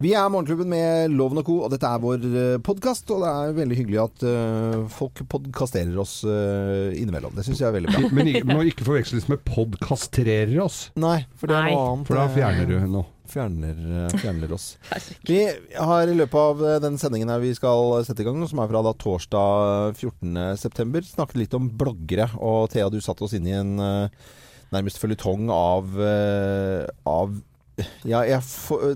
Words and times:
Vi 0.00 0.14
er 0.16 0.30
Morgenklubben 0.32 0.70
med 0.72 1.12
Loven 1.12 1.42
og 1.42 1.44
Co., 1.44 1.58
og 1.66 1.72
dette 1.74 1.84
er 1.84 2.00
vår 2.00 2.22
podkast. 2.64 3.10
Og 3.12 3.20
det 3.20 3.30
er 3.36 3.50
veldig 3.58 3.76
hyggelig 3.82 3.98
at 4.00 4.22
uh, 4.24 4.86
folk 4.88 5.20
podkasterer 5.28 5.98
oss 6.00 6.22
uh, 6.24 6.88
innimellom. 6.96 7.34
Det 7.36 7.44
syns 7.44 7.60
jeg 7.60 7.68
er 7.68 7.74
veldig 7.76 7.92
bra. 7.92 8.08
Men 8.16 8.30
ikke- 8.32 8.46
må 8.48 8.62
ikke 8.70 8.86
forveksles 8.86 9.28
med 9.28 9.42
podkastrerer 9.44 10.56
oss, 10.64 10.86
Nei, 10.96 11.18
for 11.36 11.52
det 11.52 11.58
er 11.58 11.66
Nei. 11.68 11.74
noe 11.76 11.90
annet. 11.90 12.08
for 12.08 12.16
da 12.22 12.24
fjerner 12.32 12.70
du 12.70 12.78
noe. 12.94 13.04
Fjerner, 13.30 13.76
eh, 14.06 14.14
fjerner 14.18 14.56
oss. 14.56 14.64
Vi 15.28 15.36
har 15.76 16.08
i 16.10 16.16
løpet 16.16 16.40
av 16.48 16.64
eh, 16.66 16.78
den 16.82 16.96
sendingen 16.98 17.28
her 17.30 17.44
vi 17.44 17.52
skal 17.54 18.00
sette 18.08 18.24
i 18.24 18.26
gang, 18.26 18.40
som 18.50 18.58
er 18.64 18.72
fra 18.72 18.80
da 18.88 18.90
torsdag 18.98 20.00
14.9, 20.00 21.04
snakket 21.12 21.38
litt 21.44 21.54
om 21.60 21.68
bloggere. 21.78 22.26
Og 22.40 22.72
Thea, 22.72 22.88
du 22.90 22.98
satte 23.04 23.28
oss 23.28 23.36
inn 23.36 23.46
i 23.46 23.54
en 23.54 23.76
eh, 23.84 24.32
nærmest 24.74 24.98
føljetong 25.02 25.46
av, 25.54 25.92
eh, 26.02 26.88
av 27.06 27.36
ja, 28.08 28.20
jeg, 28.28 28.42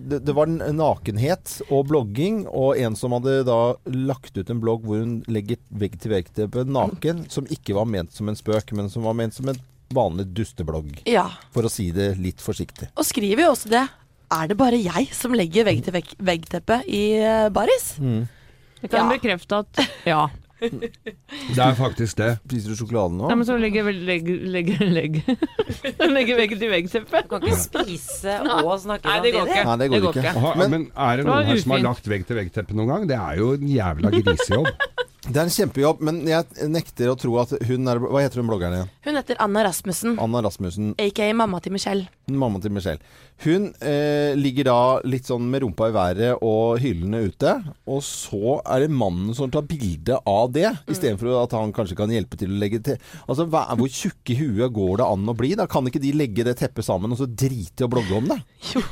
det, 0.05 0.21
det 0.27 0.35
var 0.37 0.47
nakenhet 0.51 1.57
og 1.71 1.87
blogging, 1.91 2.45
og 2.49 2.79
en 2.81 2.97
som 2.99 3.13
hadde 3.17 3.41
da 3.49 3.59
lagt 3.91 4.37
ut 4.37 4.51
en 4.51 4.61
blogg 4.63 4.85
hvor 4.87 5.01
hun 5.03 5.17
legger 5.31 5.59
vegg-til-vegg-teppe 5.71 6.65
naken, 6.69 7.25
som 7.33 7.47
ikke 7.53 7.77
var 7.77 7.89
ment 7.91 8.13
som 8.17 8.29
en 8.31 8.39
spøk, 8.39 8.73
men 8.77 8.91
som 8.93 9.07
var 9.07 9.17
ment 9.19 9.35
som 9.37 9.49
en 9.53 9.61
vanlig 9.95 10.27
dusteblogg. 10.35 11.03
Ja. 11.07 11.29
For 11.55 11.67
å 11.67 11.71
si 11.73 11.91
det 11.95 12.15
litt 12.19 12.41
forsiktig. 12.43 12.89
Og 12.99 13.07
skriver 13.07 13.45
jo 13.47 13.53
også 13.55 13.71
det. 13.75 13.85
Er 14.35 14.49
det 14.51 14.57
bare 14.59 14.79
jeg 14.81 15.11
som 15.15 15.35
legger 15.37 15.69
vegg-til-vegg-teppet 15.69 16.89
i 16.89 17.03
baris? 17.55 17.95
baris? 18.01 18.31
Jeg 18.83 18.91
kan 18.91 19.07
Ja. 19.07 19.13
bekrefte 19.17 19.61
at 19.63 19.85
ja. 20.05 20.25
Det 20.71 21.61
er 21.65 21.75
faktisk 21.79 22.19
det. 22.21 22.31
Spiser 22.47 22.73
du 22.73 22.79
sjokolade 22.79 23.17
nå? 23.19 23.29
Nei, 23.31 23.37
men 23.41 23.49
så 23.49 23.57
legger 23.61 23.85
jeg 23.91 24.01
legg, 24.09 24.31
legg, 24.55 24.71
legg. 24.97 25.21
legger 26.17 26.41
vegg 26.41 26.57
til 26.61 26.73
vegg-teppe. 26.73 27.23
Du 27.25 27.31
kan 27.35 27.45
ikke 27.45 27.61
spise 27.61 28.39
og 28.49 28.75
snakke 28.85 29.09
Nei, 29.11 29.19
det 29.25 29.35
går 29.37 29.51
ikke. 29.51 29.65
Nei, 29.69 29.77
det 29.83 29.91
går 29.95 30.19
ikke. 30.21 30.35
Aha, 30.35 30.55
Men- 30.63 30.71
men, 30.75 30.87
er 30.97 31.17
det 31.17 31.25
Det 31.25 31.31
noen 31.33 31.51
her 31.51 31.63
som 31.65 31.77
har 31.77 31.85
lagt 31.91 32.11
vegg-til-vegg-teppe 32.15 32.77
noen 32.79 32.93
gang? 32.95 33.09
Det 33.11 33.19
er 33.21 33.41
jo 33.43 33.53
en 33.59 33.69
jævla 33.69 34.15
grisejobb. 34.19 34.73
Det 35.25 35.39
er 35.41 35.47
en 35.47 35.53
kjempejobb, 35.55 36.03
men 36.05 36.19
jeg 36.29 36.69
nekter 36.69 37.09
å 37.09 37.15
tro 37.17 37.39
at 37.41 37.55
hun 37.65 37.89
er 37.89 37.97
Hva 38.03 38.21
heter 38.21 38.43
hun 38.43 38.49
bloggeren 38.51 38.75
igjen? 38.77 38.91
Hun 39.07 39.17
heter 39.17 39.39
Anna 39.41 39.63
Rasmussen, 39.65 40.19
Anna 40.21 40.43
Rasmussen, 40.45 40.91
aka 41.01 41.31
mamma 41.33 41.61
til 41.65 41.73
Michelle. 41.73 42.05
mamma 42.29 42.61
til 42.61 42.75
Michelle. 42.77 43.01
Hun 43.45 43.71
eh, 43.81 44.35
ligger 44.37 44.69
da 44.69 44.77
litt 45.09 45.25
sånn 45.31 45.49
med 45.51 45.65
rumpa 45.65 45.89
i 45.89 45.95
været 45.97 46.45
og 46.45 46.77
hyllene 46.85 47.23
ute, 47.31 47.55
og 47.89 48.03
så 48.05 48.59
er 48.69 48.85
det 48.85 48.93
mannen 48.93 49.33
som 49.35 49.49
tar 49.51 49.65
bilde 49.69 50.21
av 50.29 50.53
det, 50.53 50.67
Mm. 50.85 50.93
istedenfor 50.93 51.43
at 51.43 51.53
han 51.57 51.73
kanskje 51.73 51.97
kan 51.97 52.13
hjelpe 52.13 52.37
til 52.41 52.51
å 52.53 52.59
legge 52.61 52.83
til 52.85 52.97
Altså, 53.29 53.47
hva, 53.49 53.65
hvor 53.79 53.89
tjukke 53.89 54.35
i 54.35 54.39
huet 54.43 54.73
går 54.77 54.99
det 55.01 55.07
an 55.09 55.25
å 55.31 55.35
bli? 55.37 55.55
Da 55.57 55.67
kan 55.67 55.87
ikke 55.89 56.01
de 56.05 56.13
legge 56.13 56.45
det 56.45 56.59
teppet 56.61 56.85
sammen 56.85 57.13
og 57.13 57.19
så 57.21 57.27
drite 57.27 57.81
i 57.81 57.87
å 57.89 57.91
blogge 57.93 58.17
om 58.21 58.29
det? 58.29 58.43
Jo. 58.75 58.83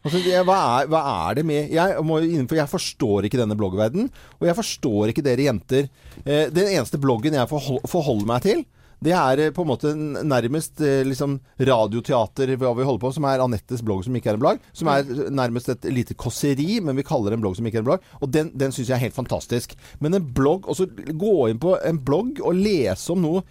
Altså, 0.00 0.20
det, 0.24 0.34
hva, 0.48 0.58
er, 0.80 0.88
hva 0.88 1.00
er 1.28 1.40
det 1.40 1.42
med 1.44 1.72
jeg, 1.74 2.02
må, 2.08 2.20
jeg 2.24 2.68
forstår 2.72 3.28
ikke 3.28 3.40
denne 3.40 3.56
bloggverdenen. 3.58 4.08
og 4.40 4.46
jeg 4.48 4.56
forstår 4.56 5.12
ikke 5.12 5.24
dere 5.26 5.48
jenter. 5.50 5.90
Eh, 6.24 6.46
den 6.48 6.70
eneste 6.72 7.00
bloggen 7.00 7.36
jeg 7.36 7.50
forhold, 7.50 7.84
forholder 7.90 8.30
meg 8.30 8.46
til, 8.46 8.62
det 9.00 9.12
er 9.16 9.40
eh, 9.40 9.52
på 9.56 9.64
en 9.64 9.70
måte 9.70 9.92
nærmest 9.96 10.80
eh, 10.84 11.00
liksom 11.08 11.38
radioteater 11.56 12.52
hva 12.60 12.72
vi 12.76 12.84
holder 12.84 13.02
på, 13.04 13.12
som 13.16 13.26
er 13.28 13.44
Anettes 13.44 13.84
blogg 13.84 14.04
som 14.04 14.16
ikke 14.16 14.32
er 14.32 14.36
en 14.36 14.42
blogg. 14.42 14.60
Som 14.76 14.90
er 14.92 15.08
nærmest 15.32 15.72
et 15.72 15.88
lite 15.92 16.16
kåseri, 16.20 16.82
men 16.84 16.98
vi 16.98 17.06
kaller 17.06 17.32
det 17.32 17.40
en 17.40 17.46
blogg 17.46 17.56
som 17.56 17.68
ikke 17.68 17.80
er 17.80 17.84
en 17.84 17.90
blogg. 17.92 18.12
Og 18.20 18.32
den, 18.32 18.52
den 18.60 18.76
syns 18.76 18.90
jeg 18.90 18.98
er 18.98 19.06
helt 19.06 19.16
fantastisk. 19.16 19.76
Men 20.04 20.16
en 20.16 20.28
blogg, 20.36 20.68
og 20.68 21.00
gå 21.20 21.34
inn 21.48 21.60
på 21.62 21.78
en 21.80 22.00
blogg 22.04 22.42
og 22.44 22.60
lese 22.60 23.12
om 23.14 23.24
noe 23.24 23.44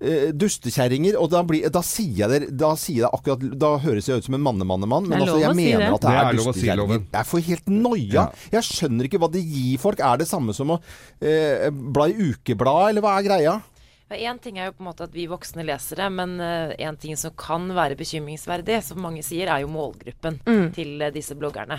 eh, 0.00 0.30
dustekjerringer, 0.36 1.16
og 1.20 1.30
da, 1.32 1.42
blir, 1.46 1.66
da 1.72 1.82
sier 1.86 2.22
jeg 2.22 2.30
det 2.32 2.50
da 2.60 2.72
sier 2.80 3.04
jeg 3.04 3.10
akkurat 3.12 3.44
Da 3.60 3.72
høres 3.84 4.08
jeg 4.08 4.20
ut 4.20 4.28
som 4.28 4.36
en 4.38 4.44
mannemannemann, 4.44 5.08
men 5.08 5.22
altså, 5.22 5.38
jeg 5.42 5.56
mener 5.58 5.86
si 5.86 5.94
at 5.94 6.00
det 6.00 6.08
Det 6.08 6.14
er, 6.16 6.28
er 6.30 6.38
lov 6.40 6.52
si, 6.56 6.68
Jeg 6.70 7.28
får 7.30 7.44
helt 7.50 7.70
noia. 7.72 8.26
Jeg 8.52 8.68
skjønner 8.68 9.08
ikke 9.08 9.20
hva 9.22 9.30
det 9.32 9.44
gir 9.44 9.80
folk. 9.82 10.00
Er 10.00 10.20
det 10.20 10.28
samme 10.30 10.56
som 10.56 10.74
å 10.76 10.80
eh, 11.20 11.68
bla 11.70 12.08
i 12.10 12.16
ukeblad, 12.30 12.90
eller 12.90 13.04
hva 13.04 13.18
er 13.18 13.28
greia? 13.28 13.60
Én 14.10 14.40
ting 14.42 14.58
er 14.58 14.70
jo 14.70 14.74
på 14.74 14.82
en 14.82 14.88
måte 14.88 15.06
at 15.06 15.14
vi 15.14 15.28
voksne 15.30 15.62
leser 15.62 16.00
det, 16.02 16.08
men 16.10 16.32
én 16.42 16.96
ting 16.98 17.14
som 17.14 17.30
kan 17.38 17.68
være 17.76 17.94
bekymringsverdig, 18.00 18.80
som 18.82 18.98
mange 18.98 19.22
sier, 19.22 19.46
er 19.46 19.62
jo 19.62 19.70
målgruppen 19.70 20.40
til 20.74 20.96
eh, 20.98 21.12
disse 21.14 21.38
bloggerne. 21.38 21.78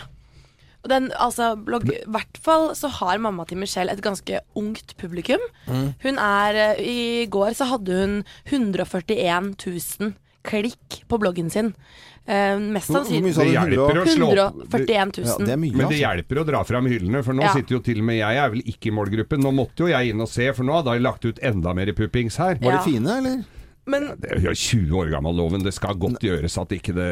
Og 0.82 0.90
den, 0.90 1.12
altså, 1.22 1.52
blogg, 1.62 1.86
I 1.94 2.02
hvert 2.10 2.40
fall 2.42 2.72
så 2.78 2.90
har 3.02 3.22
mamma 3.22 3.46
til 3.46 3.60
Michelle 3.62 3.94
et 3.94 4.02
ganske 4.02 4.42
ungt 4.58 4.96
publikum. 4.98 5.44
Hun 5.68 6.18
er 6.18 6.58
eh, 6.72 6.82
I 6.82 7.02
går 7.32 7.54
så 7.58 7.70
hadde 7.70 8.00
hun 8.02 8.16
141 8.50 9.54
000 9.62 10.16
klikk 10.48 11.04
på 11.06 11.20
bloggen 11.22 11.52
sin. 11.54 11.76
Uh, 12.22 12.58
mest 12.74 12.92
sannsynlig 12.94 13.32
sa 13.34 13.42
Det 13.42 13.54
hjelper 13.56 13.98
å 13.98 14.04
slå 14.06 14.28
opp 14.30 14.76
141 14.76 15.16
000. 15.22 15.30
Ja, 15.30 15.38
det 15.52 15.56
mye, 15.58 15.74
Men 15.74 15.88
det 15.88 15.88
altså. 15.88 16.02
hjelper 16.04 16.42
å 16.42 16.44
dra 16.46 16.62
fram 16.70 16.90
hyllene, 16.90 17.24
for 17.26 17.38
nå 17.38 17.46
Ja. 17.46 17.54
sitter 17.58 17.78
jo 17.78 17.82
til 17.86 18.02
og 18.02 18.06
med 18.10 18.20
jeg 18.20 18.38
er 18.42 18.52
vel 18.54 18.62
ikke 18.62 18.90
i 18.90 18.94
målgruppen. 18.94 19.42
Nå 19.42 19.54
måtte 19.58 19.86
jo 19.86 19.90
jeg 19.90 20.14
inn 20.14 20.22
og 20.22 20.30
se, 20.30 20.52
for 20.54 20.66
nå 20.66 20.78
hadde 20.80 20.98
jeg 20.98 21.06
lagt 21.06 21.26
ut 21.26 21.42
enda 21.42 21.74
mer 21.78 21.94
puppings 21.98 22.38
her. 22.42 22.62
Var 22.62 22.78
de 22.78 22.84
fine, 22.86 23.18
eller? 23.22 23.42
Men 23.90 24.12
Det 24.22 24.36
er 24.36 24.44
jo 24.46 24.54
20 24.54 25.00
år 25.00 25.10
gammel 25.16 25.40
loven, 25.40 25.64
det 25.66 25.74
skal 25.74 25.98
godt 26.00 26.22
gjøres 26.22 26.58
at 26.62 26.76
ikke 26.76 26.94
det 26.94 27.08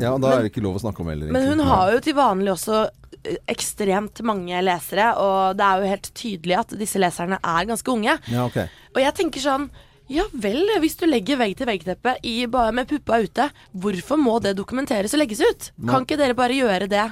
Ja, 0.00 0.14
da 0.16 0.30
er 0.32 0.46
det 0.46 0.52
ikke 0.52 0.64
lov 0.64 0.78
å 0.78 0.84
snakke 0.86 1.04
om 1.04 1.10
heller. 1.12 1.32
Men 1.34 1.50
hun 1.50 1.64
har 1.68 1.92
jo 1.92 2.00
til 2.04 2.16
vanlig 2.16 2.54
også 2.54 2.78
eh, 2.86 3.36
ekstremt 3.50 4.22
mange 4.26 4.62
lesere, 4.64 5.10
og 5.20 5.58
det 5.58 5.66
er 5.66 5.82
jo 5.82 5.92
helt 5.92 6.08
tydelig 6.16 6.56
at 6.62 6.72
disse 6.80 7.02
leserne 7.02 7.40
er 7.42 7.68
ganske 7.68 7.92
unge. 7.92 8.16
Ja, 8.32 8.46
okay. 8.48 8.72
Og 8.94 9.02
jeg 9.04 9.16
tenker 9.20 9.44
sånn 9.44 9.68
ja 10.08 10.24
vel, 10.32 10.62
hvis 10.80 10.96
du 10.96 11.04
legger 11.04 11.36
vegg-til-vegg-teppet 11.36 12.24
med 12.72 12.88
puppa 12.88 13.18
ute, 13.20 13.50
hvorfor 13.76 14.16
må 14.16 14.38
det 14.40 14.54
dokumenteres 14.56 15.12
og 15.12 15.20
legges 15.20 15.42
ut? 15.44 15.66
Kan 15.84 16.06
ikke 16.06 16.16
dere 16.16 16.36
bare 16.36 16.56
gjøre 16.56 16.88
det 16.88 17.04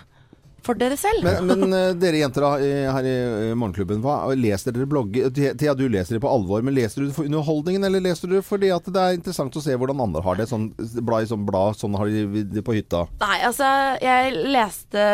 for 0.66 0.78
dere 0.78 0.98
selv? 0.98 1.24
Men, 1.26 1.46
men 1.48 1.76
eh, 1.76 1.92
dere 1.98 2.20
jenter 2.20 2.46
her 2.46 3.06
i 3.06 3.14
eh, 3.14 3.54
Morgenklubben, 3.58 4.02
hva, 4.04 4.18
leser 4.36 4.74
dere 4.74 4.88
blogger? 4.90 5.30
Thea, 5.34 5.54
Thea, 5.58 5.74
du 5.78 5.86
leser 5.92 6.16
det 6.16 6.22
på 6.24 6.30
alvor, 6.30 6.64
men 6.66 6.76
leser 6.76 7.02
du 7.02 7.08
det 7.08 7.16
for 7.16 7.28
underholdningen, 7.28 7.86
eller 7.86 8.04
leser 8.04 8.30
du 8.30 8.36
det 8.38 8.44
fordi 8.46 8.72
at 8.74 8.88
det 8.92 9.02
er 9.02 9.18
interessant 9.18 9.56
å 9.56 9.62
se 9.64 9.76
hvordan 9.76 10.02
andre 10.02 10.22
har 10.26 10.40
det? 10.40 10.48
Sånn 10.50 10.68
blad 10.76 11.26
i 11.26 11.30
sånn 11.30 11.46
blad, 11.48 11.78
sånn 11.78 11.96
har 11.98 12.10
de 12.10 12.44
det 12.56 12.64
på 12.66 12.76
hytta. 12.76 13.04
Nei, 13.22 13.38
altså, 13.46 13.70
jeg 14.02 14.34
leste 14.52 15.06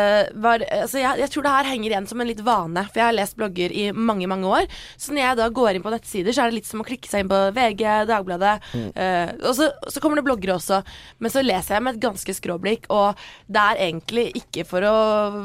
var, 0.43 0.65
altså, 0.81 0.99
jeg, 1.01 1.21
jeg 1.23 1.33
tror 1.33 1.47
det 1.47 1.55
her 1.57 1.71
henger 1.71 1.95
igjen 1.95 2.09
som 2.09 2.23
en 2.23 2.29
litt 2.29 2.43
vane, 2.45 2.85
for 2.89 3.01
jeg 3.01 3.09
har 3.09 3.17
lest 3.17 3.37
blogger 3.39 3.73
i 3.73 3.87
mange, 3.93 4.29
mange 4.31 4.49
år. 4.49 4.69
Så 4.97 5.13
når 5.13 5.25
jeg 5.25 5.39
da 5.41 5.49
går 5.61 5.77
inn 5.77 5.85
på 5.85 5.93
nettsider, 5.93 6.35
så 6.35 6.45
er 6.45 6.51
det 6.51 6.61
litt 6.61 6.69
som 6.69 6.83
å 6.83 6.87
klikke 6.87 7.09
seg 7.09 7.25
inn 7.25 7.31
på 7.31 7.41
VG, 7.55 7.85
Dagbladet. 8.09 8.55
eh, 8.95 9.33
og 9.43 9.53
så, 9.57 9.69
så 9.91 10.03
kommer 10.03 10.19
det 10.19 10.27
bloggere 10.27 10.57
også. 10.57 10.81
Men 11.23 11.33
så 11.33 11.43
leser 11.45 11.77
jeg 11.77 11.85
med 11.85 11.97
et 11.97 12.03
ganske 12.03 12.37
skråblikk, 12.37 12.89
og 12.93 13.19
det 13.51 13.63
er 13.63 13.83
egentlig 13.89 14.29
ikke 14.39 14.65
for 14.67 14.85
å 14.87 14.95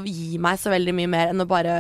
gi 0.07 0.39
meg 0.39 0.59
så 0.59 0.71
veldig 0.71 0.95
mye 0.95 1.09
mer 1.09 1.33
enn 1.33 1.41
å 1.43 1.47
bare 1.49 1.77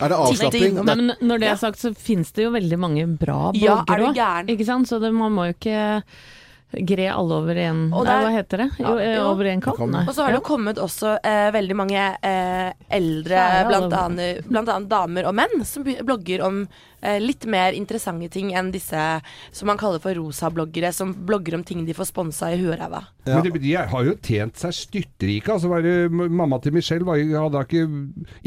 Er 0.00 0.08
det 0.08 0.16
avslapping? 0.16 0.78
Nei, 0.80 0.94
men 0.96 1.10
når 1.20 1.38
det 1.42 1.48
er 1.52 1.56
sagt, 1.60 1.78
så 1.82 1.92
finnes 1.94 2.30
det 2.32 2.44
jo 2.46 2.50
veldig 2.54 2.78
mange 2.80 3.06
bra 3.20 3.50
Ja, 3.54 3.80
er 3.80 3.84
blogger 3.84 3.98
du 3.98 4.06
òg. 4.08 4.14
gæren? 4.16 4.48
Ikke 4.54 4.64
sant? 4.68 4.88
Så 4.88 4.98
det, 5.02 5.12
man 5.12 5.32
må 5.36 5.50
jo 5.50 5.56
ikke 5.58 6.02
gre 6.72 7.08
alle 7.12 7.34
over 7.36 7.56
er- 7.56 7.90
Hva 7.92 8.30
heter 8.32 8.56
det? 8.62 8.68
Jo, 8.78 8.92
Ja, 8.96 8.98
eh, 9.02 9.16
jo. 9.16 9.26
over 9.30 9.44
én 9.44 9.60
kam? 9.60 9.74
Og 10.08 10.14
så 10.14 10.22
har 10.24 10.32
det 10.32 10.38
jo 10.40 10.46
kommet 10.46 10.76
også 10.80 11.18
eh, 11.22 11.50
veldig 11.52 11.76
mange 11.76 12.16
eh, 12.22 12.72
eldre, 12.90 13.42
blant 13.68 13.92
annet, 13.92 14.46
blant 14.48 14.68
annet 14.68 14.88
damer 14.88 15.26
og 15.28 15.34
menn, 15.34 15.64
som 15.64 15.84
blogger 15.84 16.42
om 16.46 16.62
eh, 17.02 17.18
litt 17.20 17.44
mer 17.46 17.72
interessante 17.76 18.30
ting 18.30 18.52
enn 18.54 18.70
disse 18.72 19.20
som 19.52 19.66
man 19.66 19.76
kaller 19.76 20.00
for 20.00 20.14
rosa-bloggere, 20.14 20.92
som 20.92 21.12
blogger 21.14 21.54
om 21.58 21.64
ting 21.64 21.84
de 21.84 21.92
får 21.94 22.08
sponsa 22.12 22.52
i 22.54 22.58
huet 22.62 22.78
og 22.78 22.80
ræva. 22.80 23.02
Ja. 23.26 23.36
Men 23.42 23.52
de, 23.52 23.58
de 23.58 23.74
har 23.76 24.04
jo 24.04 24.16
tjent 24.22 24.56
seg 24.56 24.72
styrtrike. 24.72 25.52
Altså, 25.52 25.82
det, 25.82 26.10
mamma 26.10 26.58
til 26.62 26.72
Michelle 26.72 27.04
var, 27.04 27.16
hadde 27.18 27.66
ikke 27.66 27.86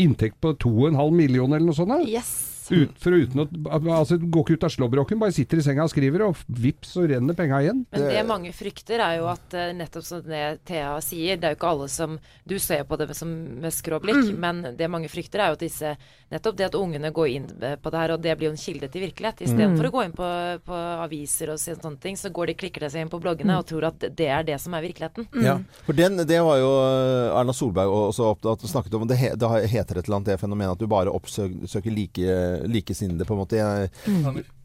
inntekt 0.01 0.41
på 0.41 0.55
2,5 0.57 1.11
millioner 1.13 1.57
eller 1.57 1.67
noe 1.71 1.75
sånt? 1.77 1.89
da? 1.89 2.01
Yes. 2.03 2.54
Ut, 2.71 2.95
for 3.01 3.13
uten 3.13 3.43
å 3.43 3.47
altså, 3.69 4.17
Går 4.17 4.45
ikke 4.45 4.57
ut 4.57 4.65
av 4.67 4.73
slåbroken, 4.73 5.19
bare 5.21 5.35
sitter 5.35 5.61
i 5.61 5.65
senga 5.65 5.85
og 5.85 5.91
skriver, 5.93 6.23
og 6.25 6.39
vips, 6.47 6.95
så 6.95 7.05
renner 7.09 7.37
penga 7.37 7.61
igjen. 7.61 7.83
Men 7.93 8.07
det 8.09 8.25
mange 8.27 8.53
frykter, 8.55 9.03
er 9.05 9.19
jo 9.19 9.29
at 9.29 9.53
eh, 9.57 9.73
nettopp 9.77 10.07
som 10.07 10.23
det 10.25 10.43
Thea 10.67 10.95
sier, 11.05 11.39
det 11.39 11.49
er 11.49 11.55
jo 11.55 11.59
ikke 11.59 11.73
alle 11.75 11.89
som 11.91 12.17
Du 12.47 12.57
ser 12.61 12.85
på 12.87 12.97
det 12.99 13.11
som 13.17 13.31
med 13.61 13.73
skråblikk, 13.73 14.33
men 14.39 14.63
det 14.77 14.89
mange 14.91 15.09
frykter, 15.11 15.43
er 15.43 15.53
jo 15.53 15.59
at 15.59 15.65
disse 15.65 15.95
Nettopp 16.33 16.55
det 16.57 16.65
at 16.65 16.75
ungene 16.75 17.11
går 17.13 17.27
inn 17.29 17.45
på 17.53 17.91
det 17.93 17.99
her, 18.01 18.11
og 18.15 18.21
det 18.23 18.33
blir 18.35 18.49
jo 18.49 18.55
en 18.55 18.59
kilde 18.59 18.87
til 18.89 19.03
virkelighet. 19.05 19.43
Istedenfor 19.45 19.87
å 19.87 19.91
gå 19.93 20.01
inn 20.07 20.15
på, 20.15 20.29
på 20.65 20.79
aviser 21.05 21.51
og 21.53 21.59
sånne 21.61 21.99
ting, 22.01 22.17
så 22.17 22.31
går 22.33 22.49
de 22.49 22.55
klikker 22.57 22.81
de 22.81 22.89
seg 22.91 23.05
inn 23.05 23.11
på 23.13 23.19
bloggene 23.21 23.59
og 23.59 23.67
tror 23.69 23.85
at 23.91 24.07
det 24.17 24.27
er 24.33 24.47
det 24.47 24.57
som 24.61 24.73
er 24.73 24.87
virkeligheten. 24.87 25.27
Ja. 25.45 25.59
For 25.85 25.97
den, 25.97 26.17
det 26.25 26.39
var 26.41 26.57
jo 26.59 26.71
eh, 26.81 27.37
Erna 27.37 27.53
Solberg 27.53 27.93
også 27.93 28.31
opptatt 28.33 28.65
snakket 28.67 28.97
om. 28.97 29.05
Det, 29.07 29.19
he, 29.21 29.31
det 29.37 29.51
heter 29.69 30.01
et 30.01 30.09
eller 30.09 30.17
annet 30.17 30.33
det 30.33 30.39
fenomenet 30.41 30.73
at 30.73 30.81
du 30.81 30.89
bare 30.89 31.13
oppsøker 31.13 31.93
like, 31.93 32.25
likesinnede, 32.69 33.25
på 33.27 33.35
en 33.35 33.39
måte. 33.41 33.57
Jeg, 33.59 33.89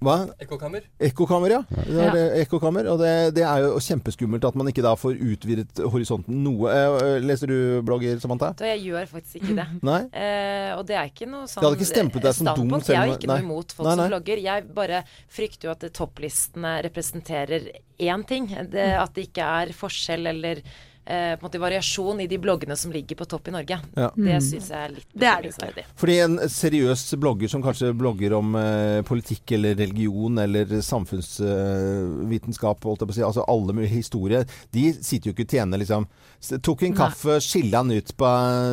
hva? 0.01 0.15
Ekkokammer. 0.41 0.85
Ekkokammer, 1.11 1.51
ja. 1.57 1.61
Det 1.71 1.97
Ja. 1.97 2.11
det, 2.15 2.23
ekkokammer, 2.45 2.87
og 2.93 2.99
det, 3.03 3.35
det 3.37 3.45
er 3.45 3.65
jo 3.67 3.75
kjempeskummelt 3.85 4.45
at 4.49 4.57
man 4.57 4.71
ikke 4.71 4.83
da 4.87 4.95
får 4.97 5.19
utvidet 5.21 5.83
horisonten 5.93 6.43
noe. 6.45 6.71
Eh, 6.73 7.19
Leser 7.25 7.51
du 7.53 7.83
blogger, 7.87 8.19
Samantha? 8.23 8.53
Da, 8.57 8.71
jeg 8.73 8.87
gjør 8.89 9.11
faktisk 9.13 9.41
ikke 9.43 9.57
det. 9.61 9.67
Nei? 9.91 10.01
Eh, 10.13 10.73
og 10.79 10.87
det 10.89 10.97
er 10.97 11.11
ikke 11.13 11.29
noe 11.29 11.45
sånn 11.51 11.61
Det 11.61 11.69
hadde 11.69 11.81
ikke 11.81 11.91
stemplet 11.93 12.29
deg 12.29 12.39
som 12.39 12.53
dum 12.55 12.77
Jeg 12.81 12.97
har 13.01 13.15
ikke 13.17 13.31
noe 13.33 13.45
imot 13.45 13.73
folk 13.77 13.89
Nei, 13.89 13.97
nei. 13.97 14.05
som 14.07 14.15
blogger. 14.15 14.45
Jeg 14.51 14.69
bare 14.77 15.03
frykter 15.29 15.69
jo 15.69 15.75
at 15.77 15.89
topplistene 15.97 16.77
representerer 16.89 17.71
én 18.01 18.25
ting. 18.27 18.47
Det, 18.73 18.87
at 18.97 19.13
det 19.17 19.29
ikke 19.29 19.45
er 19.61 19.75
forskjell 19.77 20.31
eller 20.33 20.63
eh, 21.05 21.37
på 21.37 21.45
en 21.45 21.49
måte 21.49 21.63
variasjon 21.63 22.25
i 22.25 22.29
de 22.31 22.41
bloggene 22.43 22.77
som 22.77 22.93
ligger 22.93 23.17
på 23.17 23.29
topp 23.31 23.49
i 23.49 23.55
Norge. 23.55 23.81
Ja. 23.95 24.11
Det 24.17 24.41
syns 24.45 24.71
jeg 24.73 24.81
er 24.81 24.97
litt 24.99 25.09
Det 25.15 25.31
er 25.31 25.43
det 25.43 25.53
jo 25.53 25.61
bekymringsverdig. 25.61 25.85
Fordi 25.97 26.19
en 26.21 26.39
seriøs 26.49 27.15
blogger 27.21 27.49
som 27.49 27.63
kanskje 27.63 27.93
blogger 27.97 28.35
om 28.39 28.55
eh, 28.59 29.03
politikk 29.07 29.53
eller 29.53 29.75
religion 29.75 30.39
eller 30.39 30.81
samfunnsvitenskap, 30.81 32.85
holdt 32.85 33.05
jeg 33.05 33.11
på 33.11 33.13
å 33.13 33.19
si, 33.19 33.27
altså 33.27 33.45
alle 33.49 33.77
med 33.77 33.91
historier, 33.91 34.47
de 34.71 34.91
sitter 35.01 35.31
jo 35.31 35.35
ikke 35.35 35.49
og 35.49 35.57
tjener 35.57 35.83
liksom 35.83 36.07
Tok 36.41 36.87
en 36.87 36.95
kaffe, 36.97 37.37
skilla 37.45 37.83
den 37.85 38.01
ut 38.01 38.15
på 38.17 38.29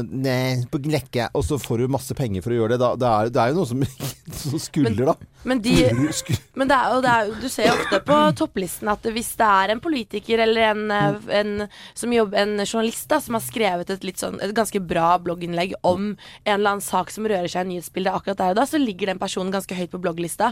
Nei, 0.07 0.63
på 0.71 0.79
Glekke, 0.85 1.27
og 1.35 1.43
så 1.43 1.57
får 1.59 1.83
du 1.83 1.91
masse 1.91 2.15
penger 2.15 2.45
for 2.45 2.55
å 2.55 2.61
gjøre 2.61 2.75
det. 2.75 2.79
Da, 2.79 2.91
det, 2.95 3.09
er, 3.09 3.31
det 3.35 3.41
er 3.43 3.51
jo 3.51 3.57
noe 3.59 3.67
som, 3.67 3.81
som 4.41 4.61
skulder, 4.61 5.11
da. 5.11 5.15
Men, 5.47 5.61
de, 5.63 5.73
men 6.59 6.67
det 6.67 6.75
er, 6.75 6.95
det 7.03 7.11
er, 7.11 7.29
du 7.39 7.47
ser 7.51 7.69
jo 7.69 7.75
ofte 7.77 7.99
på 8.07 8.15
topplisten 8.39 8.89
at 8.91 9.05
hvis 9.15 9.29
det 9.39 9.47
er 9.47 9.71
en 9.71 9.81
politiker 9.83 10.41
eller 10.43 10.69
en, 10.71 10.81
eh, 10.91 11.29
en, 11.39 11.51
som 11.95 12.15
jobber, 12.15 12.39
en 12.41 12.63
journalist 12.65 13.07
da, 13.11 13.19
som 13.23 13.37
har 13.37 13.43
skrevet 13.45 13.91
et, 13.93 14.07
sånn, 14.19 14.39
et 14.43 14.55
ganske 14.55 14.81
bra 14.83 15.13
blogginnlegg 15.23 15.77
om 15.87 16.09
en 16.09 16.53
eller 16.55 16.77
annen 16.77 16.83
sak 16.83 17.13
som 17.13 17.27
rører 17.29 17.51
seg 17.51 17.67
i 17.67 17.75
nyhetsbildet 17.75 18.15
akkurat 18.15 18.41
der 18.41 18.55
og 18.55 18.59
da, 18.59 18.65
så 18.67 18.81
ligger 18.81 19.11
den 19.11 19.21
personen 19.21 19.53
ganske 19.53 19.77
høyt 19.77 19.93
på 19.93 20.01
blogglista. 20.03 20.51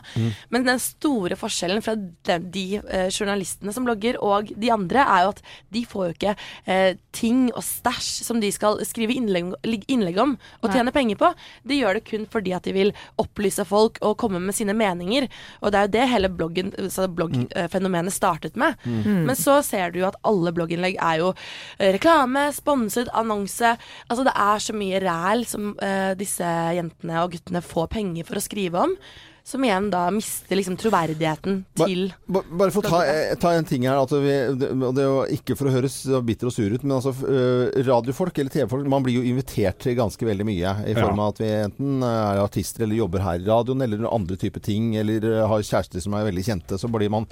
Men 0.53 0.67
den 0.67 0.79
store 0.83 1.39
forskjellen 1.39 1.83
fra 1.83 1.97
de, 1.97 2.39
de 2.55 2.65
eh, 2.83 3.07
journalistene 3.09 3.75
som 3.75 3.87
blogger 3.87 4.19
og 4.23 4.53
de 4.55 4.71
andre, 4.75 5.03
er 5.03 5.25
jo 5.25 5.33
at 5.35 5.43
de 5.75 5.83
får 5.89 6.07
jo 6.07 6.15
ikke 6.15 6.35
eh, 6.71 6.95
ting 7.15 7.47
og 7.53 7.63
stæsj 7.65 8.25
som 8.27 8.41
de 8.43 8.51
skal 8.53 8.81
skrive 8.87 9.15
innlegg, 9.15 9.53
innlegg 9.91 10.19
om 10.21 10.35
og 10.35 10.67
Nei. 10.67 10.75
tjene 10.75 10.93
penger 10.95 11.19
på. 11.21 11.31
De 11.67 11.79
gjør 11.79 11.99
det 11.99 12.05
kun 12.09 12.27
fordi 12.31 12.55
at 12.57 12.67
de 12.67 12.75
vil 12.75 12.93
opplyse 13.21 13.65
folk 13.67 13.99
og 14.05 14.17
komme 14.21 14.41
med 14.43 14.57
sine 14.57 14.75
meninger. 14.77 15.27
Og 15.61 15.71
det 15.71 15.79
er 15.79 15.87
jo 15.87 15.93
det 15.95 16.07
hele 16.11 16.31
bloggen, 16.31 16.73
så 16.91 17.07
bloggfenomenet 17.11 18.15
startet 18.15 18.59
med. 18.59 18.79
Men 18.85 19.35
så 19.39 19.59
ser 19.65 19.93
du 19.93 20.01
jo 20.01 20.09
at 20.09 20.19
alle 20.27 20.53
blogginnlegg 20.55 20.97
er 21.01 21.21
jo 21.21 21.31
eh, 21.33 21.93
reklame, 21.95 22.47
sponset, 22.55 23.11
annonse. 23.15 23.75
Altså 24.09 24.25
det 24.27 24.35
er 24.45 24.65
så 24.65 24.75
mye 24.75 25.01
ræl 25.03 25.45
som 25.49 25.71
uh, 25.79 26.11
disse 26.17 26.49
jentene 26.75 27.21
og 27.23 27.35
guttene 27.35 27.63
får 27.65 27.89
penger 27.95 28.27
for 28.27 28.39
å 28.39 28.43
skrive 28.43 28.83
om. 28.87 28.99
Som 29.45 29.61
igjen 29.61 29.91
da 29.93 30.07
mister 30.09 30.57
liksom 30.57 30.73
troverdigheten 30.81 31.59
til 31.77 32.07
Ba- 32.25 32.41
Bare 32.49 32.73
for 32.73 32.81
å 32.81 32.89
ta, 32.89 33.01
eh, 33.05 33.35
ta 33.37 33.51
en 33.53 33.67
ting 33.69 33.83
her. 33.85 33.99
At 34.01 34.09
vi, 34.09 34.31
det, 34.57 34.71
det 34.97 35.03
er 35.03 35.05
jo 35.11 35.19
ikke 35.35 35.53
for 35.59 35.69
å 35.69 35.73
høres 35.75 35.99
bitter 36.25 36.49
og 36.49 36.55
sur 36.55 36.73
ut, 36.73 36.81
men 36.81 36.95
altså 36.97 37.13
eh, 37.29 37.77
radiofolk 37.85 38.41
eller 38.41 38.49
TV-folk 38.55 38.89
Man 38.89 39.05
blir 39.05 39.19
jo 39.19 39.27
invitert 39.29 39.77
til 39.85 39.93
ganske 39.99 40.25
veldig 40.25 40.47
mye. 40.49 40.73
I 40.89 40.97
form 40.97 41.21
av 41.21 41.35
at 41.35 41.43
vi 41.43 41.51
enten 41.59 42.01
er 42.09 42.41
artister 42.41 42.87
eller 42.87 42.97
jobber 43.03 43.21
her 43.27 43.37
i 43.37 43.45
radioen 43.45 43.85
eller 43.85 44.09
andre 44.09 44.39
typer 44.41 44.65
ting. 44.65 44.95
Eller 44.97 45.21
eh, 45.29 45.45
har 45.53 45.61
kjærester 45.69 46.01
som 46.01 46.17
er 46.17 46.25
veldig 46.31 46.47
kjente. 46.49 46.81
Så 46.81 46.89
blir 46.89 47.13
man 47.13 47.29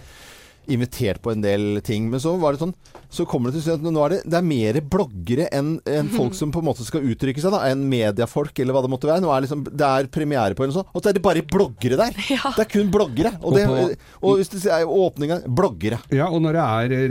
invitert 0.72 1.22
på 1.24 1.34
en 1.34 1.44
del 1.44 1.82
ting. 1.86 2.10
Men 2.12 2.22
så 2.24 2.36
var 2.40 2.56
det 2.56 2.64
sånn 2.64 2.74
Så 3.14 3.26
kommer 3.30 3.52
det 3.52 3.62
til 3.64 3.76
at 3.76 3.84
nå 3.84 4.06
er 4.06 4.16
det, 4.16 4.22
det 4.30 4.40
er 4.40 4.48
mer 4.48 4.80
bloggere 4.82 5.50
enn 5.54 5.76
en 5.90 6.10
folk 6.18 6.38
som 6.38 6.54
på 6.54 6.64
en 6.64 6.70
måte 6.70 6.86
skal 6.88 7.06
uttrykke 7.06 7.44
seg, 7.44 7.54
da. 7.54 7.66
Enn 7.70 7.86
mediefolk, 7.92 8.58
eller 8.64 8.76
hva 8.76 8.86
det 8.86 8.94
måtte 8.94 9.10
være. 9.10 9.24
Nå 9.26 9.34
er 9.34 9.46
liksom, 9.46 9.68
det 9.70 9.92
er 9.92 10.10
premiere 10.14 10.58
på 10.58 10.68
en 10.68 10.76
sånn, 10.76 10.90
og 10.90 11.04
så 11.04 11.12
er 11.12 11.20
det 11.20 11.26
bare 11.26 11.46
bloggere 11.46 12.00
der! 12.00 12.18
Ja. 12.34 12.54
Det 12.56 12.66
er 12.66 12.72
kun 12.72 12.90
bloggere. 12.94 13.36
Og, 13.44 13.56
det, 13.58 14.00
Og 14.24 14.40
hvis 14.40 14.52
det 14.54 14.66
er 14.72 14.90
åpninga 14.90 15.44
Bloggere. 15.54 16.00
Ja, 16.14 16.30
og 16.32 16.42
når 16.44 16.58
det 16.58 16.64
er 16.64 17.08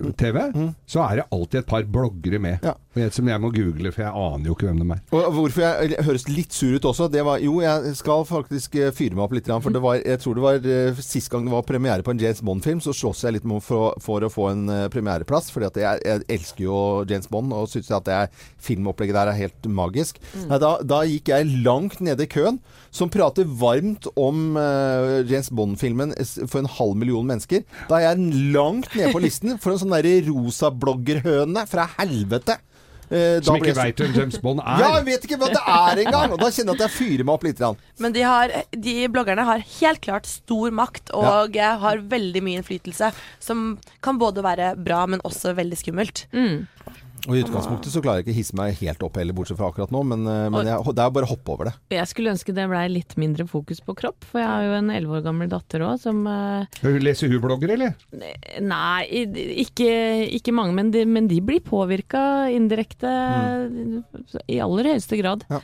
reality-TV, 0.00 0.72
så 0.86 1.02
er 1.04 1.20
det 1.20 1.26
alltid 1.30 1.60
et 1.60 1.66
par 1.68 1.84
bloggere 1.84 2.40
med. 2.40 2.64
Ja. 2.64 2.74
Som 3.14 3.28
jeg 3.30 3.40
må 3.40 3.52
google, 3.54 3.92
for 3.94 4.02
jeg 4.02 4.10
aner 4.10 4.48
jo 4.50 4.56
ikke 4.56 4.66
hvem 4.66 4.80
de 4.82 4.96
er. 4.96 5.02
Og 5.14 5.34
hvorfor 5.36 5.62
jeg 5.62 6.04
høres 6.06 6.26
litt 6.28 6.52
sur 6.56 6.74
ut 6.74 6.88
også, 6.90 7.06
det 7.12 7.22
var 7.26 7.38
Jo, 7.40 7.60
jeg 7.62 7.94
skal 7.96 8.24
faktisk 8.26 8.74
eh, 8.80 8.90
fyre 8.94 9.14
meg 9.14 9.24
opp 9.24 9.36
litt, 9.36 9.46
for 9.62 9.74
det 9.74 9.82
var, 9.82 10.00
jeg 10.02 10.20
tror 10.22 10.36
det 10.36 10.44
var 10.44 10.66
eh, 10.74 11.02
sist 11.04 11.30
gang 11.30 11.46
det 11.46 11.54
var 11.54 11.66
premiere 11.68 12.04
på 12.06 12.14
en 12.14 12.20
James 12.20 12.42
Bond-film, 12.42 12.82
så 12.82 12.94
slåss 12.96 13.24
jeg 13.24 13.38
litt 13.38 13.46
for, 13.64 13.94
for 14.02 14.26
å 14.26 14.32
få 14.32 14.50
en 14.50 14.66
eh, 14.68 14.88
premiereplass. 14.92 15.50
For 15.54 15.64
jeg, 15.66 16.02
jeg 16.04 16.24
elsker 16.28 16.64
jo 16.66 16.80
James 17.08 17.30
Bond 17.30 17.54
og 17.54 17.70
syns 17.70 17.90
at 17.94 18.08
det 18.08 18.16
er, 18.16 18.44
filmopplegget 18.60 19.16
der 19.16 19.30
er 19.32 19.38
helt 19.38 19.70
magisk. 19.70 20.20
Nei, 20.48 20.58
da, 20.60 20.76
da 20.82 21.02
gikk 21.08 21.30
jeg 21.32 21.62
langt 21.64 22.00
nede 22.04 22.26
i 22.26 22.30
køen, 22.30 22.60
som 22.90 23.10
prater 23.12 23.46
varmt 23.46 24.08
om 24.18 24.56
uh, 24.58 25.20
James 25.28 25.50
Bond-filmen 25.54 26.14
for 26.50 26.62
en 26.62 26.70
halv 26.78 26.96
million 26.98 27.26
mennesker. 27.26 27.62
Da 27.90 28.00
er 28.00 28.08
jeg 28.10 28.50
langt 28.54 28.90
nede 28.96 29.12
på 29.14 29.22
listen 29.22 29.58
for 29.62 29.74
en 29.74 29.82
sånn 29.82 29.94
derre 29.94 30.18
rosa 30.26 30.72
bloggerhøne 30.74 31.66
fra 31.70 31.86
helvete. 31.98 32.58
Eh, 33.10 33.40
Som 33.42 33.56
ikke 33.58 33.74
veit 33.74 33.98
hvem 33.98 34.12
James 34.14 34.36
Bond 34.38 34.62
er. 34.64 34.82
ja, 34.84 34.90
jeg 35.00 35.06
vet 35.08 35.24
ikke 35.26 35.38
hva 35.40 35.48
det 35.50 35.62
er 35.66 36.02
engang! 36.04 36.30
Og 36.30 36.38
da 36.38 36.50
kjenner 36.54 36.76
jeg 36.76 36.78
at 36.78 36.84
jeg 36.84 36.94
fyrer 36.94 37.26
meg 37.26 37.34
opp 37.34 37.46
litt. 37.48 37.58
grann. 37.58 37.80
Men 37.98 38.14
de, 38.14 38.22
har, 38.22 38.54
de 38.86 38.94
bloggerne 39.10 39.46
har 39.48 39.64
helt 39.80 40.02
klart 40.04 40.30
stor 40.30 40.70
makt 40.70 41.10
og 41.18 41.58
ja. 41.58 41.72
har 41.82 42.04
veldig 42.12 42.42
mye 42.46 42.60
innflytelse. 42.60 43.10
Som 43.42 43.80
kan 44.04 44.20
både 44.20 44.46
være 44.46 44.76
bra, 44.78 45.02
men 45.10 45.22
også 45.26 45.56
veldig 45.58 45.80
skummelt. 45.82 46.28
Mm. 46.30 46.68
Og 47.28 47.36
I 47.36 47.42
utgangspunktet 47.44 47.92
så 47.92 48.00
klarer 48.02 48.20
jeg 48.20 48.26
ikke 48.28 48.34
å 48.34 48.38
hisse 48.38 48.56
meg 48.58 48.78
helt 48.80 49.02
opp 49.04 49.18
heller, 49.20 49.36
bortsett 49.36 49.58
fra 49.58 49.68
akkurat 49.70 49.92
nå. 49.92 50.02
Men, 50.12 50.24
eh, 50.30 50.46
men 50.52 50.70
jeg, 50.70 50.94
det 50.96 51.04
er 51.04 51.12
bare 51.16 51.28
å 51.28 51.32
hoppe 51.32 51.54
over 51.54 51.70
det. 51.70 51.74
Jeg 51.96 52.08
skulle 52.10 52.32
ønske 52.32 52.54
det 52.56 52.66
blei 52.70 52.84
litt 52.92 53.16
mindre 53.20 53.46
fokus 53.50 53.82
på 53.84 53.96
kropp, 53.98 54.24
for 54.28 54.40
jeg 54.42 54.48
har 54.48 54.64
jo 54.66 54.78
en 54.78 54.92
elleve 54.94 55.18
år 55.20 55.26
gammel 55.28 55.50
datter 55.52 55.84
òg 55.86 56.00
som 56.02 56.22
eh, 56.30 56.80
Leser 57.00 57.32
hun 57.32 57.42
blogger, 57.44 57.74
eller? 57.76 57.94
Nei, 58.64 59.24
ikke, 59.64 59.90
ikke 60.40 60.54
mange, 60.56 60.76
men 60.78 60.94
de, 60.94 61.04
men 61.08 61.28
de 61.30 61.40
blir 61.44 61.62
påvirka 61.64 62.22
indirekte 62.52 63.12
i 64.50 64.60
aller 64.62 64.92
høyeste 64.94 65.20
grad. 65.20 65.46
Ja. 65.50 65.60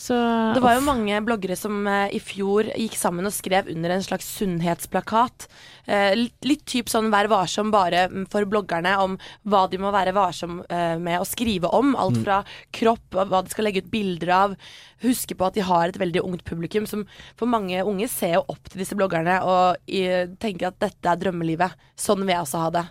Så 0.00 0.16
Det 0.54 0.62
var 0.64 0.78
jo 0.78 0.84
mange 0.86 1.18
bloggere 1.20 1.56
som 1.60 1.82
eh, 1.84 2.14
i 2.16 2.20
fjor 2.24 2.70
gikk 2.72 2.94
sammen 2.96 3.28
og 3.28 3.34
skrev 3.36 3.66
under 3.68 3.92
en 3.92 4.04
slags 4.04 4.30
sunnhetsplakat. 4.38 5.44
Eh, 5.84 6.14
litt, 6.16 6.38
litt 6.48 6.64
typ 6.64 6.88
sånn 6.88 7.10
Vær 7.12 7.28
varsom 7.28 7.68
bare 7.74 8.06
mm, 8.08 8.24
for 8.32 8.48
bloggerne 8.48 8.94
om 9.02 9.18
hva 9.44 9.66
de 9.68 9.80
må 9.82 9.92
være 9.92 10.16
varsom 10.16 10.62
eh, 10.72 10.96
med 10.96 11.20
å 11.20 11.28
skrive 11.28 11.68
om. 11.76 11.92
Alt 12.00 12.22
fra 12.24 12.40
kropp, 12.72 13.04
og 13.12 13.28
hva 13.28 13.42
de 13.44 13.52
skal 13.52 13.68
legge 13.68 13.84
ut 13.84 13.92
bilder 13.92 14.34
av. 14.38 14.56
Huske 15.04 15.36
på 15.36 15.50
at 15.50 15.60
de 15.60 15.68
har 15.68 15.92
et 15.92 16.00
veldig 16.00 16.24
ungt 16.24 16.48
publikum 16.48 16.88
som 16.88 17.04
for 17.36 17.52
mange 17.52 17.84
unge 17.84 18.08
ser 18.08 18.38
jo 18.38 18.44
opp 18.56 18.72
til 18.72 18.80
disse 18.80 18.96
bloggerne 18.96 19.36
og 19.44 19.84
i, 19.84 20.06
tenker 20.40 20.72
at 20.72 20.80
dette 20.80 21.12
er 21.12 21.24
drømmelivet. 21.26 21.76
Sånn 21.92 22.24
vil 22.24 22.38
jeg 22.38 22.48
også 22.48 22.64
ha 22.64 22.74
det. 22.80 22.88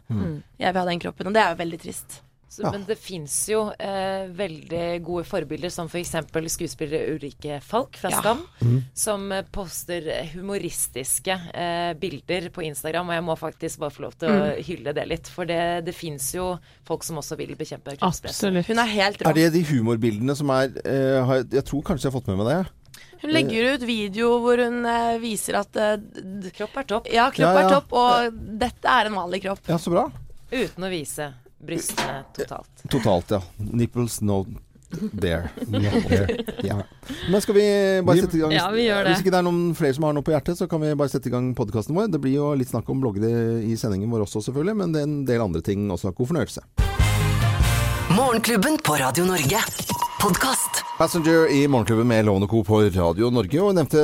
Jeg 0.62 0.74
vil 0.76 0.84
ha 0.84 0.90
den 0.94 1.08
kroppen, 1.08 1.30
og 1.30 1.34
det 1.34 1.42
er 1.42 1.56
jo 1.56 1.64
veldig 1.66 1.86
trist. 1.90 2.22
Så, 2.50 2.64
Men 2.74 2.82
det 2.88 2.96
fins 2.98 3.34
jo 3.52 3.60
eh, 3.78 4.26
veldig 4.34 4.86
gode 5.06 5.22
forbilder, 5.30 5.70
som 5.70 5.86
f.eks. 5.86 6.16
skuespiller 6.50 7.12
Ulrikke 7.14 7.60
Falk 7.62 8.00
fra 8.02 8.10
Ja. 8.10 8.22
Skam, 8.24 8.42
som 8.98 9.28
eh, 9.32 9.44
poster 9.54 10.08
humoristiske 10.34 11.36
eh, 11.54 11.92
bilder 12.02 12.50
på 12.56 12.64
Instagram. 12.66 13.12
Og 13.12 13.18
jeg 13.20 13.26
må 13.28 13.36
faktisk 13.38 13.84
bare 13.84 13.94
få 13.94 14.08
lov 14.08 14.18
til 14.18 14.34
å 14.34 14.48
hylle 14.66 14.96
det 14.98 15.06
litt, 15.12 15.30
for 15.30 15.46
det, 15.50 15.60
det 15.86 15.94
fins 15.94 16.32
jo 16.34 16.56
folk 16.90 17.06
som 17.06 17.22
også 17.22 17.38
vil 17.40 17.54
bekjempe 17.60 17.94
kroppspress. 18.00 18.42
Hun 18.50 18.82
er 18.82 18.90
helt 18.96 19.22
rå. 19.22 19.30
Er 19.30 19.38
det 19.38 19.52
de 19.54 19.62
humorbildene 19.70 20.36
som 20.36 20.50
er 20.56 20.74
eh, 20.84 21.20
har, 21.26 21.46
Jeg 21.54 21.66
tror 21.70 21.86
kanskje 21.86 22.08
jeg 22.08 22.12
har 22.14 22.18
fått 22.18 22.32
med 22.34 22.42
meg 22.42 22.50
det. 22.50 22.62
Hun 23.20 23.34
legger 23.36 23.76
ut 23.76 23.84
video 23.84 24.32
hvor 24.42 24.62
hun 24.64 24.82
eh, 24.90 25.18
viser 25.22 25.60
at 25.60 25.76
eh, 25.78 26.00
Kropp 26.56 26.78
er 26.82 26.90
topp, 26.90 27.12
Ja, 27.14 27.28
kropp 27.36 27.46
Ja, 27.46 27.54
ja. 27.54 27.68
er 27.68 27.74
topp, 27.78 27.94
og 27.94 28.42
dette 28.62 28.90
er 28.96 29.10
en 29.12 29.18
vanlig 29.20 29.44
kropp. 29.46 29.62
Ja, 29.70 29.78
så 29.78 29.94
bra. 29.94 30.08
uten 30.50 30.88
å 30.88 30.90
vise 30.92 31.30
brystene 31.60 32.24
totalt. 32.36 32.84
Totalt, 32.90 33.32
ja. 33.32 33.42
Nipples 33.58 34.22
no 34.22 34.46
there. 35.22 35.50
Ja. 36.64 36.82
Men 37.32 37.42
skal 37.42 37.56
vi 37.56 37.66
bare 38.06 38.24
sette 38.24 38.38
i 38.38 38.42
gang 38.42 38.56
Ja, 38.56 38.70
vi 38.74 38.88
gjør 38.88 39.04
det. 39.06 39.14
Hvis 39.14 39.24
ikke 39.24 39.34
det 39.36 39.42
er 39.42 39.46
noen 39.46 39.76
flere 39.78 39.96
som 39.98 40.08
har 40.08 40.16
noe 40.18 40.26
på 40.26 40.34
hjertet, 40.34 40.58
så 40.60 40.70
kan 40.72 40.82
vi 40.82 40.96
bare 40.98 41.12
sette 41.14 41.30
i 41.30 41.34
gang 41.34 41.52
podkasten 41.58 41.98
vår. 41.98 42.10
Det 42.14 42.22
blir 42.24 42.40
jo 42.40 42.50
litt 42.58 42.72
snakk 42.72 42.90
om 42.90 43.04
bloggere 43.04 43.60
i 43.66 43.78
sendingen 43.80 44.10
vår 44.12 44.26
også, 44.26 44.44
selvfølgelig, 44.50 44.78
men 44.82 44.96
det 44.96 45.04
er 45.04 45.10
en 45.10 45.20
del 45.30 45.46
andre 45.46 45.64
ting 45.66 45.86
også. 45.94 46.14
God 46.18 46.34
fornøyelse. 46.34 46.66
Morgenklubben 48.18 48.82
på 48.82 48.98
Radio 48.98 49.30
Norge. 49.30 49.62
Podkast. 50.22 50.84
Passenger 50.98 51.52
i 51.52 51.68
Morgenklubben 51.68 52.08
med 52.08 52.26
Lovende 52.26 52.48
Co. 52.48 52.64
på 52.64 52.82
Radio 52.82 53.30
Norge, 53.32 53.62
og 53.64 53.76
nevnte 53.78 54.02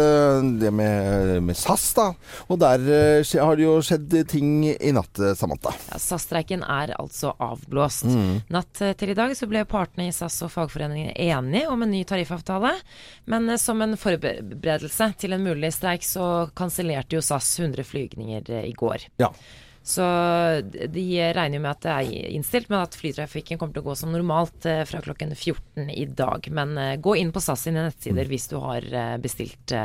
det 0.61 0.69
med, 0.71 1.41
med 1.43 1.57
SAS, 1.59 1.89
da. 1.97 2.05
Og 2.47 2.59
der 2.61 2.85
uh, 2.87 3.33
har 3.43 3.59
det 3.59 3.65
jo 3.65 3.73
skjedd 3.83 4.15
ting 4.31 4.63
i 4.69 4.93
natt, 4.95 5.19
eh, 5.19 5.33
Samantha. 5.35 5.73
Ja, 5.89 5.99
SAS-streiken 5.99 6.63
er 6.63 6.93
altså 6.95 7.33
avblåst. 7.35 8.07
Natt 8.47 8.79
eh, 8.79 8.95
til 8.95 9.11
i 9.11 9.17
dag 9.17 9.35
så 9.35 9.49
ble 9.51 9.65
partene 9.67 10.07
i 10.07 10.15
SAS 10.15 10.39
og 10.47 10.53
fagforeningene 10.55 11.17
enige 11.19 11.67
om 11.73 11.83
en 11.83 11.91
ny 11.91 12.05
tariffavtale. 12.07 12.71
Men 13.27 13.51
uh, 13.51 13.59
som 13.59 13.83
en 13.83 13.99
forberedelse 13.99 15.11
til 15.19 15.35
en 15.35 15.43
mulig 15.43 15.73
streik 15.75 16.07
så 16.07 16.47
kansellerte 16.55 17.19
jo 17.19 17.25
SAS 17.27 17.57
100 17.59 17.91
flygninger 17.91 18.55
uh, 18.55 18.63
i 18.63 18.71
går. 18.71 19.09
Ja. 19.19 19.33
Så 19.85 20.05
de 20.89 21.03
regner 21.37 21.59
jo 21.59 21.61
med 21.61 21.75
at 21.75 21.83
det 21.85 21.91
er 21.93 22.31
innstilt, 22.33 22.71
men 22.71 22.81
at 22.81 22.95
flytrafikken 22.97 23.59
kommer 23.61 23.75
til 23.75 23.83
å 23.83 23.89
gå 23.91 23.93
som 23.99 24.09
normalt 24.15 24.65
eh, 24.65 24.81
fra 24.89 25.01
klokken 25.05 25.35
14 25.35 25.91
i 25.93 26.07
dag. 26.09 26.49
Men 26.57 26.73
eh, 26.81 26.95
gå 26.97 27.13
inn 27.21 27.29
på 27.35 27.43
SAS 27.43 27.67
sine 27.67 27.83
nettsider 27.85 28.25
hvis 28.31 28.49
du 28.49 28.57
har 28.63 28.87
eh, 28.89 29.13
bestilt 29.21 29.75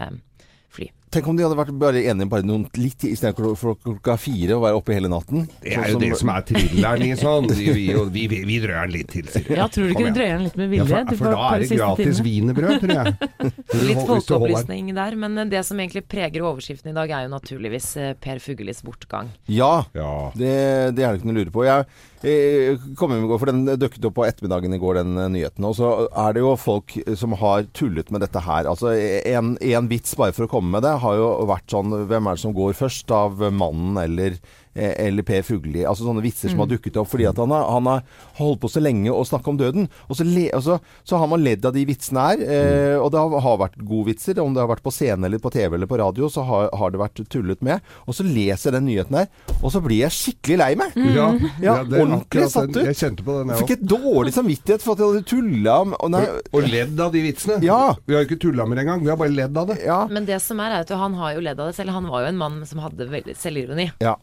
fly. 0.73 0.89
Tenk 1.11 1.27
om 1.27 1.35
de 1.35 1.43
hadde 1.43 1.57
vært 1.59 1.73
bare 1.75 2.01
enige 2.07 2.29
bare 2.31 2.45
noen 2.47 2.69
litt 2.79 3.03
istedenfor 3.09 3.57
for 3.59 3.75
klokka 3.83 4.15
fire 4.23 4.55
og 4.55 4.63
være 4.63 4.77
oppe 4.79 4.95
hele 4.95 5.09
natten. 5.11 5.49
Det 5.65 5.73
er 5.75 5.89
jo 5.91 5.99
det 5.99 6.11
som 6.21 6.31
er 6.31 6.45
thrilleren 6.47 7.03
i 7.03 7.09
sånn. 7.19 7.49
Vi, 7.51 7.65
vi, 7.75 7.87
vi, 8.15 8.23
vi, 8.31 8.39
vi 8.47 8.59
drøyer 8.63 8.87
den 8.87 8.95
litt 8.95 9.09
til, 9.11 9.27
sier 9.33 9.43
de. 9.49 9.57
Ja, 9.59 9.67
tror 9.67 9.89
du 9.89 9.95
ikke 9.97 10.05
igjen. 10.05 10.15
drøyer 10.21 10.37
den 10.37 10.45
litt 10.47 10.61
med 10.61 10.77
Ja, 10.79 10.85
vilje? 10.87 11.01
for, 11.09 11.19
for 11.25 11.35
da 11.35 11.49
er 11.57 11.65
det 11.65 11.79
gratis 11.81 12.21
wienerbrød, 12.23 12.77
tror 12.85 12.95
jeg. 12.95 13.51
Litt 13.91 14.05
folkeopplysning 14.07 14.93
der, 14.95 15.17
men 15.19 15.35
eh, 15.43 15.49
det 15.51 15.65
som 15.67 15.83
egentlig 15.83 16.05
preger 16.11 16.47
overskriften 16.47 16.93
i 16.93 16.97
dag, 17.01 17.11
er 17.19 17.27
jo 17.27 17.33
naturligvis 17.35 17.91
eh, 17.99 18.13
Per 18.23 18.39
Fugellis 18.47 18.85
bortgang. 18.87 19.33
Ja, 19.51 19.73
Ja. 19.99 20.13
det, 20.39 20.55
det 20.95 21.03
er 21.03 21.11
det 21.17 21.21
ikke 21.25 21.31
noe 21.33 21.35
å 21.35 21.41
lure 21.41 21.55
på. 21.55 21.67
Jeg, 21.67 21.89
eh, 22.23 22.87
kom 22.99 23.11
hjem 23.17 23.27
i 23.27 23.33
går, 23.33 23.43
for 23.43 23.51
den 23.51 23.67
dukket 23.83 24.07
opp 24.07 24.17
på 24.21 24.29
ettermiddagen 24.31 24.79
i 24.79 24.81
går, 24.83 25.03
den 25.03 25.19
nyheten. 25.35 25.67
Og 25.67 25.75
så 25.79 25.91
er 26.11 26.39
det 26.39 26.45
jo 26.47 26.55
folk 26.61 26.95
som 27.19 27.35
har 27.43 27.67
tullet 27.75 28.15
med 28.15 28.23
dette 28.29 28.43
her. 28.47 28.71
Altså 28.71 28.95
en, 28.95 29.57
en 29.59 29.91
vits 29.91 30.15
bare 30.19 30.35
for 30.37 30.47
å 30.47 30.53
komme 30.55 30.71
med 30.79 30.87
det, 30.87 30.95
har 31.03 31.19
jo 31.19 31.29
vært 31.51 31.73
sånn 31.73 31.95
Hvem 32.11 32.29
er 32.29 32.39
det 32.39 32.43
som 32.45 32.57
går 32.57 32.77
først? 32.79 33.11
Av 33.15 33.41
mannen 33.53 33.99
eller 34.01 34.37
eller 34.81 35.27
Per 35.27 35.43
Fugelli. 35.47 35.85
Altså 35.87 36.07
sånne 36.07 36.23
vitser 36.25 36.53
som 36.53 36.63
har 36.65 36.71
dukket 36.71 36.97
opp 37.01 37.09
fordi 37.11 37.27
at 37.29 37.39
han 37.41 37.53
har, 37.55 37.67
han 37.75 37.87
har 37.91 38.03
holdt 38.41 38.61
på 38.63 38.71
så 38.73 38.81
lenge 38.83 39.13
å 39.13 39.25
snakke 39.27 39.51
om 39.53 39.59
døden. 39.61 39.89
Og 40.09 40.17
så, 40.19 40.25
le, 40.27 40.47
og 40.57 40.63
så, 40.67 40.79
så 41.07 41.21
har 41.21 41.29
man 41.31 41.43
ledd 41.45 41.65
av 41.69 41.75
de 41.77 41.85
vitsene 41.89 42.27
her. 42.31 42.45
Eh, 42.45 42.97
og 43.01 43.11
det 43.13 43.21
har, 43.21 43.37
har 43.47 43.59
vært 43.65 43.79
gode 43.83 44.11
vitser. 44.13 44.41
Om 44.41 44.55
det 44.57 44.63
har 44.65 44.71
vært 44.71 44.85
på 44.87 44.93
scene 44.95 45.27
eller 45.29 45.43
på 45.43 45.53
TV 45.55 45.77
eller 45.77 45.91
på 45.91 45.99
radio, 46.01 46.29
så 46.33 46.45
har, 46.49 46.71
har 46.81 46.95
det 46.95 47.01
vært 47.03 47.23
tullet 47.33 47.61
med. 47.67 47.85
Og 48.07 48.17
så 48.17 48.25
leser 48.27 48.71
jeg 48.71 48.77
den 48.79 48.89
nyheten 48.89 49.19
her, 49.21 49.29
og 49.61 49.69
så 49.75 49.83
blir 49.85 50.05
jeg 50.05 50.17
skikkelig 50.17 50.59
lei 50.63 50.71
meg. 50.81 50.97
Ja, 51.15 51.29
Ja, 51.61 51.75
det 51.85 51.99
er 51.99 52.05
ordentlig 52.07 52.47
satt 52.53 52.71
ut. 52.73 52.81
Jeg 52.87 52.97
kjente 52.99 53.25
på 53.27 53.35
den, 53.41 53.51
Jeg 53.53 53.63
fikk 53.65 53.75
et 53.77 53.85
dårlig 53.91 54.33
samvittighet 54.35 54.85
for 54.85 54.95
at 54.97 55.03
jeg 55.03 55.11
hadde 55.13 55.27
tulla 55.29 55.77
og. 55.85 56.17
Og 56.57 56.67
ledd 56.71 57.01
av 57.03 57.13
de 57.15 57.23
vitsene. 57.25 57.59
Ja. 57.65 57.81
Vi 58.07 58.15
har 58.17 58.25
jo 58.25 58.29
ikke 58.31 58.41
tulla 58.47 58.67
med 58.69 58.79
det 58.79 58.85
engang, 58.87 59.03
vi 59.05 59.11
har 59.13 59.19
bare 59.21 59.35
ledd 59.35 59.57
av 59.61 59.69
det. 59.73 59.79
ja. 59.85 60.01
Men 60.11 60.27
det 60.29 60.39
som 60.45 60.61
er, 60.63 60.77
er 60.79 60.87
at 60.87 60.93
han 61.01 61.15
har 61.19 61.35
jo 61.37 61.45
ledd 61.45 61.61
av 61.61 61.71
det 61.71 61.77
selv. 61.79 61.93
Han 61.95 62.09
var 62.11 62.25
jo 62.25 62.31
en 62.33 62.39
mann 62.41 62.59
som 62.69 62.81
hadde 62.83 63.09
veldig 63.11 63.37
selvironi. 63.39 63.91
ja. 64.03 64.17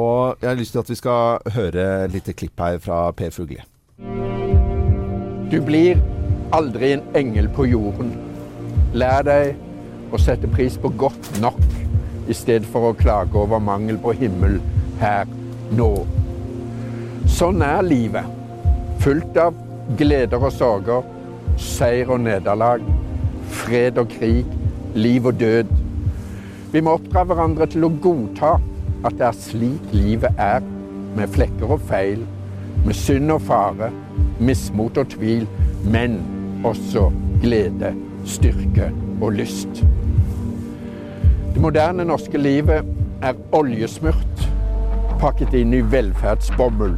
Og 0.00 0.03
jeg 0.40 0.48
har 0.48 0.58
lyst 0.58 0.74
til 0.74 0.82
at 0.82 0.90
vi 0.90 0.96
skal 0.98 1.54
høre 1.54 1.84
et 2.04 2.12
lite 2.14 2.34
klipp 2.36 2.60
her 2.60 2.80
fra 2.82 2.98
Per 3.16 3.32
Fugli. 3.34 3.60
Du 5.52 5.60
blir 5.62 6.00
aldri 6.56 6.94
en 6.94 7.04
engel 7.18 7.48
på 7.54 7.66
jorden. 7.68 8.14
Lær 8.94 9.24
deg 9.26 10.12
å 10.14 10.20
sette 10.20 10.50
pris 10.50 10.76
på 10.80 10.90
godt 10.98 11.30
nok, 11.42 11.60
i 12.30 12.34
stedet 12.34 12.68
for 12.70 12.90
å 12.90 12.96
klage 12.96 13.36
over 13.36 13.60
mangel 13.60 13.98
på 14.00 14.14
himmel 14.16 14.60
her 15.00 15.28
nå. 15.76 15.90
Sånn 17.30 17.62
er 17.64 17.84
livet. 17.84 18.28
Fullt 19.04 19.36
av 19.40 19.56
gleder 19.98 20.40
og 20.40 20.52
sorger, 20.54 21.04
seier 21.60 22.10
og 22.14 22.22
nederlag, 22.24 22.84
fred 23.64 23.98
og 24.00 24.12
krig, 24.14 24.48
liv 24.94 25.26
og 25.28 25.40
død. 25.40 25.72
Vi 26.72 26.82
må 26.82 26.96
oppdra 26.98 27.24
hverandre 27.28 27.68
til 27.70 27.86
å 27.86 27.92
godta 28.02 28.56
at 29.04 29.18
det 29.18 29.26
er 29.28 29.36
slik 29.36 29.92
livet 29.92 30.40
er, 30.40 30.64
med 31.14 31.28
flekker 31.30 31.76
og 31.76 31.82
feil, 31.88 32.24
med 32.84 32.96
synd 32.96 33.30
og 33.32 33.42
fare, 33.42 33.90
mismot 34.40 34.98
og 34.98 35.08
tvil, 35.14 35.46
men 35.84 36.18
også 36.64 37.10
glede, 37.42 37.94
styrke 38.24 38.90
og 39.20 39.32
lyst. 39.32 39.84
Det 41.54 41.62
moderne 41.62 42.04
norske 42.04 42.38
livet 42.38 42.84
er 43.22 43.36
oljesmurt, 43.52 44.48
pakket 45.20 45.54
inn 45.54 45.74
i 45.76 45.84
velferdsbobbel. 45.92 46.96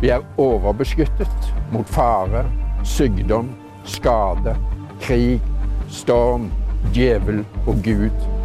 Vi 0.00 0.10
er 0.12 0.24
overbeskyttet 0.40 1.50
mot 1.72 1.88
fare, 1.88 2.46
sykdom, 2.84 3.50
skade, 3.84 4.56
krig, 5.02 5.42
storm, 5.90 6.50
djevel 6.94 7.44
og 7.66 7.82
Gud. 7.84 8.35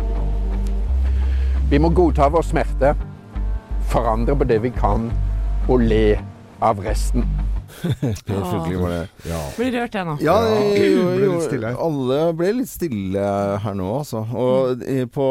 Vi 1.71 1.79
må 1.79 1.87
godta 1.95 2.25
vår 2.27 2.43
smerte, 2.43 2.89
forandre 3.87 4.33
på 4.35 4.43
det 4.43 4.57
vi 4.59 4.73
kan, 4.75 5.05
og 5.71 5.85
le 5.87 6.17
av 6.59 6.81
resten. 6.83 7.23
Per 8.25 8.43
Fugli 8.45 8.75
var 8.75 8.93
det. 8.93 9.01
Ja. 9.29 9.39
Blir 9.57 9.73
rørt 9.75 9.95
jeg 9.97 10.07
nå. 10.07 10.15
Ja, 10.23 10.35
jeg, 10.45 10.91
jo, 10.93 11.39
ble 11.49 11.71
alle 11.81 12.19
ble 12.37 12.51
litt 12.59 12.69
stille 12.69 13.23
her 13.63 13.77
nå, 13.77 13.87
altså. 14.01 14.21
Og 14.37 14.83
eh, 14.85 15.07
på, 15.09 15.27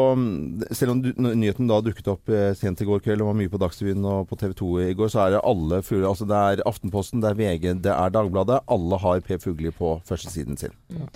selv 0.75 0.95
om 0.95 1.03
du, 1.03 1.11
nyheten 1.15 1.69
da 1.69 1.79
dukket 1.85 2.11
opp 2.11 2.31
eh, 2.33 2.51
sent 2.57 2.83
i 2.83 2.87
går 2.87 3.03
kveld 3.05 3.23
og 3.23 3.31
var 3.31 3.39
mye 3.39 3.51
på 3.51 3.61
Dagsrevyen 3.61 4.07
og 4.11 4.27
på 4.29 4.39
TV 4.41 4.55
2 4.59 4.71
i 4.87 4.89
går, 4.97 5.11
så 5.13 5.23
er 5.25 5.35
det 5.35 5.43
alle 5.53 5.81
fugler. 5.85 6.09
Altså 6.11 6.27
det 6.29 6.41
er 6.51 6.63
Aftenposten, 6.67 7.23
det 7.23 7.31
er 7.31 7.39
VG, 7.39 7.67
det 7.87 7.95
er 7.95 8.13
Dagbladet. 8.17 8.61
Alle 8.71 9.01
har 9.05 9.23
Per 9.25 9.41
Fugli 9.41 9.71
på 9.75 9.95
førstesiden 10.07 10.59
sin 10.59 10.75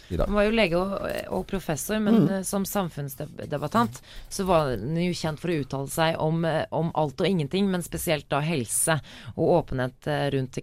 i 0.10 0.18
dag. 0.18 0.26
Han 0.26 0.38
var 0.38 0.48
jo 0.48 0.56
lege 0.56 0.80
og, 0.80 0.96
og 1.36 1.46
professor, 1.50 2.00
men 2.04 2.24
mm. 2.26 2.34
som 2.48 2.66
samfunnsdebattant 2.70 4.02
så 4.32 4.48
var 4.48 4.72
han 4.72 4.98
jo 5.00 5.12
kjent 5.16 5.42
for 5.42 5.52
å 5.52 5.60
uttale 5.62 5.92
seg 5.92 6.20
om, 6.24 6.42
eh, 6.48 6.64
om 6.76 6.94
alt 6.96 7.20
og 7.20 7.30
ingenting, 7.30 7.68
men 7.72 7.84
spesielt 7.86 8.30
da 8.32 8.42
helse 8.46 8.98
og 9.36 9.58
åpenhet 9.60 10.12
rundt 10.32 10.46
rundt 10.46 10.58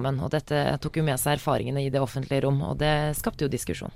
kreftsykdommen. 0.00 0.20
Og 0.24 0.30
dette 0.32 0.78
tok 0.80 0.98
jo 0.98 1.04
med 1.04 1.18
seg 1.20 1.38
erfaringene 1.38 1.84
i 1.84 1.90
det 1.90 2.00
offentlige 2.00 2.44
rom, 2.44 2.60
og 2.62 2.78
det 2.78 3.16
skapte 3.16 3.44
jo 3.44 3.50
diskusjon. 3.50 3.92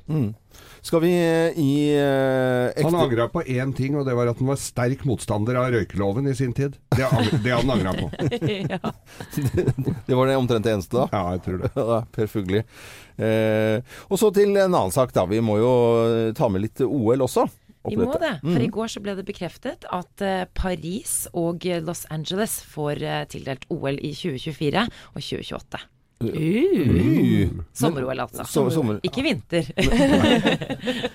Skal 0.84 1.00
vi 1.02 1.12
eh, 1.16 1.56
i 1.56 1.90
eh, 1.96 2.70
ekte 2.74 2.84
Han 2.84 3.00
angra 3.00 3.28
på 3.28 3.42
én 3.42 3.74
ting, 3.74 3.96
og 3.96 4.06
det 4.06 4.14
var 4.14 4.28
at 4.28 4.38
han 4.38 4.48
var 4.48 4.60
sterk 4.60 5.04
motstander 5.04 5.56
av 5.56 5.72
røykeloven 5.72 6.28
i 6.28 6.34
sin 6.34 6.52
tid. 6.52 6.76
Det, 6.94 7.08
det 7.42 7.54
han 7.54 7.70
angra 7.70 7.94
på. 7.94 8.10
ja. 8.74 8.78
Det 10.06 10.14
var 10.14 10.28
det 10.28 10.36
omtrent 10.36 10.64
det 10.64 10.74
eneste, 10.74 10.96
da. 11.00 11.08
Ja, 11.12 11.34
jeg 11.34 11.42
tror 11.44 11.58
det. 11.62 11.72
Ja, 11.74 11.98
per 12.12 12.28
Fugli. 12.30 12.62
Eh, 13.16 13.98
og 14.08 14.20
så 14.20 14.30
til 14.34 14.54
en 14.54 14.72
annen 14.72 14.94
sak, 14.94 15.14
da. 15.16 15.26
Vi 15.28 15.40
må 15.44 15.58
jo 15.60 15.74
eh, 16.04 16.32
ta 16.36 16.50
med 16.52 16.64
litt 16.66 16.84
OL 16.84 17.24
også. 17.24 17.46
Vi 17.84 17.98
må 18.00 18.14
det. 18.16 18.38
For 18.40 18.62
i 18.64 18.70
går 18.72 18.92
så 18.94 19.02
ble 19.04 19.12
det 19.18 19.26
bekreftet 19.28 19.84
at 19.92 20.22
Paris 20.56 21.26
og 21.36 21.66
Los 21.84 22.06
Angeles 22.08 22.54
får 22.72 23.04
tildelt 23.28 23.66
OL 23.68 24.00
i 24.00 24.14
2024 24.16 24.86
og 24.88 25.20
2028. 25.20 25.82
Uh. 26.22 27.48
Sommer-OL, 27.72 28.20
altså. 28.20 28.44
Så- 28.44 28.70
sommer- 28.70 29.00
Ikke 29.02 29.22
vinter. 29.22 29.64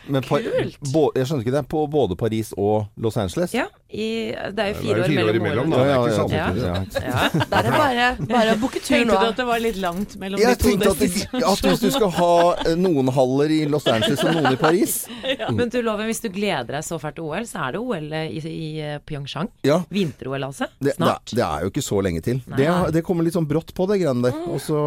Men 0.07 0.23
Kult! 0.29 0.77
jeg 1.15 1.25
skjønner 1.25 1.43
ikke 1.45 1.55
det. 1.55 1.65
På 1.71 1.85
både 1.89 2.15
Paris 2.19 2.53
og 2.57 2.87
Los 2.97 3.17
Angeles? 3.17 3.53
ja, 3.53 3.65
i, 3.89 4.29
det 4.29 4.35
er 4.35 4.49
jo 4.49 4.53
Det 4.53 4.65
er 4.65 4.73
fire 4.81 4.97
jo 4.97 5.03
år 5.03 5.07
fire 5.09 5.23
år 5.23 5.39
mellom 5.41 5.65
imellom, 5.65 5.71
Ja, 5.73 6.01
Det 6.05 6.35
ja, 6.35 6.49
ja, 6.53 6.65
ja. 6.67 6.83
Ja. 6.93 7.29
Da 7.49 7.61
er 7.61 7.63
det 7.65 7.71
bare, 7.73 8.09
bare 8.29 8.53
å 8.53 8.59
booke 8.61 8.81
tur 8.83 8.91
Tenkte 8.93 9.17
du 9.17 9.25
at 9.31 9.39
det 9.39 9.45
var 9.49 9.63
litt 9.63 9.79
langt 9.81 10.13
mellom 10.21 10.41
Jeg 10.43 10.57
de 10.57 10.61
to 10.61 10.69
tenkte 10.69 10.91
at, 10.91 11.47
at 11.53 11.65
hvis 11.65 11.81
du 11.81 11.89
skal 11.95 12.13
ha 12.19 12.29
eh, 12.67 12.75
noen 12.77 13.09
haller 13.15 13.53
i 13.55 13.63
Los 13.71 13.87
Angeles 13.89 14.21
og 14.21 14.35
noen 14.37 14.53
i 14.53 14.59
Paris 14.61 14.99
Men 15.57 15.71
du 15.73 15.79
lover, 15.81 16.05
hvis 16.09 16.21
du 16.21 16.29
gleder 16.33 16.69
deg 16.77 16.85
så 16.85 16.99
fælt 17.01 17.17
til 17.17 17.25
OL, 17.25 17.47
så 17.49 17.63
er 17.65 17.75
det 17.75 17.81
OL 17.81 18.13
i, 18.19 18.41
i 18.49 18.69
eh, 18.83 18.99
Pyeongchang. 19.05 19.49
Ja, 19.65 19.79
Vinter-OL, 19.89 20.43
altså. 20.49 20.67
det, 20.77 20.91
det, 20.91 20.95
Snart. 20.99 21.33
det 21.33 21.43
er 21.45 21.65
jo 21.65 21.71
ikke 21.71 21.83
så 21.85 22.01
lenge 22.05 22.21
til. 22.25 22.41
Det, 22.45 22.67
det 22.93 23.03
kommer 23.07 23.25
litt 23.25 23.35
sånn 23.37 23.47
brått 23.49 23.73
på, 23.77 23.87
det 23.89 23.99
greiene 24.03 24.29
der. 24.29 24.37
Og 24.51 24.61
så 24.63 24.79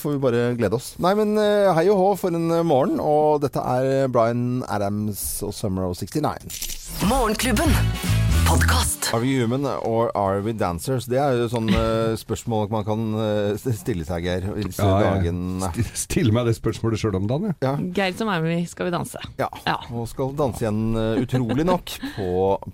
får 0.00 0.16
vi 0.16 0.22
bare 0.22 0.44
glede 0.58 0.78
oss. 0.78 0.92
Nei, 1.02 1.14
men 1.18 1.36
eh, 1.40 1.70
hei 1.76 1.86
og 1.92 2.00
hå 2.00 2.10
for 2.24 2.34
en 2.34 2.50
eh, 2.50 2.66
morgen. 2.66 3.00
Og 3.02 3.42
dette 3.44 3.62
er 3.62 4.10
Bryan 4.12 4.62
Adams 4.68 5.24
og 5.46 5.54
Summer 5.56 5.90
of 5.90 5.98
69. 6.00 7.04
Morgenklubben. 7.10 8.23
Podkast. 8.54 9.08
Are 9.12 9.18
we 9.20 9.32
human 9.34 9.64
or 9.66 10.12
are 10.16 10.40
we 10.40 10.52
dancers? 10.54 11.08
Det 11.10 11.16
er 11.18 11.32
jo 11.40 11.46
sånn 11.50 11.66
eh, 11.74 12.12
spørsmål 12.20 12.68
man 12.70 12.84
kan 12.86 13.00
eh, 13.18 13.56
stille 13.74 14.04
seg, 14.06 14.22
Geir. 14.28 14.44
Ja, 14.46 14.52
Ja, 14.54 14.60
jeg 14.62 15.24
dagene. 15.24 15.70
st- 15.72 15.96
stiller 16.04 16.36
meg 16.36 16.46
det 16.46 16.54
spørsmålet 16.60 17.02
sjøl 17.02 17.16
om 17.18 17.26
dagen, 17.26 17.48
jeg. 17.50 17.56
Ja. 17.66 17.72
Geir 17.98 18.14
som 18.14 18.30
er 18.30 18.44
med 18.46 18.60
i 18.60 18.68
Skal 18.70 18.86
vi 18.86 18.92
danse. 18.94 19.18
Ja. 19.40 19.48
Ja. 19.66 19.74
Og 19.90 20.06
skal 20.12 20.30
danse 20.38 20.62
igjen, 20.62 20.78
eh, 20.94 21.24
utrolig 21.24 21.66
nok, 21.66 21.96
på, 22.14 22.28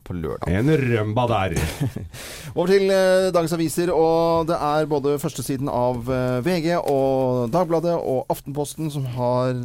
på 0.04 0.18
lørdag. 0.20 0.52
En 0.60 0.68
rømba 0.84 1.24
der. 1.32 1.56
Over 2.58 2.74
til 2.74 2.86
dagens 3.38 3.56
aviser, 3.56 3.94
og 3.96 4.52
det 4.52 4.60
er 4.60 4.90
både 4.92 5.16
førstesiden 5.24 5.72
av 5.72 6.04
VG 6.44 6.74
og 6.82 7.48
Dagbladet 7.56 7.96
og 7.96 8.26
Aftenposten 8.36 8.92
som 8.92 9.08
har 9.16 9.56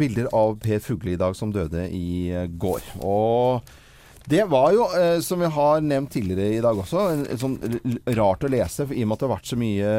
bilder 0.00 0.32
av 0.32 0.56
Per 0.64 0.80
Fugle 0.88 1.18
i 1.18 1.20
dag, 1.20 1.36
som 1.36 1.52
døde 1.52 1.84
i 1.92 2.32
går. 2.48 2.94
Og 3.04 3.74
det 4.26 4.44
var 4.48 4.72
jo, 4.72 4.86
eh, 4.96 5.18
som 5.20 5.40
vi 5.40 5.48
har 5.52 5.82
nevnt 5.84 6.14
tidligere 6.14 6.56
i 6.56 6.60
dag 6.64 6.78
også, 6.80 7.02
sånn 7.40 7.58
rart 8.16 8.46
å 8.46 8.48
lese, 8.48 8.86
i 8.88 9.02
og 9.04 9.10
med 9.10 9.16
at 9.16 9.20
det 9.20 9.26
har 9.26 9.34
vært 9.34 9.50
så 9.50 9.58
mye 9.60 9.90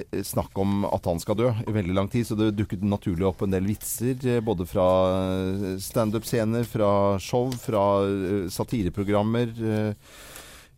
eh, 0.00 0.22
snakk 0.26 0.58
om 0.58 0.86
at 0.88 1.06
han 1.06 1.22
skal 1.22 1.38
dø 1.38 1.52
i 1.62 1.74
veldig 1.76 1.94
lang 1.94 2.10
tid, 2.10 2.26
så 2.26 2.38
det 2.38 2.56
dukket 2.58 2.82
naturlig 2.82 3.28
opp 3.28 3.44
en 3.46 3.54
del 3.54 3.68
vitser, 3.70 4.18
eh, 4.26 4.42
både 4.42 4.66
fra 4.66 4.86
standup-scener, 5.78 6.66
fra 6.66 6.90
show, 7.22 7.52
fra 7.62 7.84
satireprogrammer. 8.50 9.54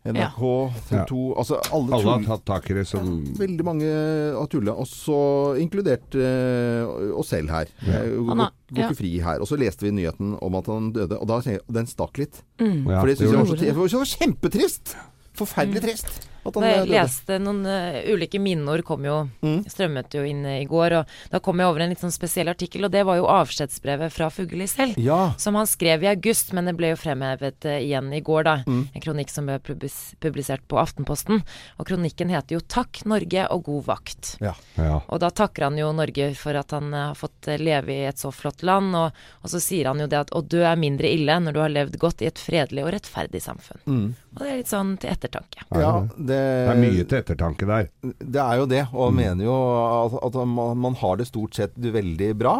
NRK, 0.07 0.39
TV 0.87 1.01
2 1.09 1.21
Altså 1.41 1.57
alle, 1.75 1.91
Alle 1.97 2.13
har 2.13 2.23
tatt 2.23 2.45
tak 2.47 2.69
i 2.71 2.77
det 2.77 2.85
som 2.87 3.09
Veldig 3.35 3.65
mange 3.67 3.89
har 4.37 4.47
tulla, 4.47 4.71
også 4.79 5.17
inkludert 5.59 6.15
eh, 6.15 6.87
oss 7.19 7.33
selv 7.33 7.51
her. 7.51 7.67
Ja. 7.83 8.05
går, 8.07 8.29
Han 8.31 8.39
har- 8.45 8.53
går 8.71 8.79
ja. 8.79 8.87
ikke 8.87 8.99
fri 9.01 9.11
her. 9.19 9.41
Og 9.43 9.47
så 9.51 9.59
leste 9.59 9.83
vi 9.83 9.91
nyheten 9.91 10.37
om 10.41 10.55
at 10.55 10.65
han 10.71 10.91
døde, 10.95 11.19
og 11.19 11.27
da 11.27 11.41
tenker 11.41 11.59
jeg 11.59 11.75
den 11.81 11.85
stakk 11.91 12.17
litt. 12.17 12.41
ja, 12.59 12.71
For 13.01 13.07
det 13.11 13.17
syns 13.19 13.31
jeg 13.31 13.39
var, 13.43 13.45
så, 13.59 13.75
var 13.75 13.87
så 13.97 14.03
kjempetrist! 14.15 14.95
Forferdelig 15.39 15.81
trist. 15.83 16.28
At 16.45 16.55
jeg 16.55 16.79
døde. 16.79 16.89
leste 16.93 17.39
noen 17.39 17.65
uh, 17.65 17.99
ulike 18.13 18.39
minneord 18.39 18.83
kom 18.87 19.03
jo, 19.05 19.29
Mm. 19.43 19.63
strømmet 19.69 20.13
jo 20.13 20.23
inn 20.25 20.45
eh, 20.45 20.61
i 20.63 20.65
går, 20.65 20.93
og 20.99 21.05
da 21.31 21.39
kom 21.39 21.59
jeg 21.59 21.67
over 21.67 21.81
en 21.81 21.89
litt 21.89 21.99
sånn 22.01 22.11
spesiell 22.11 22.47
artikkel, 22.51 22.85
og 22.85 22.91
det 22.91 23.03
var 23.05 23.17
jo 23.19 23.27
avskjedsbrevet 23.27 24.11
fra 24.11 24.29
Fugelli 24.29 24.67
selv. 24.67 24.97
Ja. 24.97 25.33
Som 25.37 25.55
han 25.55 25.67
skrev 25.67 26.03
i 26.03 26.09
august, 26.11 26.53
men 26.53 26.65
det 26.65 26.75
ble 26.79 26.91
jo 26.93 26.99
fremhevet 26.99 27.65
uh, 27.65 27.77
igjen 27.79 28.11
i 28.13 28.21
går, 28.21 28.43
da. 28.43 28.55
Mm. 28.67 28.89
En 28.93 29.01
kronikk 29.01 29.29
som 29.29 29.45
ble 29.45 29.59
publis 29.59 30.15
publisert 30.19 30.65
på 30.67 30.79
Aftenposten. 30.79 31.43
Og 31.77 31.87
kronikken 31.87 32.29
heter 32.29 32.57
jo 32.57 32.61
'Takk 32.61 33.05
Norge 33.05 33.47
og 33.51 33.63
god 33.63 33.85
vakt'. 33.85 34.37
Ja. 34.41 34.53
Ja. 34.75 35.01
Og 35.07 35.19
da 35.19 35.29
takker 35.29 35.63
han 35.69 35.77
jo 35.77 35.91
Norge 35.93 36.33
for 36.35 36.55
at 36.55 36.71
han 36.71 36.91
har 36.93 37.15
fått 37.15 37.47
leve 37.59 37.91
i 37.93 38.05
et 38.05 38.17
så 38.17 38.31
flott 38.31 38.63
land, 38.63 38.95
og, 38.95 39.11
og 39.43 39.49
så 39.49 39.59
sier 39.59 39.87
han 39.87 39.99
jo 39.99 40.07
det 40.07 40.19
at 40.19 40.31
å 40.35 40.41
dø 40.41 40.63
er 40.63 40.75
mindre 40.75 41.07
ille 41.09 41.39
når 41.39 41.53
du 41.53 41.59
har 41.59 41.69
levd 41.69 41.97
godt 41.99 42.21
i 42.21 42.27
et 42.27 42.39
fredelig 42.39 42.83
og 42.85 42.93
rettferdig 42.93 43.41
samfunn. 43.41 43.81
Mm. 43.85 44.15
Og 44.35 44.39
det 44.43 44.49
er 44.51 44.57
litt 44.61 44.71
sånn 44.71 44.97
til 44.97 45.09
ettertanke. 45.09 45.65
ja 45.73 46.07
det, 46.29 46.41
er 46.73 46.79
mye 46.79 47.05
til 47.05 47.21
ettertanke 47.21 47.67
der. 47.69 47.89
Det 48.19 48.43
er 48.43 48.59
jo 48.61 48.67
det, 48.69 48.83
og 48.93 49.15
mener 49.17 49.47
jo 49.47 49.55
at, 50.05 50.19
at 50.29 50.37
man, 50.47 50.77
man 50.87 50.99
har 51.01 51.19
det 51.19 51.29
stort 51.29 51.57
sett 51.57 51.77
veldig 51.77 52.33
bra. 52.39 52.59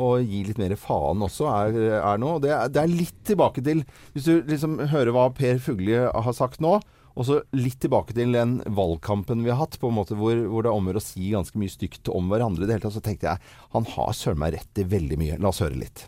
Og 0.00 0.24
gi 0.24 0.44
litt 0.46 0.60
mer 0.60 0.72
faen 0.80 1.20
også 1.26 1.48
er, 1.50 1.76
er 1.98 2.20
noe. 2.22 2.38
Det, 2.40 2.54
det 2.72 2.80
er 2.80 2.92
litt 2.92 3.18
tilbake 3.26 3.60
til 3.66 3.82
Hvis 4.14 4.28
du 4.28 4.46
liksom 4.48 4.78
hører 4.92 5.12
hva 5.12 5.26
Per 5.36 5.60
Fugli 5.60 5.98
har 5.98 6.36
sagt 6.36 6.62
nå, 6.64 6.78
og 7.18 7.26
så 7.26 7.40
litt 7.56 7.80
tilbake 7.82 8.14
til 8.16 8.32
den 8.32 8.60
valgkampen 8.70 9.42
vi 9.44 9.50
har 9.50 9.58
hatt, 9.60 9.76
på 9.80 9.90
en 9.90 9.98
måte 9.98 10.16
hvor, 10.16 10.38
hvor 10.48 10.64
det 10.64 10.70
er 10.70 10.78
om 10.78 10.88
å 10.88 10.94
å 10.96 11.02
si 11.04 11.32
ganske 11.34 11.58
mye 11.58 11.72
stygt 11.72 12.08
om 12.12 12.30
hverandre 12.30 12.64
i 12.64 12.68
det 12.68 12.78
hele 12.78 12.86
tatt, 12.86 12.96
så 12.96 13.04
tenkte 13.04 13.32
jeg 13.32 13.50
han 13.74 13.88
har 13.96 14.14
søren 14.16 14.40
meg 14.40 14.54
rett 14.56 14.80
i 14.80 14.86
veldig 14.88 15.18
mye. 15.20 15.38
La 15.42 15.50
oss 15.50 15.60
høre 15.64 15.80
litt. 15.82 16.06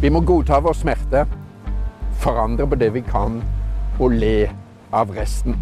Vi 0.00 0.08
må 0.12 0.22
godta 0.24 0.62
vår 0.64 0.78
smerte, 0.78 1.26
forandre 2.22 2.68
på 2.70 2.78
det 2.80 2.92
vi 2.94 3.02
kan, 3.04 3.42
og 4.00 4.14
le 4.16 4.48
av 4.96 5.12
resten. 5.12 5.58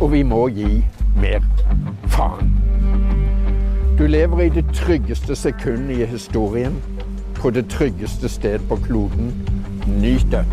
Og 0.00 0.12
vi 0.12 0.22
må 0.22 0.48
gi 0.48 0.84
mer 1.20 1.44
faen. 2.10 2.50
Du 3.98 4.06
lever 4.06 4.40
i 4.40 4.48
det 4.48 4.64
tryggeste 4.74 5.36
sekundet 5.36 5.98
i 5.98 6.06
historien, 6.10 6.74
på 7.34 7.50
det 7.50 7.68
tryggeste 7.70 8.28
sted 8.28 8.58
på 8.68 8.76
kloden. 8.76 9.30
Nyt 9.86 10.26
det. 10.30 10.46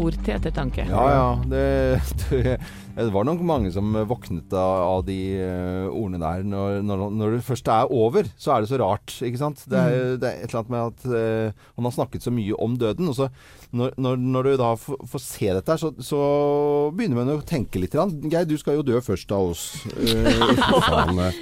Ord 0.00 0.16
til 0.24 0.34
ettertanke. 0.34 0.86
Ja, 0.88 1.06
ja. 1.10 1.34
Det, 1.50 2.02
det, 2.30 2.56
det 2.96 3.12
var 3.14 3.24
nok 3.28 3.40
mange 3.46 3.70
som 3.72 3.92
våknet 4.08 4.52
av, 4.56 5.04
de 5.06 5.16
eh, 5.40 5.86
ordene 5.90 6.18
der. 6.22 6.42
Når, 6.46 6.80
når, 6.86 7.04
når 7.16 7.36
det 7.36 7.44
først 7.46 7.68
er 7.72 7.90
over, 7.92 8.26
så 8.40 8.54
er 8.56 8.64
det 8.64 8.70
så 8.72 8.80
rart, 8.82 9.14
ikke 9.24 9.40
sant. 9.40 9.62
Det 9.70 9.78
er, 9.78 10.16
det 10.20 10.28
er 10.28 10.42
et 10.44 10.50
eller 10.50 10.60
annet 10.60 10.74
med 10.74 10.80
at 10.90 11.06
uh, 11.08 11.64
han 11.78 11.88
har 11.88 11.94
snakket 11.96 12.26
så 12.26 12.32
mye 12.34 12.56
om 12.60 12.74
døden. 12.80 13.08
Og 13.12 13.16
så 13.18 13.28
når, 13.70 13.92
når, 14.02 14.16
når 14.34 14.42
du 14.48 14.52
da 14.58 14.70
får, 14.82 14.98
får 15.12 15.22
se 15.22 15.50
dette 15.54 15.76
så, 15.78 15.92
så 16.02 16.20
begynner 16.96 17.20
man 17.20 17.30
å 17.36 17.40
tenke 17.46 17.78
litt. 17.82 17.94
Geir, 17.94 18.48
du 18.50 18.56
skal 18.58 18.80
jo 18.80 18.86
dø 18.86 18.98
først 19.04 19.30
av 19.36 19.52
oss. 19.54 19.66
Uh, 20.10 20.26
Faen, 20.84 21.18
eh, 21.22 21.36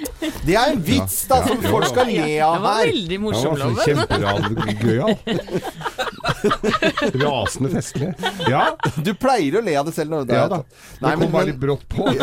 det 0.45 0.55
er 0.59 0.73
en 0.75 0.81
vits, 0.85 1.15
da, 1.29 1.39
som 1.47 1.57
Ja. 1.63 1.69
folk 1.73 1.87
skal 1.89 2.07
le 2.09 2.19
Det 2.21 2.39
av 2.45 2.59
var 2.61 2.79
her. 2.83 2.91
veldig 2.91 3.17
morsom, 3.23 3.55
var 3.55 3.59
så 3.59 3.95
Loven. 3.95 4.05
kjempegøyal. 4.53 5.13
Rasende 7.23 7.69
festlig. 7.73 8.09
Ja, 8.49 8.63
Du 9.05 9.11
pleier 9.19 9.53
å 9.59 9.61
le 9.65 9.73
av 9.79 9.85
det 9.89 9.93
selv. 9.95 10.09
Når 10.13 10.19
det 10.29 10.35
ja 10.39 10.45
da. 10.51 10.59
Det 10.63 10.67
Nei, 11.03 11.11
kom 11.13 11.19
men- 11.23 11.33
bare 11.35 11.47
litt 11.51 11.61
brått 11.61 11.85
på. 11.91 12.03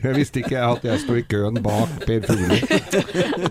Jeg 0.00 0.14
visste 0.16 0.40
ikke 0.42 0.58
at 0.64 0.82
jeg 0.86 0.96
sto 1.02 1.12
i 1.18 1.22
køen 1.28 1.56
bak 1.64 1.88
Per 2.06 2.20
Fugli. 2.24 2.58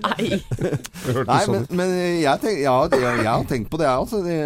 Nei. 0.06 0.28
Nei, 0.40 1.40
sånn 1.46 1.54
men, 1.54 1.66
men 1.78 1.90
jeg, 2.24 2.36
tenk, 2.42 2.58
ja, 2.64 2.74
det, 2.92 3.00
jeg 3.04 3.26
har 3.28 3.44
tenkt 3.50 3.70
på 3.72 3.78
det, 3.82 3.88
jeg 3.90 3.98
også. 4.06 4.18
Det, 4.26 4.38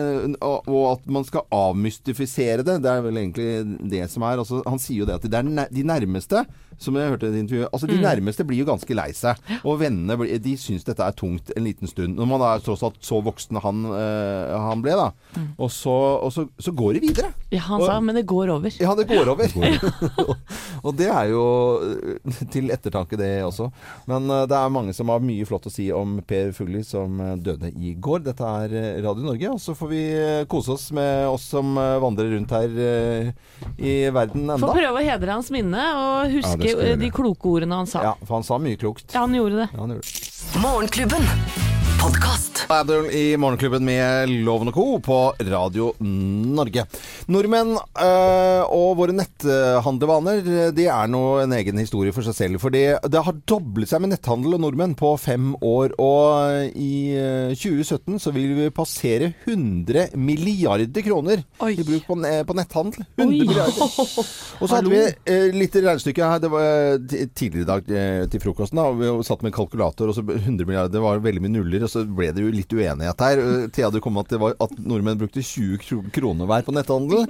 og, 0.44 0.58
og 0.70 0.84
at 0.96 1.04
man 1.18 1.24
skal 1.28 1.44
avmystifisere 1.54 2.62
det. 2.68 2.75
Det 2.84 2.92
er 2.92 3.02
vel 3.06 3.20
egentlig 3.22 3.48
det 3.94 4.04
som 4.12 4.22
er. 4.28 4.42
Altså, 4.44 4.56
han 4.68 4.82
sier 4.82 5.04
jo 5.04 5.08
det 5.10 5.16
at 5.20 5.28
det 5.30 5.40
er 5.40 5.44
de 5.74 5.84
nærmeste 5.88 6.40
som 6.82 6.96
jeg 6.98 7.12
hørte 7.13 7.28
i 7.30 7.34
det 7.34 7.42
intervjuet, 7.44 7.70
altså 7.72 7.88
De 7.88 7.98
nærmeste 8.02 8.44
blir 8.48 8.60
jo 8.63 8.68
ganske 8.68 8.96
lei 8.98 9.10
seg. 9.16 9.40
Og 9.62 9.78
vennene 9.84 10.18
de 10.44 10.54
syns 10.60 10.86
dette 10.88 11.06
er 11.06 11.13
tungt 11.18 11.46
en 11.56 11.66
liten 11.68 11.88
stund. 11.90 12.12
Når 12.18 12.28
man 12.34 12.42
er 12.48 12.63
tross 12.66 12.84
alt 12.86 12.98
så 13.06 13.16
voksen 13.24 13.56
han, 13.63 13.78
eh, 13.94 14.23
han 14.68 14.82
ble, 14.84 14.96
da. 14.98 15.10
Og, 15.58 15.70
så, 15.74 15.94
og 16.24 16.32
så, 16.34 16.46
så 16.62 16.74
går 16.75 16.98
det 16.98 17.03
videre. 17.08 17.32
Ja, 17.53 17.63
han 17.68 17.82
sa 17.84 18.00
men 18.03 18.18
det 18.18 18.25
går 18.30 18.51
over. 18.53 18.74
Ja, 18.82 18.94
det 18.98 19.08
går 19.10 19.32
over. 19.34 19.53
og 20.86 20.96
det 21.00 21.10
er 21.10 21.32
jo 21.32 21.44
eh, 21.88 22.42
til 22.53 22.72
ettertanke, 22.74 23.18
det 23.20 23.32
også. 23.46 23.70
Men 24.10 24.30
eh, 24.30 24.46
det 24.50 24.58
er 24.60 24.74
mange 24.74 24.96
som 24.96 25.12
har 25.13 25.24
mye 25.24 25.48
flott 25.50 25.68
å 25.70 25.74
si 25.74 25.89
om 25.96 26.20
Per 26.27 26.53
Fugli, 26.56 26.84
som 26.88 27.20
eh, 27.24 27.36
døde 27.44 27.72
i 27.74 27.96
går. 27.98 28.24
Dette 28.27 28.53
er 28.63 28.77
eh, 28.80 29.01
Radio 29.06 29.27
Norge. 29.30 29.53
Og 29.56 29.62
så 29.63 29.75
får 29.77 29.92
vi 29.94 30.03
eh, 30.13 30.46
kose 30.51 30.75
oss 30.75 30.89
med 30.96 31.27
oss 31.32 31.50
som 31.53 31.75
eh, 31.77 31.98
vandrer 32.03 32.34
rundt 32.36 32.53
her 32.53 32.80
eh, 32.88 33.34
i 33.77 33.98
verden 34.13 34.56
Få 34.58 34.68
Får 34.68 34.80
prøve 34.82 35.01
å 35.01 35.06
hedre 35.06 35.38
hans 35.38 35.51
minne 35.53 35.86
og 36.00 36.34
huske 36.38 36.74
eh, 36.74 36.96
de 37.00 37.12
kloke 37.13 37.56
ordene 37.58 37.84
han 37.84 37.89
sa. 37.89 38.06
Ja, 38.12 38.15
for 38.24 38.39
han 38.39 38.48
sa 38.48 38.60
mye 38.62 38.80
klokt. 38.80 39.10
Ja, 39.12 39.25
han 39.25 39.38
gjorde 39.38 39.63
det. 39.63 39.70
Ja, 39.74 39.86
han 39.86 39.96
gjorde 39.98 40.10
det. 40.10 40.60
Morgenklubben. 40.63 41.73
Podkast. 42.03 42.66
Adel 42.74 43.05
i 43.16 43.37
Morgenklubben 43.39 43.85
med 43.87 44.31
Loven 44.44 44.68
og 44.72 44.75
Co. 44.75 44.85
på 45.03 45.18
Radio 45.48 45.94
Norge. 46.03 46.83
Nordmenn 47.31 47.77
øh, 47.77 48.63
og 48.75 48.98
våre 49.00 49.16
netthandlevaner 49.16 50.72
det 50.75 50.87
er 50.92 51.11
nå 51.11 51.22
en 51.44 51.55
egen 51.55 51.79
historie 51.79 52.11
for 52.16 52.25
seg 52.27 52.35
selv. 52.35 52.59
For 52.59 52.74
det, 52.75 53.00
har 53.00 53.39
doblet 53.48 53.87
seg 53.87 54.03
med 54.03 54.13
netthandel 54.13 54.57
og 54.57 54.63
nordmenn 54.66 54.98
på 55.00 55.13
fem 55.22 55.53
år. 55.63 55.96
Og 56.03 56.75
i 56.75 57.16
øh, 57.16 57.55
2017 57.55 58.20
så 58.25 58.33
vil 58.35 58.51
vi 58.57 58.68
passere 58.75 59.31
100 59.46 60.18
milliarder 60.20 61.07
kroner 61.07 61.46
Oi. 61.63 61.72
i 61.77 61.87
bruk 61.87 62.07
på, 62.09 62.20
på 62.20 62.57
netthandel. 62.59 63.07
100 63.16 63.31
Oi. 63.31 63.48
milliarder. 63.48 63.79
Og 64.63 64.68
så 64.68 64.77
hadde 64.77 64.92
vi 64.92 65.01
eh, 65.03 65.50
litt 65.55 65.75
regnestykke 65.75 66.27
her. 66.27 66.44
Det 66.44 66.51
var 66.51 66.68
eh, 66.68 67.27
tidligere 67.35 67.63
i 67.63 67.70
dag 67.70 67.89
eh, 67.92 68.25
til 68.31 68.44
frokosten. 68.44 68.79
da, 68.79 68.89
og 68.92 69.00
Vi 69.01 69.27
satt 69.27 69.44
med 69.46 69.55
kalkulator, 69.55 70.11
og 70.11 70.18
så 70.18 70.24
100 70.24 70.68
milliarder 70.68 70.94
det 70.94 71.03
var 71.03 71.24
veldig 71.24 71.44
mye 71.44 71.55
nuller. 71.57 71.83
Og 71.87 71.93
så 71.94 72.03
ble 72.08 72.32
det 72.36 72.44
jo 72.44 72.51
litt 72.53 72.74
uenighet 72.74 73.24
her. 73.24 73.42
Eh, 73.42 73.66
Thea, 73.74 73.92
du 73.94 74.00
kom 74.03 74.16
med 74.18 74.25
at, 74.25 74.34
det 74.34 74.42
var, 74.42 74.56
at 74.64 74.75
nordmenn 74.82 75.20
brukte 75.22 75.44
20 75.46 76.10
kroner 76.16 76.50
hver 76.50 76.66
på 76.66 76.75
netthandel. 76.75 77.27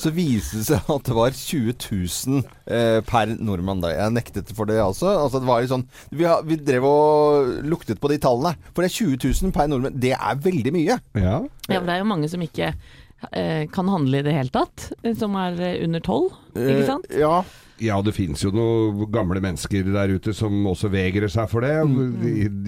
Så 0.00 0.12
viste 0.14 0.60
det 0.60 0.68
seg 0.70 0.90
at 0.94 1.08
det 1.08 1.16
var 1.16 1.34
20 1.34 1.76
000 1.76 2.42
eh, 2.66 2.98
per 3.06 3.34
nordmann. 3.38 3.82
da. 3.84 3.92
Jeg 3.94 4.16
nektet 4.16 4.54
for 4.56 4.70
det 4.70 4.80
altså. 4.82 5.10
altså 5.24 5.42
det 5.42 5.50
var 5.50 5.64
litt 5.64 5.74
sånn, 5.74 5.86
vi, 6.14 6.26
har, 6.28 6.44
vi 6.46 6.58
drev 6.60 6.88
og 6.88 7.54
luktet 7.66 8.02
på 8.02 8.12
de 8.12 8.20
tallene. 8.22 8.54
For 8.72 8.84
det 8.84 8.92
er 8.92 8.98
20 8.98 9.32
000 9.48 9.56
per 9.56 9.70
nordmenn. 9.70 9.98
Det 10.00 10.14
er 10.16 10.44
veldig 10.48 10.74
mye. 10.74 11.00
Ja. 11.18 11.38
Ja, 11.70 11.80
det 11.80 11.94
er 11.94 12.02
jo 12.02 12.10
mange 12.10 12.28
som 12.28 12.42
ikke 12.44 12.74
kan 13.74 13.88
handle 13.88 14.20
i 14.20 14.26
det 14.26 14.34
hele 14.36 14.52
tatt, 14.54 14.90
eh, 15.02 15.14
som 15.18 15.36
er 15.40 15.60
eh, 15.60 15.84
under 15.84 16.00
tolv, 16.04 16.32
ikke 16.54 16.88
sant? 16.88 17.10
Eh, 17.10 17.22
ja. 17.24 17.42
Ja, 17.82 17.96
det 18.06 18.12
finnes 18.14 18.38
jo 18.44 18.52
noen 18.54 19.00
gamle 19.10 19.40
mennesker 19.42 19.88
der 19.90 20.12
ute 20.14 20.30
som 20.36 20.60
også 20.70 20.86
vegrer 20.92 21.26
seg 21.32 21.48
for 21.50 21.64
det. 21.66 21.72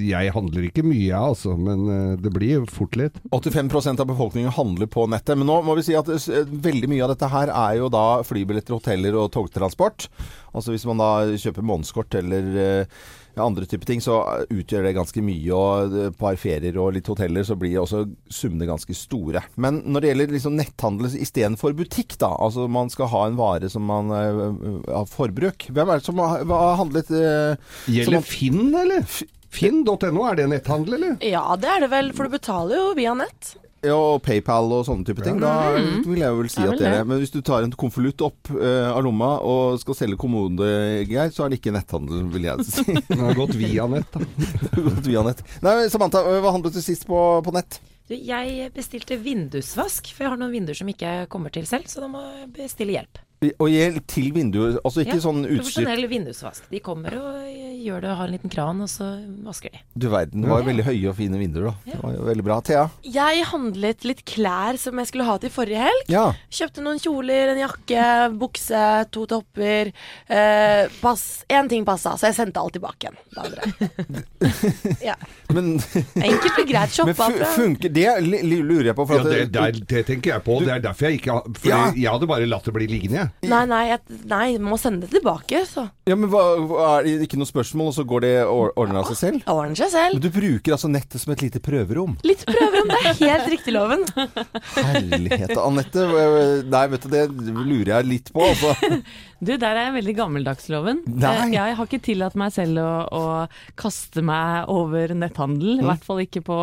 Jeg 0.03 0.33
handler 0.35 0.67
ikke 0.67 0.83
mye, 0.83 1.05
jeg, 1.05 1.15
altså, 1.15 1.55
men 1.55 1.85
eh, 1.93 2.17
det 2.19 2.33
blir 2.35 2.65
fort 2.67 2.99
litt. 2.99 3.21
85% 3.31 4.03
av 4.03 4.09
befolkningen 4.11 4.51
handler 4.57 4.91
på 4.91 5.07
nettet. 5.11 5.39
Men 5.39 5.47
nå 5.47 5.61
må 5.67 5.77
vi 5.79 5.85
si 5.87 5.95
at 5.99 6.11
eh, 6.11 6.51
veldig 6.51 6.91
mye 6.91 7.05
av 7.07 7.15
dette 7.15 7.31
her 7.31 7.53
er 7.55 7.79
jo 7.79 7.91
da 7.95 8.03
flybilletter, 8.27 8.75
hoteller 8.81 9.21
og 9.23 9.31
togtransport. 9.37 10.09
Altså 10.57 10.75
hvis 10.75 10.89
man 10.91 10.99
da 10.99 11.13
kjøper 11.39 11.71
månedskort 11.71 12.19
eller 12.19 12.51
eh, 12.65 12.99
andre 13.43 13.67
typer 13.69 13.89
ting, 13.89 14.03
så 14.03 14.21
utgjør 14.49 14.87
det 14.89 14.95
ganske 14.97 15.23
mye. 15.25 15.51
Og 15.57 15.97
et 15.97 16.17
på 16.17 16.23
par 16.25 16.39
ferier 16.41 16.79
og 16.81 16.95
litt 16.97 17.09
hoteller 17.11 17.47
så 17.47 17.57
blir 17.59 17.79
også 17.83 18.05
summene 18.33 18.69
ganske 18.69 18.97
store. 18.97 19.43
Men 19.61 19.83
når 19.85 20.03
det 20.03 20.13
gjelder 20.13 20.35
liksom 20.37 20.57
netthandel 20.59 21.19
istedenfor 21.21 21.77
butikk, 21.77 22.17
da, 22.23 22.33
altså 22.33 22.67
man 22.71 22.91
skal 22.93 23.11
ha 23.13 23.27
en 23.29 23.39
vare 23.39 23.71
som 23.73 23.87
man 23.87 24.13
eh, 24.15 24.43
har 24.89 25.09
forbruk 25.11 25.69
Hvem 25.75 25.91
er 25.91 26.01
det 26.01 26.07
som 26.07 26.21
har, 26.23 26.45
har 26.49 26.79
handlet 26.81 27.11
eh, 27.15 27.77
Gjelder 27.91 28.19
man, 28.19 28.27
Finn, 28.27 28.65
eller? 28.75 29.05
Finn.no, 29.57 30.25
er 30.29 30.41
det 30.41 30.49
netthandel, 30.53 30.99
eller? 30.99 31.15
Ja, 31.25 31.45
det 31.61 31.71
er 31.71 31.87
det 31.87 31.93
vel, 31.93 32.11
for 32.17 32.27
du 32.27 32.37
betaler 32.37 32.81
jo 32.81 32.91
via 32.99 33.15
nett. 33.17 33.55
Ja, 33.87 33.97
og 33.97 34.23
PayPal 34.27 34.71
og 34.75 34.85
sånne 34.89 35.07
type 35.09 35.25
ting. 35.25 35.41
Da 35.43 35.55
vil 35.77 36.23
jeg 36.23 36.29
jo 36.29 36.41
vel 36.41 36.53
si 36.53 36.63
at 36.65 36.77
det 36.77 36.87
er 36.87 36.95
det. 36.97 37.01
det. 37.01 37.09
Men 37.11 37.23
hvis 37.23 37.35
du 37.35 37.41
tar 37.47 37.67
en 37.67 37.75
konvolutt 37.79 38.25
opp 38.27 38.53
uh, 38.55 38.93
av 38.93 39.03
lomma 39.07 39.37
og 39.47 39.81
skal 39.83 39.99
selge 39.99 40.21
kommode, 40.21 40.71
så 41.35 41.47
er 41.47 41.53
det 41.53 41.61
ikke 41.61 41.75
netthandel, 41.77 42.25
vil 42.35 42.49
jeg 42.51 42.69
si. 42.69 42.87
Det 43.11 43.21
har 43.21 43.37
gått 43.39 43.55
via 43.59 43.87
nett, 43.91 44.09
da. 44.15 44.23
Gått 44.89 45.07
via 45.09 45.23
nett. 45.27 45.45
Nei, 45.65 45.77
Samantha, 45.93 46.25
hva 46.25 46.55
handlet 46.55 46.77
du 46.77 46.83
sist 46.85 47.07
på, 47.09 47.21
på 47.47 47.55
nett? 47.55 47.81
Jeg 48.07 48.69
bestilte 48.75 49.17
vindusvask, 49.19 50.13
for 50.15 50.27
jeg 50.27 50.35
har 50.35 50.39
noen 50.39 50.53
vinduer 50.55 50.79
som 50.79 50.91
ikke 50.91 51.25
kommer 51.33 51.51
til 51.55 51.67
selv, 51.67 51.89
så 51.91 52.05
da 52.05 52.11
må 52.11 52.23
jeg 52.23 52.51
bestille 52.55 52.95
hjelp. 52.95 53.23
Og 53.59 53.69
hjelp 53.69 54.07
til 54.09 54.31
vinduer, 54.33 54.79
altså 54.81 55.03
ikke 55.03 55.19
Ja, 55.19 55.25
sånn 55.27 55.43
utstyr 55.45 55.59
Profesjonell 55.61 56.07
vindusvask. 56.09 56.69
De 56.71 56.81
kommer 56.85 57.19
og 57.19 57.35
gjør 57.85 58.01
det 58.05 58.15
har 58.19 58.27
en 58.29 58.35
liten 58.37 58.53
kran, 58.53 58.81
og 58.85 58.89
så 58.91 59.07
vasker 59.47 59.73
de. 59.75 59.81
Du 59.95 60.09
verden, 60.13 60.43
det 60.45 60.51
var 60.51 60.63
jo 60.63 60.69
veldig 60.71 60.85
høye 60.87 61.09
og 61.11 61.17
fine 61.19 61.39
vinduer, 61.41 61.69
da. 61.71 61.75
Det 61.93 62.01
var 62.03 62.15
jo 62.17 62.25
veldig 62.29 62.45
bra. 62.47 62.57
Thea? 62.67 62.85
Jeg 63.05 63.45
handlet 63.53 64.05
litt 64.09 64.23
klær 64.29 64.79
som 64.81 64.99
jeg 65.03 65.11
skulle 65.11 65.27
ha 65.29 65.37
til 65.43 65.53
forrige 65.55 65.85
helg. 65.87 66.05
Ja. 66.13 66.25
Kjøpte 66.51 66.85
noen 66.85 67.01
kjoler, 67.03 67.53
en 67.55 67.61
jakke, 67.63 68.07
bukse, 68.41 68.83
to 69.15 69.27
topper. 69.31 69.93
Eh, 70.29 70.87
pass. 71.03 71.27
Én 71.53 71.69
ting 71.71 71.85
passa, 71.89 72.17
så 72.19 72.31
jeg 72.31 72.39
sendte 72.39 72.61
alt 72.63 72.77
tilbake 72.77 73.09
igjen. 73.09 73.19
Det 73.33 73.45
andre. 73.47 74.27
ja. 75.09 75.15
Men, 75.53 75.77
Enkelt 76.17 76.59
og 76.63 76.69
greit 76.69 76.91
men 76.91 77.15
shoppa 77.15 77.29
fu- 77.31 77.45
funker 77.57 77.93
Det 77.95 78.07
lurer 78.45 78.91
jeg 78.91 78.97
på. 78.99 79.07
For 79.07 79.17
Ja, 79.17 79.23
at 79.23 79.31
det, 79.33 79.45
der, 79.55 79.79
det 79.95 80.03
tenker 80.09 80.35
jeg 80.37 80.45
på. 80.47 80.59
Det 80.65 80.73
er 80.77 80.83
derfor 80.85 81.09
jeg 81.11 81.21
ikke 81.21 81.37
har 81.37 81.47
For 81.57 81.69
Ja. 81.71 81.81
jeg 81.95 82.11
hadde 82.11 82.29
bare 82.31 82.47
latt 82.51 82.65
det 82.67 82.75
bli 82.77 82.87
liggende, 82.91 83.17
jeg. 83.27 83.51
Nei, 83.51 83.63
nei, 83.71 83.83
jeg, 83.93 84.01
nei, 84.31 84.47
må 84.63 84.79
sende 84.81 85.07
det 85.07 85.11
tilbake, 85.17 85.63
så. 85.69 85.87
ja, 86.09 86.17
men 86.19 86.31
hva, 86.33 86.43
hva, 86.67 86.87
Er 87.01 87.07
det 87.07 87.29
ikke 87.29 87.39
noe 87.41 87.47
spørsmål, 87.49 87.66
og 87.75 87.95
så 87.97 88.05
går 88.07 88.21
det 88.23 88.33
or- 88.47 88.73
ordner 88.77 89.01
av 89.03 89.09
seg 89.11 89.17
selv? 89.17 89.43
Ordner 89.51 89.75
seg 89.79 89.91
selv. 89.91 90.15
Men 90.15 90.23
du 90.23 90.31
bruker 90.31 90.73
altså 90.77 90.91
nettet 90.93 91.21
som 91.23 91.33
et 91.33 91.43
lite 91.43 91.61
prøverom. 91.65 92.17
Litt 92.27 92.45
prøverom, 92.47 92.89
det 92.93 93.01
er 93.03 93.19
helt 93.33 93.49
riktig, 93.51 93.75
Loven. 93.75 94.05
Herlighet. 94.77 95.57
Anette, 95.59 96.07
nei, 96.71 96.85
vet 96.93 97.07
du, 97.07 97.09
det 97.17 97.25
lurer 97.57 97.93
jeg 97.97 98.09
litt 98.13 98.33
på, 98.35 98.45
altså. 98.47 98.75
Du, 99.39 99.53
der 99.61 99.77
er 99.77 99.83
jeg 99.91 99.95
veldig 99.99 100.15
gammeldagsloven. 100.17 101.03
Nei. 101.13 101.33
Eh, 101.45 101.51
Jeg 101.57 101.75
har 101.77 101.89
ikke 101.91 102.01
tillatt 102.07 102.37
meg 102.41 102.55
selv 102.55 102.81
å, 102.81 102.91
å 103.13 103.25
kaste 103.77 104.23
meg 104.25 104.71
over 104.73 105.13
netthandel. 105.13 105.75
Mm. 105.77 105.83
I 105.83 105.89
hvert 105.91 106.07
fall 106.07 106.23
ikke 106.25 106.41
på 106.47 106.57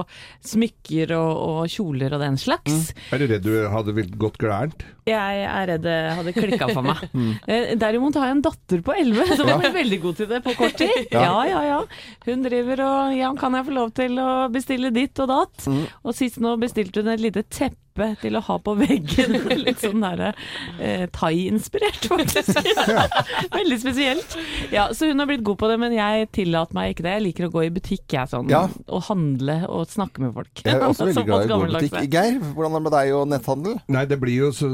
smykker 0.53 1.13
og, 1.17 1.31
og 1.47 1.59
kjoler 1.73 2.15
og 2.17 2.23
den 2.23 2.39
slags. 2.41 2.89
Er 3.13 3.21
du 3.21 3.27
redd 3.29 3.45
du 3.45 3.53
hadde 3.69 3.93
gått 4.19 4.39
gærent? 4.41 4.85
Jeg 5.05 5.43
er 5.45 5.67
redd 5.67 5.83
det 5.83 5.97
hadde 6.17 6.33
klikka 6.37 6.69
for 6.73 6.85
meg. 6.89 7.01
Mm. 7.13 7.33
Eh, 7.51 7.73
Derimot 7.77 8.15
har 8.17 8.29
jeg 8.29 8.35
en 8.37 8.41
datter 8.45 8.79
på 8.83 8.93
11 8.97 9.35
som 9.37 9.47
har 9.47 9.59
blitt 9.61 9.75
veldig 9.75 9.97
god 10.01 10.15
til 10.17 10.27
det 10.31 10.39
på 10.45 10.53
kort 10.57 10.77
tid. 10.79 11.11
Ja, 11.13 11.43
ja, 11.45 11.59
ja. 11.67 11.77
Hun 12.25 12.41
driver 12.45 12.81
og 12.87 13.13
Ja, 13.19 13.29
kan 13.37 13.53
jeg 13.57 13.67
få 13.67 13.75
lov 13.75 13.91
til 13.97 14.17
å 14.23 14.29
bestille 14.53 14.89
ditt 14.95 15.19
og 15.21 15.29
datt? 15.29 15.67
Mm. 15.69 15.83
Og 16.01 16.17
sist 16.17 16.39
nå 16.41 16.55
bestilte 16.61 17.03
hun 17.03 17.11
et 17.13 17.21
lite 17.21 17.43
teppe 17.53 17.92
til 18.21 18.37
å 18.37 18.41
ha 18.47 18.57
på 18.63 18.75
veggen. 18.79 19.37
Litt 19.65 19.83
sånn 19.83 20.03
derre 20.03 20.33
eh, 20.79 21.05
thai-inspirert, 21.13 22.07
faktisk. 22.11 22.59
Veldig 23.57 23.79
spesielt. 23.81 24.37
Ja, 24.73 24.89
så 24.95 25.09
hun 25.11 25.21
har 25.21 25.29
blitt 25.29 25.45
god 25.45 25.61
på 25.61 25.71
det, 25.71 25.79
men 25.81 25.95
jeg 25.95 26.29
tillater 26.35 26.77
meg 26.77 26.93
ikke 26.93 27.07
det. 27.07 27.15
Jeg 27.17 27.25
liker 27.27 27.47
å 27.49 27.53
gå 27.53 27.65
i 27.67 27.71
butikk, 27.73 28.05
jeg, 28.15 28.31
sånn. 28.31 28.51
Ja. 28.51 28.65
Og 28.89 29.05
handle 29.09 29.59
og 29.69 29.87
snakke 29.91 30.25
med 30.25 30.35
folk. 30.35 30.65
Jeg 30.65 30.75
er 30.75 30.87
også 30.91 31.09
veldig 31.11 31.25
glad 31.29 31.45
i 31.45 31.53
å 31.53 31.61
gå 31.61 31.69
i 31.69 31.73
butikk. 31.77 31.99
Geir, 32.13 32.39
hvordan 32.53 32.73
er 32.73 32.81
det 32.81 32.85
med 32.89 32.97
deg 32.97 33.13
og 33.17 33.27
netthandel? 33.31 33.79
Nei, 33.93 34.05
det 34.09 34.19
blir 34.21 34.47
jo 34.47 34.51
så, 34.55 34.69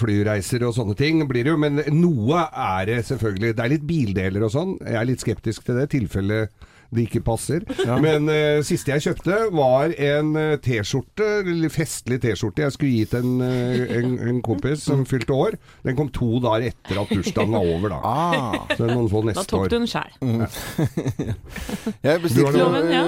flyreiser 0.00 0.66
og 0.66 0.76
sånne 0.76 0.96
ting, 0.98 1.22
blir 1.30 1.46
det 1.46 1.54
jo. 1.54 1.60
Men 1.60 1.84
noe 1.94 2.46
er 2.50 2.90
det 2.90 3.00
selvfølgelig. 3.10 3.54
Det 3.56 3.66
er 3.66 3.74
litt 3.76 3.86
bildeler 3.86 4.46
og 4.46 4.54
sånn. 4.54 4.76
Jeg 4.82 5.00
er 5.00 5.10
litt 5.12 5.24
skeptisk 5.24 5.66
til 5.66 5.80
det, 5.80 5.88
tilfellet 5.92 6.06
tilfelle 6.06 6.48
det 6.94 7.06
ikke 7.06 7.22
passer. 7.26 7.64
Men 8.04 8.28
uh, 8.30 8.62
siste 8.66 8.92
jeg 8.92 9.04
kjøpte 9.08 9.38
var 9.54 9.92
en 9.92 10.32
eh, 10.38 10.54
T-skjorte, 10.62 11.26
eller 11.42 11.72
festlig 11.72 12.18
T-skjorte 12.22 12.64
jeg 12.64 12.74
skulle 12.74 12.92
gi 12.92 13.04
til 13.10 13.24
en, 13.24 13.42
eh, 13.44 13.94
en, 13.98 14.14
en 14.30 14.40
kompis 14.44 14.84
som 14.86 15.04
fylte 15.08 15.34
år. 15.34 15.56
Den 15.86 15.98
kom 15.98 16.10
to 16.14 16.38
dager 16.42 16.68
etter 16.70 17.00
at 17.02 17.10
bursdagen 17.12 17.54
var 17.56 17.66
over, 17.74 17.94
da. 17.94 18.00
Ah, 18.06 18.76
Så 18.76 18.88
noen 18.88 19.10
få 19.12 19.22
Da 19.30 19.44
tok 19.46 19.66
du 19.70 19.76
den 19.76 19.88
sjæl. 19.90 20.14
jeg 22.06 22.24
bestilte 22.24 22.54
noen, 22.56 22.78
har 22.78 22.90
Ja. 22.96 23.04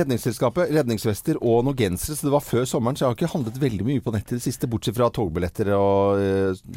Redningsselskapet, 0.00 0.72
redningsvester 0.74 1.38
og 1.40 1.64
noen 1.66 1.78
gensere, 1.78 2.16
så 2.16 2.28
det 2.28 2.34
var 2.34 2.44
før 2.44 2.66
sommeren, 2.68 2.96
så 2.98 3.06
jeg 3.06 3.12
har 3.12 3.18
ikke 3.18 3.32
handlet 3.34 3.60
veldig 3.62 3.86
mye 3.86 4.04
på 4.04 4.14
nettet 4.14 4.36
i 4.36 4.40
det 4.40 4.46
siste, 4.46 4.68
bortsett 4.70 4.96
fra 4.96 5.10
togbilletter 5.14 5.72
og 5.76 6.20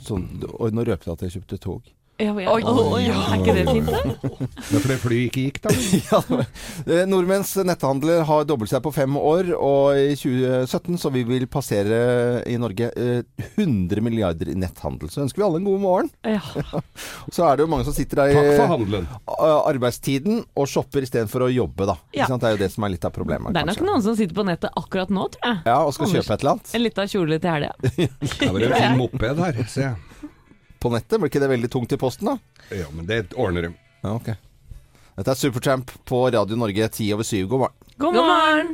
sånn. 0.05 0.27
Og 0.53 0.75
nå 0.75 0.85
røpte 0.87 1.09
jeg 1.09 1.17
at 1.17 1.27
jeg 1.27 1.37
kjøpte 1.39 1.61
tog. 1.63 1.91
Ja, 2.21 2.29
ja. 2.37 2.51
Oi. 2.53 2.61
Å, 2.61 2.97
ja. 3.01 3.15
Er 3.33 3.41
ikke 3.41 3.53
det 3.57 3.63
fint, 3.65 3.87
da? 3.89 4.01
Det 4.05 4.77
er 4.77 4.83
fordi 4.83 4.97
flyet 5.01 5.23
ikke 5.31 5.45
gikk, 5.47 5.59
da. 5.63 5.71
Ja, 6.13 6.19
eh, 6.85 7.05
Nordmenns 7.09 7.55
netthandler 7.65 8.21
har 8.27 8.45
doblet 8.45 8.69
seg 8.69 8.83
på 8.85 8.91
fem 8.93 9.17
år, 9.17 9.49
og 9.57 9.97
i 9.97 10.13
2017 10.19 10.99
så 11.01 11.09
vi 11.13 11.23
vil 11.25 11.47
passere 11.51 12.43
i 12.49 12.59
Norge 12.61 12.91
eh, 12.93 13.23
100 13.55 14.03
milliarder 14.05 14.51
i 14.53 14.57
netthandel. 14.61 15.09
Så 15.09 15.23
ønsker 15.25 15.41
vi 15.41 15.47
alle 15.47 15.63
en 15.63 15.67
god 15.67 15.81
morgen. 15.81 16.11
Ja. 16.21 16.41
Så 17.33 17.47
er 17.47 17.57
det 17.57 17.65
jo 17.65 17.71
mange 17.71 17.87
som 17.87 17.95
sitter 17.95 18.21
der 18.21 18.33
i 18.35 18.37
eh, 18.61 19.43
arbeidstiden 19.73 20.43
og 20.53 20.69
shopper 20.69 21.05
istedenfor 21.07 21.47
å 21.47 21.51
jobbe, 21.53 21.89
da. 21.89 21.97
Ja. 22.13 22.29
Det 22.29 22.49
er 22.49 22.57
jo 22.57 22.61
det 22.61 22.71
som 22.75 22.85
er 22.85 22.93
litt 22.93 23.09
av 23.09 23.15
problemet. 23.15 23.55
Det 23.55 23.63
er 23.63 23.69
nok 23.71 23.79
kanskje. 23.79 23.89
noen 23.89 24.05
som 24.05 24.17
sitter 24.19 24.37
på 24.37 24.45
nettet 24.47 24.77
akkurat 24.79 25.13
nå, 25.13 25.27
tror 25.33 25.49
jeg. 25.49 25.61
Ja, 25.65 25.81
og 25.81 25.95
skal 25.97 26.11
Anders. 26.11 26.21
kjøpe 26.21 26.37
et 26.37 26.45
eller 26.45 26.55
annet 26.57 26.73
En 26.77 26.85
lita 26.85 27.09
kjole 27.09 27.41
til 27.41 27.55
helga. 27.57 27.73
Det 28.43 28.51
var 28.53 28.67
en 28.69 28.75
fin 28.77 28.99
moped 29.01 29.47
her, 29.47 29.63
ser 29.65 29.89
jeg. 29.89 30.12
På 30.83 30.91
nettet. 30.93 31.19
Blir 31.19 31.31
ikke 31.31 31.41
det 31.43 31.51
veldig 31.53 31.71
tungt 31.71 31.95
i 31.95 31.99
posten, 32.01 32.33
da? 32.33 32.37
Ja, 32.75 32.89
men 32.91 33.07
det 33.09 33.23
ordner 33.39 33.69
de. 33.69 33.73
Ja, 34.03 34.15
ok. 34.17 34.33
Dette 35.13 35.35
er 35.35 35.39
Supertramp 35.39 35.91
på 36.09 36.23
Radio 36.33 36.57
Norge 36.59 36.89
ti 36.97 37.11
over 37.15 37.27
syv. 37.27 37.47
God 37.53 37.65
morgen. 37.65 37.91
God 38.01 38.19
morgen! 38.19 38.73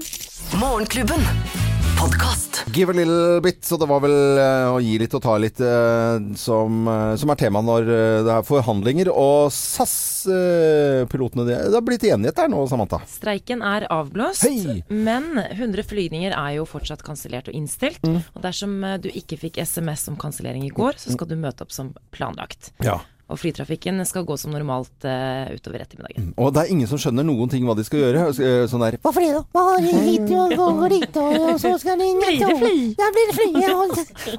Morgenklubben. 0.59 1.68
Podkast. 1.99 2.63
Give 2.71 2.91
a 2.91 2.95
little 2.95 3.41
bit, 3.41 3.65
så 3.65 3.77
det 3.77 3.85
var 3.89 3.99
vel 3.99 4.13
eh, 4.39 4.67
å 4.71 4.77
gi 4.79 4.93
litt 5.01 5.13
og 5.17 5.21
ta 5.25 5.33
litt 5.41 5.59
eh, 5.59 6.21
som, 6.39 6.88
eh, 6.88 7.15
som 7.19 7.33
er 7.33 7.39
tema 7.41 7.59
når 7.65 7.89
det 8.23 8.31
er 8.38 8.45
forhandlinger. 8.47 9.12
Og 9.12 9.51
SAS-pilotene 9.51 11.43
det, 11.49 11.57
det 11.67 11.75
har 11.75 11.83
blitt 11.83 12.07
enighet 12.07 12.39
der 12.39 12.51
nå, 12.53 12.63
Samantha. 12.71 13.01
Streiken 13.12 13.65
er 13.67 13.83
avblåst, 13.91 14.47
Hei! 14.47 14.79
men 14.88 15.33
100 15.41 15.83
flygninger 15.91 16.31
er 16.31 16.55
jo 16.62 16.67
fortsatt 16.69 17.03
kansellert 17.03 17.51
og 17.51 17.59
innstilt. 17.59 17.99
Og 18.07 18.41
dersom 18.47 18.79
du 19.03 19.12
ikke 19.12 19.41
fikk 19.43 19.59
SMS 19.59 20.07
om 20.07 20.15
kansellering 20.19 20.63
i 20.69 20.71
går, 20.71 21.03
så 21.03 21.17
skal 21.17 21.27
du 21.27 21.35
møte 21.35 21.67
opp 21.67 21.75
som 21.75 21.91
planlagt. 22.15 22.71
Ja. 22.85 23.01
Og 23.29 23.37
flytrafikken 23.37 24.01
skal 24.09 24.25
gå 24.25 24.35
som 24.41 24.53
normalt 24.53 25.05
uh, 25.05 25.49
utover 25.53 25.83
ettermiddagen. 25.83 26.31
Og 26.41 26.53
det 26.55 26.63
er 26.63 26.73
ingen 26.73 26.89
som 26.89 26.99
skjønner 27.01 27.25
noen 27.27 27.51
ting 27.51 27.65
hva 27.67 27.75
de 27.77 27.85
skal 27.85 28.01
gjøre. 28.01 28.25
Eh, 28.33 28.63
Sånn 28.69 28.81
der 28.81 28.97
det, 28.97 29.01
da? 29.03 29.43
Bare 29.53 29.83
hit 29.83 30.31
og 30.33 30.53
gå 30.57 30.89
dit, 30.93 31.19
og 31.21 31.59
så 31.61 31.73
skal 31.81 31.99
det 31.99 32.09
Blir 32.19 32.41
det 32.41 32.57
fly? 32.59 32.73
Ja, 32.99 33.09
blir 33.15 33.29
det 33.29 33.35
fly? 33.37 33.49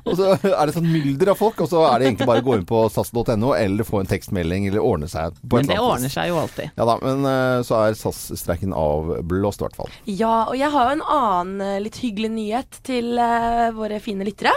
Og 0.11 0.16
så 0.18 0.26
er 0.35 0.68
det 0.68 0.74
sånn 0.74 0.88
mylder 0.90 1.31
av 1.33 1.38
folk, 1.38 1.61
og 1.62 1.68
så 1.70 1.83
er 1.87 2.00
det 2.00 2.09
egentlig 2.09 2.26
bare 2.29 2.42
å 2.42 2.46
gå 2.46 2.57
inn 2.59 2.66
på 2.68 2.81
sas.no 2.92 3.53
eller 3.57 3.87
få 3.87 4.00
en 4.03 4.09
tekstmelding 4.11 4.66
eller 4.70 4.85
ordne 4.85 5.09
seg. 5.11 5.37
På 5.42 5.61
Men 5.61 5.70
det 5.70 5.79
ordner 5.83 6.12
seg 6.12 6.31
jo 6.31 6.38
alltid. 6.40 6.72
Ja 6.79 6.87
da, 6.88 6.96
men 7.03 7.26
uh, 7.26 7.62
så 7.66 7.79
er 7.81 7.98
SAS-streiken 7.98 8.74
avblåst, 8.76 9.62
i 9.62 9.66
hvert 9.66 9.79
fall. 9.79 9.92
Ja, 10.09 10.35
og 10.48 10.57
jeg 10.59 10.70
har 10.74 10.88
jo 10.88 10.96
en 10.98 11.05
annen 11.16 11.85
litt 11.85 12.00
hyggelig 12.03 12.33
nyhet 12.35 12.81
til 12.87 13.20
uh, 13.20 13.70
våre 13.76 14.00
fine 14.03 14.26
lyttere. 14.26 14.55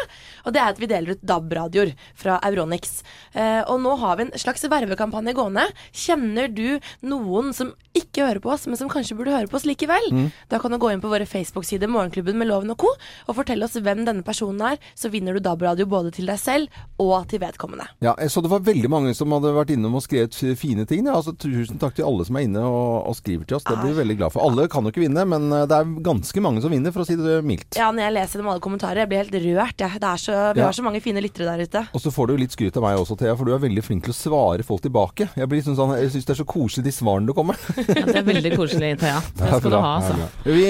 Og 0.48 0.56
det 0.56 0.64
er 0.64 0.74
at 0.74 0.82
vi 0.82 0.90
deler 0.92 1.18
ut 1.18 1.26
DAB-radioer 1.34 1.94
fra 2.20 2.40
Euronix. 2.48 3.02
Eh, 3.34 3.62
og 3.70 3.80
nå 3.84 3.96
har 4.02 4.18
vi 4.20 4.23
en 4.24 4.32
slags 4.40 4.64
vervekampanje 4.72 5.34
gående. 5.38 5.66
Kjenner 5.94 6.50
du 6.54 6.80
noen 7.06 7.52
som 7.56 7.74
ikke 7.94 8.24
hører 8.26 8.42
på 8.44 8.52
oss, 8.56 8.66
men 8.70 8.78
som 8.80 8.90
kanskje 8.92 9.16
burde 9.18 9.34
høre 9.36 9.50
på 9.52 9.58
oss 9.60 9.68
likevel? 9.70 10.08
Da 10.50 10.60
kan 10.62 10.74
du 10.74 10.80
gå 10.82 10.90
inn 10.94 11.02
på 11.04 11.12
våre 11.12 11.28
Facebook-sider 11.30 11.90
Morgenklubben 11.92 12.38
med 12.40 12.50
Loven 12.50 12.72
og 12.74 12.80
co. 12.82 12.90
og 13.28 13.36
fortelle 13.38 13.66
oss 13.68 13.76
hvem 13.78 14.04
denne 14.08 14.24
personen 14.26 14.62
er. 14.74 14.78
Så 14.98 15.12
vinner 15.14 15.34
du 15.38 15.44
DAB-radio 15.46 15.86
både 15.90 16.12
til 16.16 16.26
deg 16.30 16.40
selv 16.42 16.68
og 17.02 17.28
til 17.30 17.40
vedkommende. 17.44 17.86
Ja, 18.04 18.16
jeg 18.20 18.32
så 18.34 18.42
det 18.44 18.50
var 18.52 18.64
veldig 18.66 18.90
mange 18.90 19.14
som 19.18 19.32
hadde 19.36 19.54
vært 19.56 19.74
innom 19.76 19.96
og 20.00 20.04
skrevet 20.06 20.34
fine 20.60 20.86
ting. 20.90 21.06
Ja. 21.08 21.16
Altså, 21.20 21.36
tusen 21.38 21.80
takk 21.82 21.96
til 21.98 22.08
alle 22.08 22.26
som 22.28 22.38
er 22.40 22.48
inne 22.48 22.64
og, 22.66 23.08
og 23.12 23.16
skriver 23.20 23.46
til 23.50 23.58
oss. 23.60 23.68
Det 23.68 23.78
blir 23.82 23.94
vi 23.94 24.00
veldig 24.02 24.18
glad 24.22 24.34
for. 24.34 24.44
Alle 24.48 24.68
kan 24.72 24.84
jo 24.88 24.94
ikke 24.94 25.04
vinne, 25.06 25.26
men 25.30 25.50
eh, 25.54 25.66
det 25.70 25.78
er 25.78 25.92
ganske 26.06 26.42
mange 26.44 26.64
som 26.64 26.74
vinner, 26.74 26.94
for 26.96 27.04
å 27.04 27.08
si 27.08 27.16
det 27.20 27.40
mildt. 27.46 27.78
Ja, 27.80 27.92
når 27.94 28.08
jeg 28.08 28.16
leser 28.18 28.42
dem 28.44 28.50
alle 28.54 28.64
kommentarer, 28.64 29.04
jeg 29.04 29.12
blir 29.12 29.24
helt 29.24 29.38
rørt. 29.46 29.78
Jeg. 29.84 30.00
Det 30.04 30.10
er 30.10 30.22
så, 30.24 30.40
vi 30.56 30.64
Ja. 30.64 30.70
har 30.70 30.78
så 30.78 30.84
mange 30.86 31.02
fine 31.04 31.22
lyttere 31.24 31.50
der 31.54 31.64
ute. 31.68 31.84
Og 31.94 32.02
så 32.02 32.12
får 32.14 32.28
du 32.32 32.38
litt 32.42 32.56
skryt 32.56 32.78
av 32.80 32.84
meg 32.86 32.98
også, 33.00 33.18
Thea, 33.20 33.36
for 33.38 33.46
du 33.46 33.54
er 33.56 33.62
veldig 33.64 33.84
flink 33.86 34.04
til 34.08 34.13
å 34.14 34.16
svare 34.16 34.64
folk 34.64 34.84
tilbake. 34.86 35.28
Jeg 35.36 35.50
blir 35.50 35.60
liksom 35.60 35.76
sånn, 35.78 35.96
jeg 36.00 36.14
syns 36.14 36.30
det 36.30 36.36
er 36.36 36.40
så 36.44 36.48
koselig 36.48 36.86
de 36.88 36.94
svarene 36.96 37.28
du 37.28 37.34
kommer. 37.36 37.58
Ja, 37.84 38.06
det 38.08 38.16
er 38.22 38.28
veldig 38.30 38.54
koselig, 38.56 38.94
Thea. 39.02 39.20
Det 39.42 39.50
er 39.50 39.60
skal 39.60 39.74
du 39.74 39.78
ha, 39.82 39.92
altså. 40.00 40.30
Vi 40.48 40.68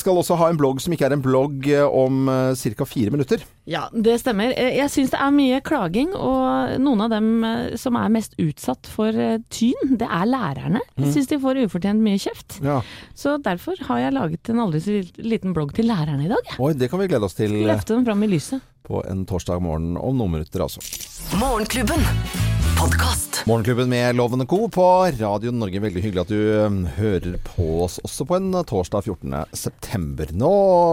skal 0.00 0.18
også 0.24 0.36
ha 0.40 0.48
en 0.50 0.58
blogg 0.60 0.80
som 0.82 0.94
ikke 0.96 1.06
er 1.10 1.14
en 1.18 1.22
blogg 1.24 1.68
eh, 1.70 1.84
om 1.86 2.24
ca. 2.56 2.86
fire 2.88 3.12
minutter. 3.14 3.44
Ja, 3.70 3.84
det 3.94 4.16
stemmer. 4.24 4.50
Eh, 4.56 4.72
Jeg 4.80 4.90
syns 4.90 5.12
det 5.12 5.20
er 5.22 5.30
mye 5.36 5.60
klaging, 5.62 6.10
og 6.16 6.74
noen 6.82 7.04
av 7.06 7.12
dem 7.12 7.30
eh, 7.46 7.76
som 7.78 7.98
er 8.00 8.10
mest 8.16 8.34
utsatt 8.40 8.88
for 8.90 9.14
eh, 9.14 9.36
tyn, 9.52 9.94
det 10.00 10.08
er 10.08 10.26
lærerne. 10.30 10.82
Jeg 10.98 11.12
syns 11.14 11.30
de 11.30 11.38
får 11.42 11.62
ufortjent 11.66 12.02
mye 12.02 12.18
kjeft. 12.20 12.58
Ja. 12.64 12.80
Så 13.14 13.36
derfor 13.44 13.78
har 13.90 14.02
jeg 14.06 14.16
laget 14.16 14.50
en 14.54 14.64
aldri 14.64 14.80
så 14.84 14.98
liten 15.20 15.54
blogg 15.56 15.74
til 15.76 15.90
lærerne 15.90 16.26
i 16.26 16.32
dag. 16.32 16.54
Oi, 16.58 16.72
det 16.80 16.90
kan 16.90 17.02
vi 17.02 17.10
glede 17.12 17.28
oss 17.28 17.36
til 17.38 17.60
eh, 17.60 17.66
Løfte 17.70 17.94
dem 17.98 18.06
fram 18.08 18.26
i 18.26 18.30
lyset. 18.32 18.64
på 18.90 19.04
en 19.06 19.26
torsdag 19.28 19.60
morgen 19.62 19.92
om 20.00 20.16
noen 20.18 20.38
minutter, 20.40 20.64
altså. 20.66 20.82
Morgenklubben. 21.38 22.49
Podkast. 22.80 23.42
Morgenklubben 23.46 23.88
med 23.88 24.16
Loven 24.16 24.46
Co. 24.46 24.68
på 24.68 24.84
Radio 25.18 25.50
Norge. 25.52 25.80
Veldig 25.84 26.00
hyggelig 26.00 26.20
at 26.22 26.30
du 26.32 26.38
eh, 26.48 26.76
hører 26.96 27.34
på 27.44 27.66
oss 27.84 27.98
også 28.00 28.24
på 28.24 28.38
en 28.38 28.54
torsdag 28.64 29.04
14. 29.04 29.34
september. 29.52 30.30
Nå 30.32 30.52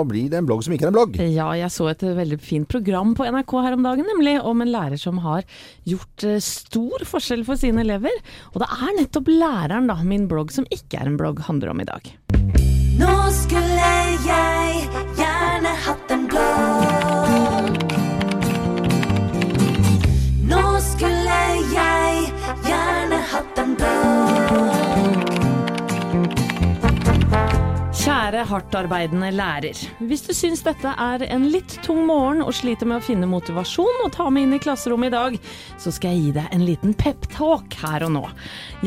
blir 0.10 0.28
det 0.28 0.42
en 0.42 0.50
blogg 0.50 0.66
som 0.66 0.76
ikke 0.76 0.90
er 0.90 0.92
en 0.92 0.98
blogg. 0.98 1.16
Ja, 1.32 1.48
jeg 1.56 1.72
så 1.72 1.88
et 1.94 2.04
veldig 2.04 2.40
fint 2.44 2.68
program 2.68 3.16
på 3.16 3.24
NRK 3.32 3.56
her 3.64 3.78
om 3.78 3.88
dagen, 3.88 4.10
nemlig 4.12 4.36
om 4.44 4.66
en 4.66 4.74
lærer 4.74 5.00
som 5.00 5.22
har 5.24 5.48
gjort 5.88 6.28
eh, 6.28 6.42
stor 6.44 7.08
forskjell 7.08 7.48
for 7.48 7.56
sine 7.62 7.86
elever. 7.88 8.20
Og 8.52 8.60
det 8.66 8.68
er 8.68 9.00
nettopp 9.00 9.32
læreren, 9.32 9.88
da, 9.88 9.96
min 10.04 10.28
blogg 10.28 10.52
som 10.58 10.68
ikke 10.68 11.00
er 11.00 11.14
en 11.14 11.16
blogg, 11.24 11.40
handler 11.48 11.72
om 11.72 11.86
i 11.86 11.88
dag. 11.88 12.12
Nå 13.00 13.16
skulle 13.32 13.80
jeg 13.80 14.20
gjerne 14.28 15.27
være 28.28 28.46
hardtarbeidende 28.50 29.30
lærer. 29.36 29.80
Hvis 30.04 30.26
du 30.28 30.34
syns 30.36 30.64
dette 30.66 30.92
er 31.00 31.24
en 31.30 31.48
litt 31.52 31.78
tung 31.86 32.04
morgen 32.08 32.44
og 32.44 32.56
sliter 32.58 32.90
med 32.90 33.00
å 33.00 33.06
finne 33.06 33.30
motivasjon 33.30 34.04
og 34.04 34.12
ta 34.16 34.28
med 34.34 34.48
inn 34.48 34.58
i 34.58 34.62
klasserommet 34.64 35.12
i 35.12 35.16
dag, 35.16 35.38
så 35.80 35.94
skal 35.96 36.16
jeg 36.16 36.26
gi 36.26 36.34
deg 36.40 36.56
en 36.56 36.66
liten 36.68 36.96
peptalk 36.98 37.78
her 37.84 38.08
og 38.08 38.16
nå. 38.18 38.26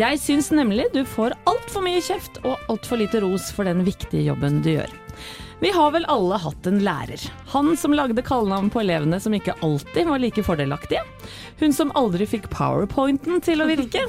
Jeg 0.01 0.21
syns 0.21 0.51
nemlig 0.53 0.91
du 0.95 1.03
får 1.09 1.39
altfor 1.49 1.87
mye 1.87 2.03
kjeft 2.05 2.43
og 2.45 2.59
altfor 2.73 3.01
lite 3.01 3.23
ros 3.25 3.49
for 3.55 3.69
den 3.69 3.85
viktige 3.87 4.27
jobben 4.29 4.61
du 4.65 4.75
gjør. 4.75 4.93
Vi 5.61 5.71
har 5.71 5.91
vel 5.93 6.07
alle 6.09 6.39
hatt 6.41 6.67
en 6.67 6.79
lærer. 6.81 7.21
Han 7.53 7.75
som 7.77 7.93
lagde 7.93 8.23
kallenavn 8.25 8.71
på 8.73 8.81
elevene 8.81 9.19
som 9.21 9.35
ikke 9.37 9.53
alltid 9.61 10.07
var 10.09 10.23
like 10.23 10.41
fordelaktige. 10.45 11.03
Hun 11.61 11.75
som 11.77 11.91
aldri 12.01 12.25
fikk 12.25 12.47
powerpointen 12.49 13.43
til 13.45 13.61
å 13.61 13.67
virke. 13.69 14.07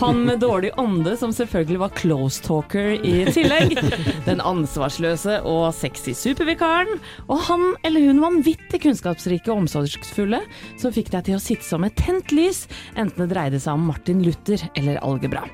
Han 0.00 0.24
med 0.26 0.42
dårlig 0.42 0.72
ånde 0.80 1.14
som 1.20 1.30
selvfølgelig 1.34 1.82
var 1.84 1.94
close 2.00 2.42
talker 2.42 2.96
i 2.98 3.28
tillegg. 3.30 3.78
Den 4.26 4.42
ansvarsløse 4.42 5.38
og 5.46 5.68
sexy 5.78 6.16
supervikaren. 6.18 6.98
Og 7.28 7.46
han 7.46 7.68
eller 7.86 8.08
hun 8.08 8.24
vanvittig 8.24 8.82
kunnskapsrike 8.88 9.52
og 9.52 9.68
omsorgsfulle 9.68 10.42
som 10.80 10.94
fikk 10.96 11.14
deg 11.14 11.30
til 11.30 11.38
å 11.38 11.44
sitte 11.44 11.68
som 11.68 11.86
et 11.86 11.94
tent 12.00 12.34
lys, 12.34 12.64
enten 12.98 13.22
det 13.22 13.30
dreide 13.36 13.62
seg 13.62 13.78
om 13.78 13.86
Martin 13.92 14.26
Luther 14.26 14.66
eller 14.74 14.98
algebra. 15.06 15.46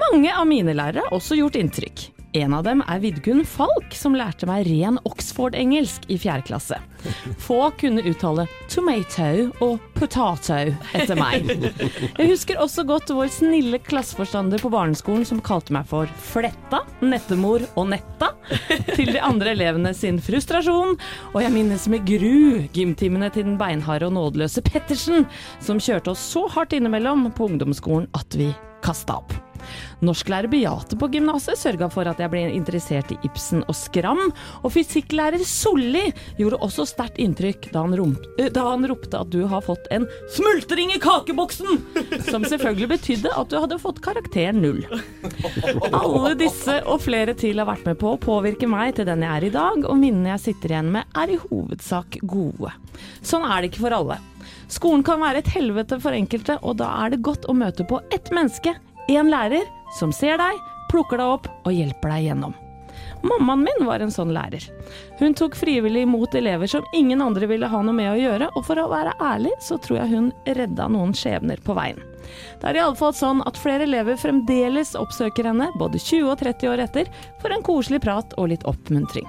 Mange 0.00 0.32
av 0.32 0.48
mine 0.48 0.72
lærere 0.72 1.04
har 1.04 1.20
også 1.20 1.36
gjort 1.36 1.60
inntrykk. 1.60 2.08
En 2.32 2.54
av 2.56 2.62
dem 2.64 2.80
er 2.88 3.00
Vidkun 3.02 3.42
Falk, 3.44 3.92
som 3.92 4.14
lærte 4.16 4.46
meg 4.48 4.64
ren 4.64 4.96
Oxford-engelsk 5.04 6.06
i 6.08 6.16
fjerde 6.20 6.46
klasse. 6.48 6.78
Få 7.42 7.66
kunne 7.76 8.04
uttale 8.08 8.46
tomato 8.72 9.50
og 9.60 9.82
potato 9.98 10.56
etter 10.96 11.18
meg. 11.18 11.50
Jeg 12.16 12.30
husker 12.30 12.62
også 12.62 12.86
godt 12.88 13.12
vår 13.12 13.28
snille 13.34 13.82
klasseforstander 13.84 14.64
på 14.64 14.72
barneskolen 14.72 15.28
som 15.28 15.44
kalte 15.44 15.76
meg 15.76 15.84
for 15.92 16.08
Fletta, 16.32 16.80
Nettemor 17.04 17.66
og 17.76 17.90
Netta, 17.92 18.32
til 18.94 19.12
de 19.12 19.20
andre 19.20 19.52
elevene 19.52 19.92
sin 19.96 20.22
frustrasjon. 20.22 20.96
Og 21.34 21.40
jeg 21.44 21.52
minnes 21.52 21.88
med 21.92 22.08
gru 22.08 22.64
gymtimene 22.72 23.28
til 23.34 23.50
den 23.50 23.60
beinharde 23.60 24.08
og 24.08 24.16
nådeløse 24.16 24.64
Pettersen, 24.64 25.28
som 25.60 25.82
kjørte 25.82 26.16
oss 26.16 26.24
så 26.32 26.48
hardt 26.56 26.72
innimellom 26.78 27.28
på 27.36 27.52
ungdomsskolen 27.52 28.08
at 28.16 28.40
vi 28.40 28.54
kasta 28.82 29.20
opp. 29.20 29.51
Norsklærer 30.04 30.50
Beate 30.52 30.98
på 30.98 31.08
gymnaset 31.12 31.58
sørga 31.60 31.88
for 31.92 32.08
at 32.10 32.20
jeg 32.22 32.32
ble 32.32 32.44
interessert 32.52 33.12
i 33.14 33.18
Ibsen 33.26 33.64
og 33.68 33.76
Skram, 33.76 34.22
og 34.62 34.74
fysikklærer 34.74 35.44
Solli 35.46 36.04
gjorde 36.38 36.60
også 36.64 36.86
sterkt 36.88 37.20
inntrykk 37.22 37.70
da 37.72 37.84
han, 37.84 37.96
rom, 37.98 38.16
øh, 38.38 38.50
da 38.52 38.66
han 38.70 38.86
ropte 38.90 39.20
at 39.20 39.32
du 39.32 39.42
har 39.50 39.64
fått 39.64 39.88
en 39.94 40.06
smultring 40.34 40.94
i 40.96 41.00
kakeboksen! 41.02 41.82
Som 42.28 42.46
selvfølgelig 42.48 42.90
betydde 42.96 43.32
at 43.36 43.50
du 43.50 43.58
hadde 43.60 43.80
fått 43.82 44.02
karakter 44.04 44.52
null. 44.56 44.82
Alle 45.92 46.34
disse 46.38 46.78
og 46.88 47.02
flere 47.04 47.36
til 47.38 47.60
har 47.60 47.68
vært 47.68 47.86
med 47.88 47.98
på 48.00 48.14
å 48.14 48.20
påvirke 48.20 48.68
meg 48.70 48.96
til 48.98 49.08
den 49.08 49.24
jeg 49.24 49.32
er 49.38 49.48
i 49.48 49.54
dag, 49.54 49.86
og 49.86 49.98
minnene 49.98 50.34
jeg 50.34 50.46
sitter 50.48 50.76
igjen 50.76 50.92
med 50.94 51.18
er 51.18 51.32
i 51.32 51.40
hovedsak 51.46 52.20
gode. 52.28 52.72
Sånn 53.24 53.46
er 53.46 53.62
det 53.62 53.72
ikke 53.72 53.86
for 53.86 53.96
alle. 53.96 54.20
Skolen 54.72 55.04
kan 55.06 55.20
være 55.20 55.42
et 55.42 55.52
helvete 55.52 55.98
for 56.02 56.16
enkelte, 56.16 56.56
og 56.64 56.78
da 56.80 56.88
er 57.02 57.12
det 57.12 57.22
godt 57.24 57.48
å 57.48 57.56
møte 57.56 57.86
på 57.88 58.00
ett 58.14 58.32
menneske, 58.34 58.74
en 59.08 59.30
lærer, 59.32 59.66
som 59.98 60.12
ser 60.14 60.38
deg, 60.40 60.60
plukker 60.92 61.20
deg 61.20 61.38
opp 61.38 61.48
og 61.64 61.72
hjelper 61.74 62.14
deg 62.14 62.28
gjennom. 62.28 62.54
Mammaen 63.22 63.62
min 63.62 63.86
var 63.86 64.02
en 64.02 64.10
sånn 64.10 64.32
lærer. 64.34 64.64
Hun 65.20 65.34
tok 65.38 65.54
frivillig 65.56 66.02
imot 66.06 66.34
elever 66.34 66.66
som 66.70 66.86
ingen 66.94 67.22
andre 67.22 67.46
ville 67.46 67.68
ha 67.70 67.82
noe 67.82 67.94
med 67.94 68.10
å 68.10 68.18
gjøre, 68.18 68.48
og 68.58 68.66
for 68.66 68.80
å 68.82 68.88
være 68.90 69.14
ærlig 69.22 69.52
så 69.62 69.78
tror 69.82 70.02
jeg 70.02 70.12
hun 70.14 70.32
redda 70.58 70.88
noen 70.90 71.14
skjebner 71.16 71.62
på 71.62 71.76
veien. 71.78 72.00
Det 72.60 72.70
er 72.70 72.80
iallfall 72.80 73.14
sånn 73.14 73.42
at 73.46 73.58
flere 73.60 73.86
elever 73.86 74.18
fremdeles 74.18 74.96
oppsøker 74.98 75.50
henne, 75.50 75.70
både 75.78 76.00
20 76.02 76.32
og 76.32 76.42
30 76.42 76.72
år 76.72 76.84
etter, 76.86 77.12
for 77.42 77.54
en 77.54 77.64
koselig 77.66 78.02
prat 78.02 78.34
og 78.38 78.50
litt 78.54 78.66
oppmuntring. 78.68 79.28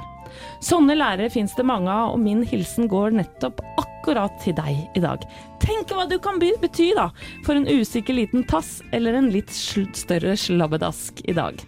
Sånne 0.64 0.96
lærere 0.98 1.32
fins 1.34 1.56
det 1.58 1.66
mange 1.68 1.92
av, 1.92 2.14
og 2.14 2.22
min 2.24 2.44
hilsen 2.48 2.90
går 2.92 3.18
nettopp 3.18 3.62
akkurat 3.82 4.36
til 4.44 4.56
deg 4.58 4.98
i 4.98 5.04
dag. 5.04 5.26
Tenk 5.64 5.92
hva 5.94 6.08
du 6.10 6.18
kan 6.24 6.42
bety, 6.42 6.92
da, 6.98 7.10
for 7.46 7.58
en 7.58 7.70
usikker 7.70 8.18
liten 8.18 8.48
tass 8.50 8.82
eller 8.92 9.20
en 9.20 9.32
litt 9.34 9.52
større 9.54 10.36
slabbedask 10.40 11.24
i 11.28 11.38
dag. 11.38 11.62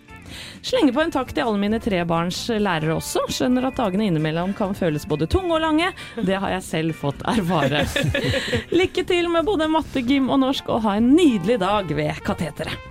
Slenger 0.65 0.93
på 0.95 1.01
en 1.03 1.11
takk 1.13 1.31
til 1.35 1.43
alle 1.45 1.59
mine 1.61 1.79
trebarns 1.83 2.39
lærere 2.49 2.95
også. 2.97 3.25
Skjønner 3.31 3.67
at 3.69 3.77
dagene 3.77 4.07
innimellom 4.09 4.53
kan 4.57 4.73
føles 4.77 5.05
både 5.09 5.27
tunge 5.29 5.53
og 5.57 5.61
lange. 5.61 5.91
Det 6.25 6.39
har 6.41 6.55
jeg 6.55 6.63
selv 6.65 6.95
fått 6.99 7.21
erfare. 7.29 7.83
Lykke 8.79 9.05
til 9.07 9.29
med 9.33 9.45
både 9.47 9.67
matte, 9.71 10.01
gym 10.05 10.29
og 10.33 10.39
norsk, 10.41 10.69
og 10.73 10.81
ha 10.87 10.95
en 10.99 11.11
nydelig 11.15 11.59
dag 11.61 11.91
ved 11.95 12.21
kateteret. 12.25 12.75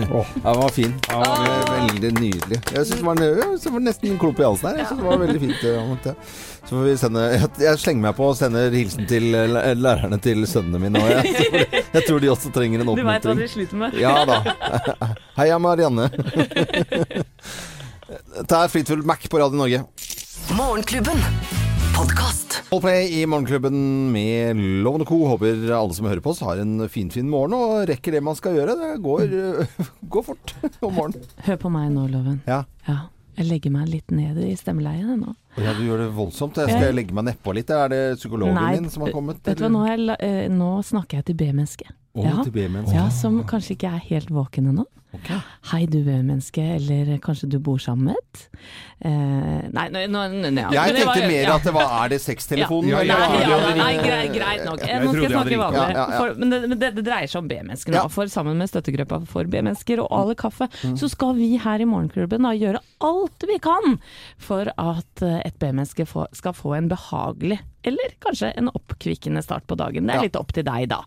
Ja, 0.00 0.52
den 0.52 0.60
var 0.62 0.68
fin. 0.74 0.92
Den 1.06 1.20
var 1.20 1.70
Veldig 1.70 2.10
nydelig. 2.16 2.58
Jeg 2.74 2.86
syns 2.86 3.00
den 3.00 3.06
var, 3.06 3.18
synes 3.20 3.64
det 3.66 3.72
var 3.74 3.82
nesten 3.84 4.10
en 4.12 4.18
klump 4.20 4.40
i 4.40 4.44
halsen 4.46 4.68
her. 4.70 4.78
Jeg 4.80 4.86
synes 4.90 5.00
det 5.02 5.08
var 5.10 5.20
veldig 5.20 5.40
fint. 5.42 5.64
eh, 5.64 6.14
Så 6.60 6.74
får 6.76 6.84
vi 6.86 6.94
sende 7.00 7.22
jeg, 7.60 7.78
slenger 7.82 8.04
meg 8.04 8.16
på 8.18 8.26
og 8.30 8.36
sender 8.38 8.74
hilsen 8.74 9.06
til 9.10 9.28
eh, 9.36 9.72
lærerne 9.78 10.18
til 10.22 10.44
sønnene 10.50 10.80
mine. 10.82 11.02
Og 11.02 11.10
jeg, 11.10 11.34
jeg, 11.34 11.46
tror- 11.50 11.94
jeg 11.98 12.04
tror 12.08 12.22
de 12.24 12.30
også 12.34 12.52
trenger 12.54 12.84
en 12.84 12.92
Du 13.00 13.04
veit 13.06 13.26
hva 13.28 13.36
de 13.38 13.48
sliter 13.50 13.80
med? 13.80 13.96
Ja 14.00 14.14
da. 14.28 14.40
Heia 15.40 15.58
Marianne. 15.62 16.08
Dette 18.36 18.56
er 18.58 18.70
Fleetwood 18.70 19.04
Mac 19.06 19.26
på 19.30 19.38
Radio 19.38 19.58
Norge. 19.60 19.82
Morgenklubben. 20.56 21.20
Podkast. 21.94 22.56
Play 22.70 23.20
i 23.20 23.26
Morgenklubben 23.26 23.76
med 24.12 24.56
Lovende 24.56 25.06
Co. 25.06 25.20
Håper 25.28 25.70
alle 25.76 25.94
som 25.94 26.08
hører 26.08 26.22
på 26.24 26.32
oss 26.32 26.42
har 26.42 26.58
en 26.62 26.80
finfin 26.88 27.10
fin 27.14 27.30
morgen 27.30 27.54
og 27.54 27.86
rekker 27.90 28.16
det 28.16 28.24
man 28.26 28.38
skal 28.38 28.58
gjøre. 28.58 28.76
Det 28.80 28.90
går, 29.04 29.36
går 30.16 30.26
fort 30.32 30.54
om 30.80 30.94
morgenen. 30.98 31.30
Hør 31.46 31.62
på 31.62 31.72
meg 31.72 31.90
nå, 31.94 32.08
Loven. 32.10 32.42
Ja. 32.50 32.64
Ja. 32.88 32.98
Jeg 33.38 33.46
legger 33.46 33.72
meg 33.72 33.88
litt 33.88 34.10
ned 34.12 34.36
i 34.42 34.52
stemmeleiet 34.58 35.14
nå. 35.16 35.32
Ja, 35.56 35.72
du 35.76 35.84
gjør 35.86 36.02
det 36.02 36.10
voldsomt. 36.16 36.58
Jeg 36.60 36.74
skal 36.74 36.88
jeg 36.90 36.96
legge 36.98 37.14
meg 37.16 37.30
nedpå 37.30 37.54
litt? 37.56 37.70
Er 37.72 37.92
det 37.92 38.00
psykologen 38.18 38.58
Nei, 38.58 38.74
din 38.76 38.90
som 38.92 39.06
har 39.06 39.14
kommet? 39.14 39.38
Vet 39.46 39.60
du 39.60 39.64
hva, 39.64 39.70
nå, 39.72 39.84
jeg, 39.86 40.16
eh, 40.26 40.46
nå 40.52 40.72
snakker 40.84 41.20
jeg 41.20 41.30
til 41.30 41.38
B-mennesket. 41.40 41.94
Oh, 42.18 42.26
ja. 42.26 42.42
Ja, 42.90 43.04
som 43.14 43.38
kanskje 43.48 43.76
ikke 43.76 43.92
er 43.94 44.02
helt 44.10 44.32
våken 44.34 44.72
ennå. 44.72 44.84
Hei, 45.72 45.86
du 45.90 45.98
B-menneske, 46.06 46.62
eller 46.76 47.16
kanskje 47.18 47.48
du 47.50 47.58
bor 47.58 47.78
sammen 47.82 48.12
med 48.12 48.16
et? 48.20 48.42
Eh, 49.00 49.10
nei, 49.74 49.86
nei, 49.90 50.04
nei, 50.06 50.26
nei, 50.50 50.62
ja. 50.62 50.70
Jeg 50.86 51.04
var- 51.06 51.14
tenkte 51.14 51.28
mer 51.30 51.42
ja. 51.42 51.54
at 51.56 51.64
det 51.64 51.72
var 51.74 52.04
Er 52.04 52.08
det 52.12 52.18
sextelefonen? 52.22 52.88
Ja, 52.90 53.00
ja, 53.02 53.14
eller 53.16 53.18
Nei, 53.18 53.40
ja, 53.50 53.58
det- 53.66 53.76
nei, 53.80 53.94
greit, 54.04 54.32
greit 54.34 54.64
nok. 54.64 54.80
Jeg 54.86 55.02
Nå 55.02 55.10
skal 55.10 55.22
jeg 55.22 55.30
snakke 55.30 55.58
vanlig. 55.58 55.80
Ja, 55.80 55.88
ja, 55.90 56.06
ja. 56.10 56.18
For, 56.18 56.34
men 56.38 56.50
det, 56.50 56.60
men 56.68 56.78
det, 56.78 56.94
det 56.94 57.04
dreier 57.04 57.26
seg 57.32 57.40
om 57.42 57.48
B-mennesker 57.48 57.90
nå. 57.90 57.94
Ja. 57.96 58.06
For 58.08 58.24
sammen 58.26 58.56
med 58.56 58.68
støttegruppa 58.70 59.26
for 59.26 59.44
B-mennesker 59.44 59.98
og 60.04 60.08
Ale 60.20 60.34
Kaffe, 60.34 60.68
Mm. 60.84 60.94
så 60.96 61.10
skal 61.10 61.34
vi 61.34 61.56
her 61.58 61.80
i 61.80 61.84
Morgenklubben 61.84 62.42
da 62.42 62.52
gjøre 62.54 62.78
alt 63.00 63.44
vi 63.48 63.58
kan 63.58 63.98
for 64.38 64.70
at 64.78 65.22
eh, 65.22 65.40
et 65.44 65.58
B-menneske 65.58 66.06
skal 66.32 66.52
få 66.52 66.76
en 66.78 66.88
behagelig 66.88 67.58
eller 67.86 68.12
kanskje 68.20 68.52
en 68.60 68.68
oppkvikkende 68.68 69.42
start 69.42 69.66
på 69.66 69.76
dagen. 69.80 70.06
Det 70.06 70.14
er 70.14 70.18
Ja. 70.18 70.20
Mm. 70.20 70.28
litt 70.28 70.36
opp 70.36 70.52
til 70.52 70.64
deg, 70.64 70.88
da. 70.90 70.98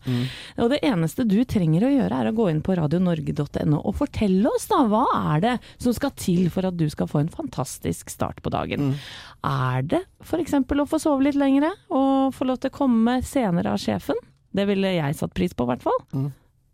Og 0.57 0.69
det 0.71 0.79
eneste 0.83 1.25
du 1.27 1.43
trenger 1.45 1.81
å 1.85 1.91
gjøre, 1.93 2.19
er 2.21 2.31
å 2.31 2.35
gå 2.35 2.49
inn 2.49 2.61
på 2.65 2.75
radionorge.no 2.79 3.81
og 3.85 3.95
fortelle 3.95 4.47
oss 4.49 4.67
da, 4.67 4.83
hva 4.87 5.05
er 5.35 5.41
det 5.41 5.59
som 5.77 5.93
skal 5.93 6.11
til 6.17 6.49
for 6.49 6.65
at 6.65 6.77
du 6.77 6.87
skal 6.89 7.07
få 7.07 7.19
en 7.23 7.29
fantastisk 7.29 8.09
start 8.09 8.41
på 8.41 8.49
dagen. 8.49 8.93
Mm. 8.93 8.95
Er 9.43 9.81
det 9.83 10.03
f.eks. 10.23 10.53
å 10.53 10.87
få 10.89 10.99
sove 10.99 11.23
litt 11.23 11.35
lengre, 11.35 11.71
og 11.91 12.33
få 12.33 12.45
lov 12.47 12.59
til 12.63 12.71
å 12.71 12.77
komme 12.77 13.21
senere 13.23 13.73
av 13.73 13.77
sjefen? 13.81 14.15
Det 14.53 14.67
ville 14.69 14.87
jeg 14.95 15.15
satt 15.17 15.33
pris 15.33 15.53
på, 15.53 15.65
i 15.65 15.73
hvert 15.75 15.81
fall. 15.83 16.31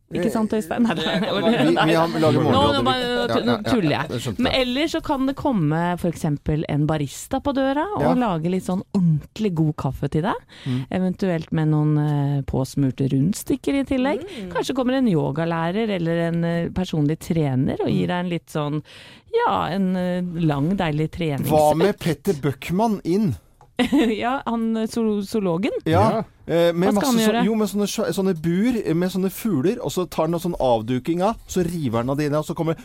Ikke 0.10 0.32
sant, 0.34 0.54
Øystein? 0.58 0.84
Nei, 0.88 0.95
nei, 0.98 1.17
Mm. 1.30 1.69
Vi, 1.69 1.74
vi 1.89 1.95
har 1.95 2.08
lager 2.19 2.43
nå, 2.43 2.52
nå, 2.52 3.41
nå 3.45 3.56
tuller 3.67 3.93
jeg. 3.93 4.34
Men 4.41 4.52
ellers 4.58 4.95
så 4.95 5.02
kan 5.06 5.28
det 5.30 5.36
komme 5.38 5.82
f.eks. 6.00 6.24
en 6.26 6.86
barista 6.89 7.39
på 7.45 7.54
døra 7.54 7.84
og 7.98 8.02
Ja. 8.02 8.13
lage 8.17 8.50
litt 8.50 8.65
sånn 8.65 8.82
ordentlig 8.98 9.52
god 9.60 9.76
kaffe 9.78 10.10
til 10.10 10.26
deg. 10.26 10.41
Mm. 10.65 10.80
Eventuelt 10.98 11.52
med 11.54 11.69
noen 11.69 11.93
eh, 12.02 12.41
påsmurte 12.50 13.10
rundstykker 13.12 13.82
i 13.82 13.86
tillegg. 13.86 14.24
Mm. 14.26 14.50
Kanskje 14.56 14.76
kommer 14.78 14.98
en 14.98 15.08
yogalærer 15.12 15.93
eller 16.00 16.24
en 16.30 16.43
eh, 16.43 16.69
personlig 16.74 17.19
trener 17.19 17.78
og 17.86 17.89
gir 17.93 18.08
deg 18.10 18.17
en 18.26 18.30
litt 18.34 18.50
sånn 18.50 18.82
ja, 19.30 19.67
en 19.76 19.91
eh, 19.95 20.24
lang, 20.41 20.72
deilig 20.80 21.12
treningsøkt. 21.13 21.54
Hva 21.54 21.76
med 21.78 22.00
Petter 22.02 22.34
Bøckmann 22.41 22.98
inn? 23.06 23.36
ja, 24.24 24.42
han 24.46 24.68
eh, 24.78 24.88
zoologen. 24.89 25.72
Ja. 25.88 26.24
eh, 26.46 26.70
Med 26.74 26.89
Hva 26.89 26.92
skal 26.92 26.96
masse 26.98 27.06
han 27.08 27.18
så, 27.20 27.24
gjøre? 27.28 27.44
jo, 27.48 27.56
med 27.60 27.70
sånne, 27.72 27.88
sånne 28.18 28.34
bur 28.44 28.80
med 29.00 29.12
sånne 29.13 29.30
fugler, 29.34 29.78
og 29.86 29.94
så 29.94 30.06
tar 30.12 30.26
han 30.28 30.34
noe 30.36 30.44
sånn 30.44 30.58
avduking 30.60 31.22
av, 31.26 31.38
så 31.50 31.63
river 31.65 32.02
han 32.04 32.12
av 32.13 32.20
dine, 32.20 32.39
og 32.42 32.48
så 32.48 32.56
kommer 32.58 32.76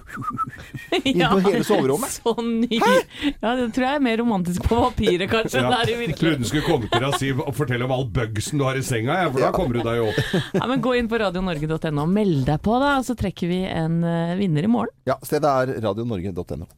inn 1.05 1.23
på 1.25 1.41
hele 1.49 1.65
soverommet. 1.67 2.15
Så 2.21 2.35
ny. 2.45 2.69
Ja, 2.79 3.55
det 3.59 3.71
tror 3.75 3.87
jeg 3.89 3.99
er 3.99 4.05
mer 4.07 4.21
romantisk 4.23 4.67
på 4.69 4.79
papiret, 4.87 5.27
kanskje, 5.33 5.63
enn 5.63 5.71
det 5.73 5.81
er 5.81 5.83
i 5.83 5.95
Trodde 5.95 6.07
virkeligheten. 6.07 6.47
du 6.47 6.51
skulle 6.53 6.67
komme 6.69 6.91
til 6.93 7.09
å 7.09 7.13
si, 7.19 7.33
og 7.35 7.53
fortelle 7.59 7.89
om 7.89 7.95
all 7.97 8.07
bugsen 8.15 8.61
du 8.63 8.67
har 8.69 8.79
i 8.79 8.85
senga, 8.87 9.19
ja, 9.25 9.31
for 9.35 9.45
da 9.45 9.53
kommer 9.57 9.79
du 9.81 9.83
deg 9.87 10.01
jo 10.03 10.09
opp. 10.13 10.23
Ja, 10.61 10.67
men 10.71 10.83
Gå 10.85 10.95
inn 10.99 11.09
på 11.11 11.19
radionorge.no 11.21 12.05
og 12.05 12.11
meld 12.13 12.45
deg 12.49 12.61
på, 12.65 12.79
da, 12.83 12.97
så 13.07 13.17
trekker 13.19 13.51
vi 13.51 13.63
en 13.67 14.01
eh, 14.07 14.35
vinner 14.39 14.67
i 14.69 14.71
morgen. 14.71 14.93
Ja, 15.09 15.17
stedet 15.25 15.51
er 15.51 15.75
radionorge.no. 15.89 16.69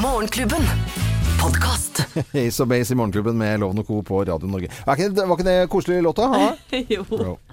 Morgenklubben. 0.00 1.11
Podkast. 1.42 2.06
Ace 2.34 2.62
of 2.62 2.68
Base 2.68 2.92
i 2.92 2.96
Morgenklubben 2.96 3.38
med 3.38 3.60
Loven 3.60 3.84
Co. 3.84 4.02
på 4.02 4.24
Radio 4.24 4.46
Norge. 4.46 4.68
Var 4.86 4.94
ikke, 4.96 5.08
det- 5.08 5.26
var 5.28 5.36
ikke 5.36 5.44
det 5.48 5.68
koselig 5.70 6.02
låta? 6.02 6.28
Jo. 6.88 7.04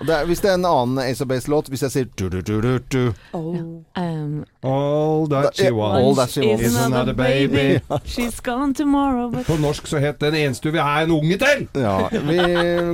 Det 0.05 0.13
er, 0.15 0.25
hvis 0.25 0.39
det 0.43 0.49
er 0.51 0.53
en 0.59 0.65
annen 0.65 0.99
Ace 1.03 1.23
of 1.23 1.27
Base-låt, 1.27 1.67
hvis 1.69 1.81
jeg 1.83 1.91
sier 1.91 2.05
du-du-du-du-du 2.19 3.13
Um, 3.33 4.45
All 4.63 5.25
that 5.31 5.55
she 5.57 5.71
wants 5.71 5.99
All 6.05 6.15
that 6.15 6.29
she 6.31 6.41
wants. 6.45 6.63
is 6.65 6.75
another 6.77 7.13
baby. 7.13 7.79
She's 8.05 8.39
gone 8.43 8.73
tomorrow, 8.73 9.29
but 9.31 9.45
På 9.47 9.57
norsk 9.59 9.87
så 9.87 9.97
het 9.99 10.19
den 10.21 10.35
eneste 10.35 10.69
du 10.69 10.71
vil 10.77 10.81
ha 10.85 11.01
en 11.03 11.11
unge 11.11 11.37
til! 11.41 11.65
Ja, 11.73 12.07
vi 12.11 12.37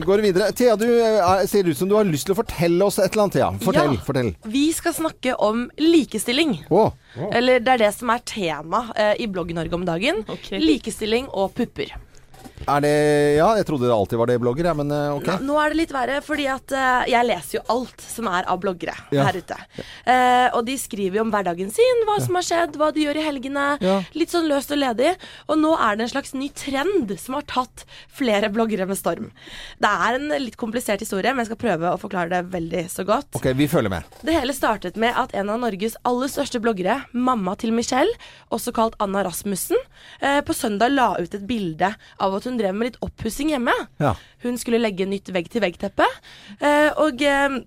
går 0.05 0.21
videre. 0.25 0.51
Thea, 0.55 0.75
du 0.75 0.85
er, 0.87 1.45
ser 1.47 1.67
ut 1.69 1.77
som 1.77 1.89
du 1.89 1.95
har 1.97 2.05
lyst 2.07 2.25
til 2.29 2.33
å 2.35 2.39
fortelle 2.39 2.85
oss 2.85 2.97
et 2.99 3.11
eller 3.11 3.23
annet. 3.27 3.37
Thea. 3.37 3.51
Fortell. 3.61 3.93
Ja. 3.99 4.05
fortell. 4.07 4.31
Vi 4.49 4.65
skal 4.73 4.93
snakke 4.97 5.35
om 5.41 5.67
likestilling. 5.77 6.57
Eller 7.31 7.61
det 7.63 7.75
er 7.75 7.83
det 7.85 7.91
som 7.95 8.11
er 8.13 8.23
tema 8.27 8.81
eh, 8.95 9.13
i 9.23 9.27
Blogg-Norge 9.31 9.77
om 9.77 9.85
dagen. 9.87 10.23
Okay. 10.27 10.59
Likestilling 10.61 11.29
og 11.31 11.53
pupper. 11.57 11.95
Er 12.67 12.83
det 12.85 12.93
Ja, 13.37 13.49
jeg 13.59 13.65
trodde 13.67 13.87
det 13.87 13.93
alltid 13.95 14.19
var 14.19 14.29
det 14.29 14.37
blogger, 14.41 14.69
ja, 14.69 14.73
men 14.77 14.91
eh, 14.93 15.13
ok. 15.15 15.27
Nå, 15.39 15.51
nå 15.51 15.57
er 15.61 15.73
det 15.73 15.79
litt 15.79 15.93
verre, 15.95 16.19
fordi 16.25 16.47
at 16.51 16.73
uh, 16.75 17.03
jeg 17.09 17.27
leser 17.27 17.57
jo 17.59 17.63
alt 17.75 18.03
som 18.03 18.29
er 18.31 18.47
av 18.51 18.59
bloggere 18.63 18.95
Ja. 19.13 19.25
her 19.27 19.37
ute. 19.39 19.57
Uh, 20.07 20.47
og 20.57 20.61
de 20.67 20.77
skriver 20.79 21.19
jo 21.19 21.25
om 21.25 21.31
hverdagen 21.33 21.71
sin, 21.73 22.03
hva 22.07 22.17
som 22.23 22.37
har 22.39 22.45
skjedd, 22.47 22.77
hva 22.79 22.91
de 22.95 23.05
gjør 23.05 23.19
i 23.21 23.25
helgene. 23.25 23.65
Ja. 23.83 23.99
Litt 24.17 24.33
sånn 24.33 24.49
løst 24.49 24.73
og 24.73 24.79
ledig. 24.81 25.13
Og 25.51 25.59
nå 25.61 25.73
er 25.77 25.97
det 25.99 26.07
en 26.07 26.13
slags 26.15 26.33
ny 26.37 26.49
trend 26.55 27.13
som 27.21 27.37
har 27.37 27.45
tatt 27.49 27.85
flere 28.15 28.49
bloggere 28.53 28.87
med 28.89 28.99
storm. 28.99 29.29
Det 29.81 29.91
er 29.91 30.17
en 30.19 30.27
litt 30.41 30.57
komplisert 30.61 31.03
historie, 31.03 31.31
men 31.33 31.43
jeg 31.43 31.51
skal 31.53 31.61
prøve 31.61 31.93
å 31.93 32.01
forklare 32.01 32.31
det 32.33 32.43
veldig 32.55 32.85
så 32.91 33.05
godt. 33.07 33.31
Ok, 33.37 33.49
vi 33.57 33.69
følger 33.71 33.93
med. 33.93 34.17
Det 34.25 34.35
hele 34.35 34.55
startet 34.55 34.99
med 35.01 35.15
at 35.17 35.35
en 35.37 35.51
av 35.53 35.61
Norges 35.63 35.97
aller 36.07 36.31
største 36.31 36.61
bloggere, 36.63 37.01
mamma 37.13 37.55
til 37.59 37.73
Michelle, 37.75 38.13
også 38.55 38.73
kalt 38.75 38.97
Anna 39.03 39.23
Rasmussen, 39.27 39.79
uh, 40.23 40.41
på 40.45 40.55
søndag 40.55 40.93
la 40.95 41.11
ut 41.19 41.35
et 41.35 41.45
bilde 41.47 41.91
av 42.19 42.35
at 42.37 42.47
hun 42.47 42.54
drev 42.59 42.75
med 42.75 42.91
litt 42.91 42.99
oppussing 43.05 43.53
hjemme. 43.53 43.75
Ja. 44.01 44.15
Hun 44.45 44.59
skulle 44.61 44.81
legge 44.81 45.07
nytt 45.09 45.31
vegg-til-vegg-teppe. 45.33 46.07
Eh, 46.59 46.91
og 47.01 47.23
eh, 47.25 47.61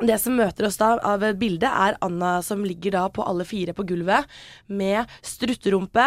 det 0.00 0.16
som 0.22 0.36
møter 0.38 0.66
oss 0.68 0.78
da 0.80 0.94
av 1.04 1.24
bildet, 1.40 1.68
er 1.68 1.98
Anna 2.04 2.38
som 2.44 2.64
ligger 2.64 2.96
da 2.96 3.06
på 3.12 3.24
alle 3.26 3.44
fire 3.48 3.74
på 3.76 3.84
gulvet 3.88 4.28
med 4.72 5.10
strutterumpe 5.26 6.06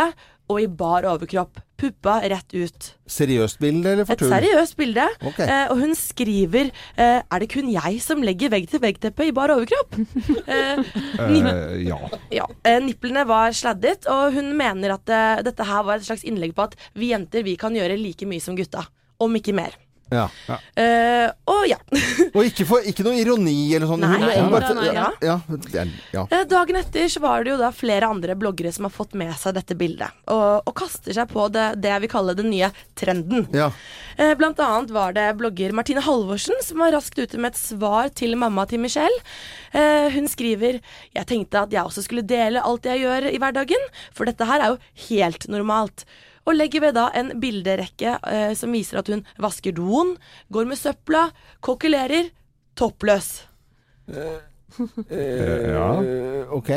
og 0.54 0.64
i 0.64 0.70
bar 0.70 1.08
overkropp. 1.10 1.62
Puppa 1.84 2.20
rett 2.32 2.54
ut. 2.56 2.90
Seriøst 3.10 3.60
bilde 3.60 3.90
eller 3.92 4.08
for 4.08 4.16
Et 4.16 4.22
seriøst 4.32 4.78
bilde. 4.80 5.04
Okay. 5.26 5.50
Eh, 5.50 5.72
og 5.74 5.82
hun 5.82 5.92
skriver 6.00 6.70
eh, 6.72 7.20
Er 7.20 7.44
det 7.44 7.50
kun 7.52 7.68
jeg 7.74 8.00
som 8.06 8.24
legger 8.24 8.54
vegg-til-vegg-teppet 8.54 9.32
i 9.32 9.36
bar 9.36 9.52
overkropp? 9.52 9.98
eh, 10.48 10.84
Eh, 11.20 11.88
ja. 11.88 12.00
ja. 12.32 12.48
Eh, 12.64 12.80
nipplene 12.84 13.26
var 13.28 13.54
sladdet, 13.58 14.08
og 14.12 14.34
hun 14.38 14.54
mener 14.58 14.96
at 14.96 15.12
eh, 15.12 15.44
dette 15.46 15.68
her 15.68 15.84
var 15.88 16.00
et 16.00 16.08
slags 16.08 16.24
innlegg 16.28 16.56
på 16.56 16.68
at 16.70 16.78
vi 17.00 17.12
jenter 17.12 17.44
vi 17.46 17.58
kan 17.60 17.76
gjøre 17.76 18.00
like 18.00 18.28
mye 18.30 18.44
som 18.44 18.58
gutta. 18.58 18.86
Om 19.24 19.40
ikke 19.40 19.56
mer. 19.56 19.76
Ja. 20.12 20.28
Eh, 20.78 21.30
og 21.50 21.64
ja. 21.66 21.78
Og 22.36 22.44
ikke, 22.46 22.66
for, 22.70 22.84
ikke 22.86 23.06
noe 23.06 23.16
ironi 23.18 23.54
eller 23.74 23.88
sånn? 23.90 24.02
Nei, 24.04 24.18
nei, 24.22 24.36
bare- 24.52 24.74
nei, 24.76 24.84
nei, 24.84 24.94
ja. 24.94 25.08
Ja, 25.24 25.38
ja. 26.14 26.24
Eh, 26.30 26.44
Dagen 26.50 26.78
etter 26.78 27.08
så 27.10 27.22
var 27.24 27.44
det 27.46 27.54
jo 27.54 27.58
da 27.62 27.72
flere 27.74 28.10
andre 28.12 28.36
bloggere 28.38 28.70
som 28.76 28.86
har 28.86 28.94
fått 28.94 29.16
med 29.18 29.32
seg 29.40 29.56
dette 29.58 29.78
bildet, 29.80 30.14
og, 30.30 30.62
og 30.70 30.76
kaster 30.78 31.16
seg 31.18 31.32
på 31.32 31.48
det, 31.56 31.66
det 31.82 31.90
jeg 31.96 32.04
vil 32.06 32.12
kalle 32.14 32.36
den 32.38 32.52
nye 32.54 32.70
trenden. 33.00 33.48
ja. 33.56 33.72
Eh, 34.18 34.36
Blant 34.38 34.60
annet 34.62 34.92
var 34.94 35.16
det 35.18 35.24
blogger 35.40 35.74
Martine 35.74 36.04
Halvorsen 36.06 36.60
som 36.62 36.84
var 36.84 36.92
raskt 36.94 37.18
ute 37.18 37.40
med 37.42 37.56
et 37.56 37.58
svar 37.58 38.12
til 38.14 38.36
mamma 38.38 38.68
til 38.70 38.84
Michelle. 38.84 39.24
Eh, 39.74 40.12
Hun 40.14 40.28
skriver 40.30 40.78
Jeg 41.16 41.26
tenkte 41.32 41.64
at 41.66 41.74
jeg 41.74 41.82
også 41.82 42.04
skulle 42.06 42.22
dele 42.30 42.62
alt 42.62 42.86
jeg 42.86 43.02
gjør 43.02 43.32
i 43.32 43.40
hverdagen, 43.42 43.90
for 44.14 44.30
dette 44.30 44.46
her 44.46 44.62
er 44.68 44.76
jo 44.76 44.78
helt 45.10 45.48
normalt. 45.50 46.06
Og 46.46 46.56
legger 46.58 46.82
ved 46.82 46.94
da 46.98 47.06
en 47.16 47.32
bilderekke 47.40 48.18
eh, 48.28 48.54
som 48.60 48.72
viser 48.76 49.00
at 49.00 49.08
hun 49.08 49.22
vasker 49.40 49.72
doen, 49.78 50.16
går 50.52 50.66
med 50.68 50.78
søpla, 50.78 51.30
kokkelerer, 51.64 52.30
toppløs. 52.76 53.44
ja. 54.10 55.88
Eh, 56.04 56.54
ok. 56.54 56.70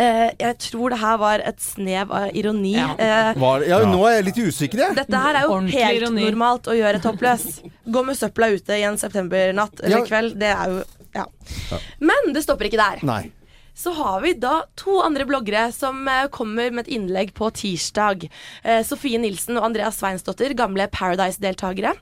Eh, 0.00 0.30
jeg 0.40 0.56
tror 0.70 0.94
det 0.94 0.98
her 1.02 1.18
var 1.20 1.42
et 1.44 1.60
snev 1.60 2.12
av 2.16 2.30
ironi. 2.36 2.74
Eh, 2.80 3.32
Var, 3.36 3.64
ja, 3.68 3.80
nå 3.84 4.00
er 4.08 4.14
jeg 4.18 4.24
litt 4.30 4.40
usikker, 4.48 4.80
jeg. 4.86 4.96
Dette 4.96 5.20
her 5.20 5.36
er 5.36 5.44
jo 5.46 5.52
Ordentlig 5.58 5.82
helt 5.84 6.00
ironi. 6.00 6.24
normalt 6.30 6.70
å 6.72 6.76
gjøre 6.78 7.02
toppløs. 7.04 7.44
Gå 7.92 8.04
med 8.08 8.16
søpla 8.16 8.48
ute 8.54 8.78
i 8.80 8.86
en 8.88 8.96
septembernatt 9.00 9.82
eller 9.84 9.98
Ja. 10.00 10.04
kveld, 10.08 10.38
det 10.40 10.48
er 10.54 10.66
jo 10.72 10.82
ja. 11.14 11.26
Men 12.00 12.32
det 12.32 12.42
stopper 12.42 12.64
ikke 12.70 12.80
der. 12.80 13.02
Nei. 13.04 13.30
Så 13.74 13.94
har 13.96 14.20
vi 14.20 14.34
da 14.36 14.66
to 14.76 14.98
andre 15.00 15.24
bloggere 15.28 15.64
som 15.72 16.04
eh, 16.08 16.28
kommer 16.32 16.68
med 16.74 16.84
et 16.84 16.92
innlegg 16.98 17.32
på 17.36 17.48
tirsdag. 17.56 18.26
Eh, 18.62 18.82
Sofie 18.84 19.20
Nilsen 19.20 19.56
og 19.56 19.70
Andreas 19.70 19.96
Sveinsdottir, 20.00 20.52
gamle 20.58 20.90
Paradise-deltakere. 20.92 21.94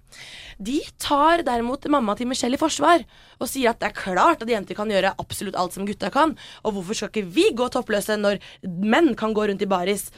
De 0.59 0.81
tar 1.01 1.45
derimot 1.47 1.87
mamma 1.93 2.17
til 2.19 2.29
Michelle 2.29 2.59
i 2.59 2.61
forsvar 2.61 3.07
og 3.39 3.49
sier 3.49 3.71
at 3.71 3.81
det 3.81 3.93
er 3.93 3.97
klart 3.97 4.43
at 4.43 4.51
jenter 4.51 4.77
kan 4.77 4.91
gjøre 4.91 5.15
absolutt 5.23 5.57
alt 5.57 5.77
som 5.77 5.87
gutta 5.89 6.11
kan, 6.13 6.35
og 6.67 6.75
hvorfor 6.75 6.99
skal 6.99 7.13
ikke 7.15 7.31
vi 7.39 7.47
gå 7.57 7.71
toppløse 7.73 8.19
når 8.19 8.43
menn 8.67 9.15
kan 9.17 9.33
gå 9.37 9.47
rundt 9.49 9.65
i 9.65 9.71
baris? 9.71 10.11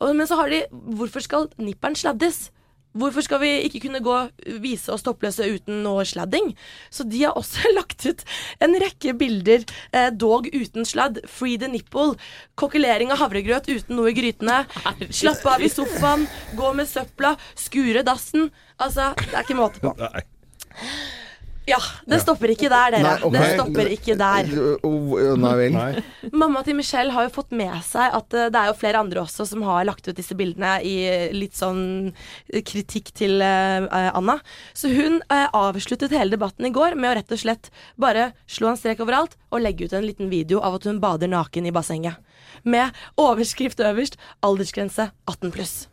Men 0.00 0.26
så 0.28 0.36
har 0.40 0.50
de 0.52 0.64
Hvorfor 0.72 1.24
skal 1.24 1.46
nipperen 1.56 1.96
sladdes? 1.96 2.50
Hvorfor 2.96 3.24
skal 3.24 3.42
vi 3.42 3.50
ikke 3.66 3.82
kunne 3.86 4.02
gå 4.04 4.16
vise 4.62 4.92
oss 4.94 5.04
toppløse 5.06 5.46
uten 5.46 5.82
noe 5.84 6.04
sladding? 6.08 6.52
Så 6.90 7.06
de 7.08 7.24
har 7.24 7.36
også 7.38 7.70
lagt 7.78 8.06
ut 8.08 8.24
en 8.64 8.76
rekke 8.80 9.14
bilder, 9.18 9.66
eh, 9.92 10.08
dog 10.12 10.48
uten 10.52 10.88
sladd. 10.88 11.20
Free 11.30 11.58
the 11.60 11.70
nipple. 11.72 12.16
Kokkelering 12.60 13.12
av 13.14 13.20
havregrøt 13.24 13.68
uten 13.68 13.98
noe 13.98 14.12
i 14.12 14.16
grytene. 14.16 14.62
Slappe 15.10 15.52
av 15.52 15.64
i 15.64 15.72
sofaen. 15.72 16.26
Gå 16.56 16.72
med 16.78 16.88
søpla. 16.90 17.36
Skure 17.58 18.04
dassen. 18.06 18.50
Altså, 18.80 19.12
det 19.26 19.34
er 19.34 19.46
ikke 19.46 19.60
måte 19.60 19.84
på. 19.84 19.94
Nei. 20.00 20.26
Ja, 21.66 21.78
det 22.06 22.20
stopper 22.22 22.52
ikke 22.52 22.68
der, 22.70 22.94
dere. 22.94 23.02
Nei, 23.02 23.14
okay. 23.26 23.34
Det 23.34 23.46
stopper 23.56 23.88
ikke 23.90 24.14
der. 24.20 24.50
Nei 25.42 25.54
vel. 25.58 25.78
Mamma 26.30 26.62
til 26.66 26.76
Michelle 26.78 27.10
har 27.14 27.26
jo 27.26 27.32
fått 27.34 27.50
med 27.58 27.74
seg 27.86 28.14
at 28.14 28.36
eh, 28.38 28.46
det 28.54 28.60
er 28.60 28.70
jo 28.70 28.76
flere 28.78 29.00
andre 29.02 29.24
også 29.24 29.48
som 29.50 29.64
har 29.66 29.82
lagt 29.88 30.06
ut 30.06 30.14
disse 30.14 30.36
bildene 30.38 30.76
i 30.86 30.94
litt 31.34 31.58
sånn 31.58 31.82
eh, 32.52 32.62
kritikk 32.66 33.10
til 33.18 33.42
eh, 33.42 33.88
Anna. 33.90 34.38
Så 34.78 34.92
hun 34.94 35.18
avsluttet 35.26 36.14
hele 36.14 36.36
debatten 36.36 36.70
i 36.70 36.74
går 36.74 36.94
med 36.94 37.10
å 37.10 37.16
rett 37.18 37.34
og 37.34 37.42
slett 37.42 37.72
bare 37.98 38.30
slå 38.46 38.70
en 38.70 38.78
strek 38.78 39.02
overalt 39.02 39.34
og 39.50 39.64
legge 39.64 39.88
ut 39.88 39.96
en 39.96 40.06
liten 40.06 40.30
video 40.30 40.62
av 40.62 40.78
at 40.78 40.86
hun 40.86 41.02
bader 41.02 41.30
naken 41.32 41.66
i 41.66 41.74
bassenget. 41.74 42.22
Med 42.62 42.94
overskrift 43.18 43.82
øverst 43.82 44.16
'aldersgrense 44.40 45.10
18 45.26 45.50
pluss'. 45.50 45.86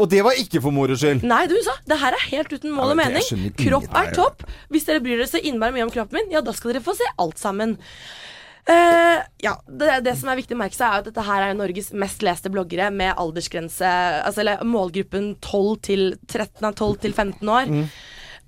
Og 0.00 0.08
det 0.10 0.22
var 0.24 0.38
ikke 0.40 0.62
for 0.64 0.74
moro 0.74 0.96
skyld. 0.98 1.24
Nei, 1.28 1.44
du 1.50 1.56
sa 1.64 1.76
det 1.88 2.00
her 2.00 2.16
er 2.16 2.26
helt 2.30 2.54
uten 2.54 2.72
mål 2.74 2.94
og 2.94 2.96
ja, 2.96 3.02
mening. 3.04 3.52
Kropp 3.60 3.90
er 4.00 4.14
topp. 4.16 4.46
Hvis 4.72 4.88
dere 4.88 5.02
bryr 5.04 5.20
dere 5.20 5.30
så 5.30 5.42
innmari 5.42 5.76
mye 5.76 5.86
om 5.88 5.92
kroppen 5.92 6.20
min, 6.20 6.32
ja, 6.34 6.42
da 6.44 6.54
skal 6.56 6.74
dere 6.74 6.84
få 6.84 6.96
se 6.98 7.08
alt 7.20 7.40
sammen. 7.40 7.76
Uh, 8.70 9.18
ja, 9.42 9.54
det, 9.66 9.88
det 10.04 10.12
som 10.20 10.28
er 10.30 10.38
viktig 10.38 10.54
å 10.54 10.60
merke 10.60 10.76
seg, 10.76 10.86
er 10.86 11.02
at 11.02 11.08
dette 11.08 11.24
her 11.26 11.46
er 11.46 11.56
Norges 11.58 11.90
mest 11.96 12.22
leste 12.22 12.52
bloggere 12.52 12.90
med 12.92 13.16
aldersgrense 13.18 13.88
Altså 14.20 14.44
eller 14.44 14.60
målgruppen 14.68 15.32
12 15.40 15.70
til 15.88 16.04
13 16.28 16.68
av 16.68 16.76
12 16.76 17.00
til 17.06 17.16
15 17.16 17.50
år. 17.56 17.72
Mm. 17.72 17.86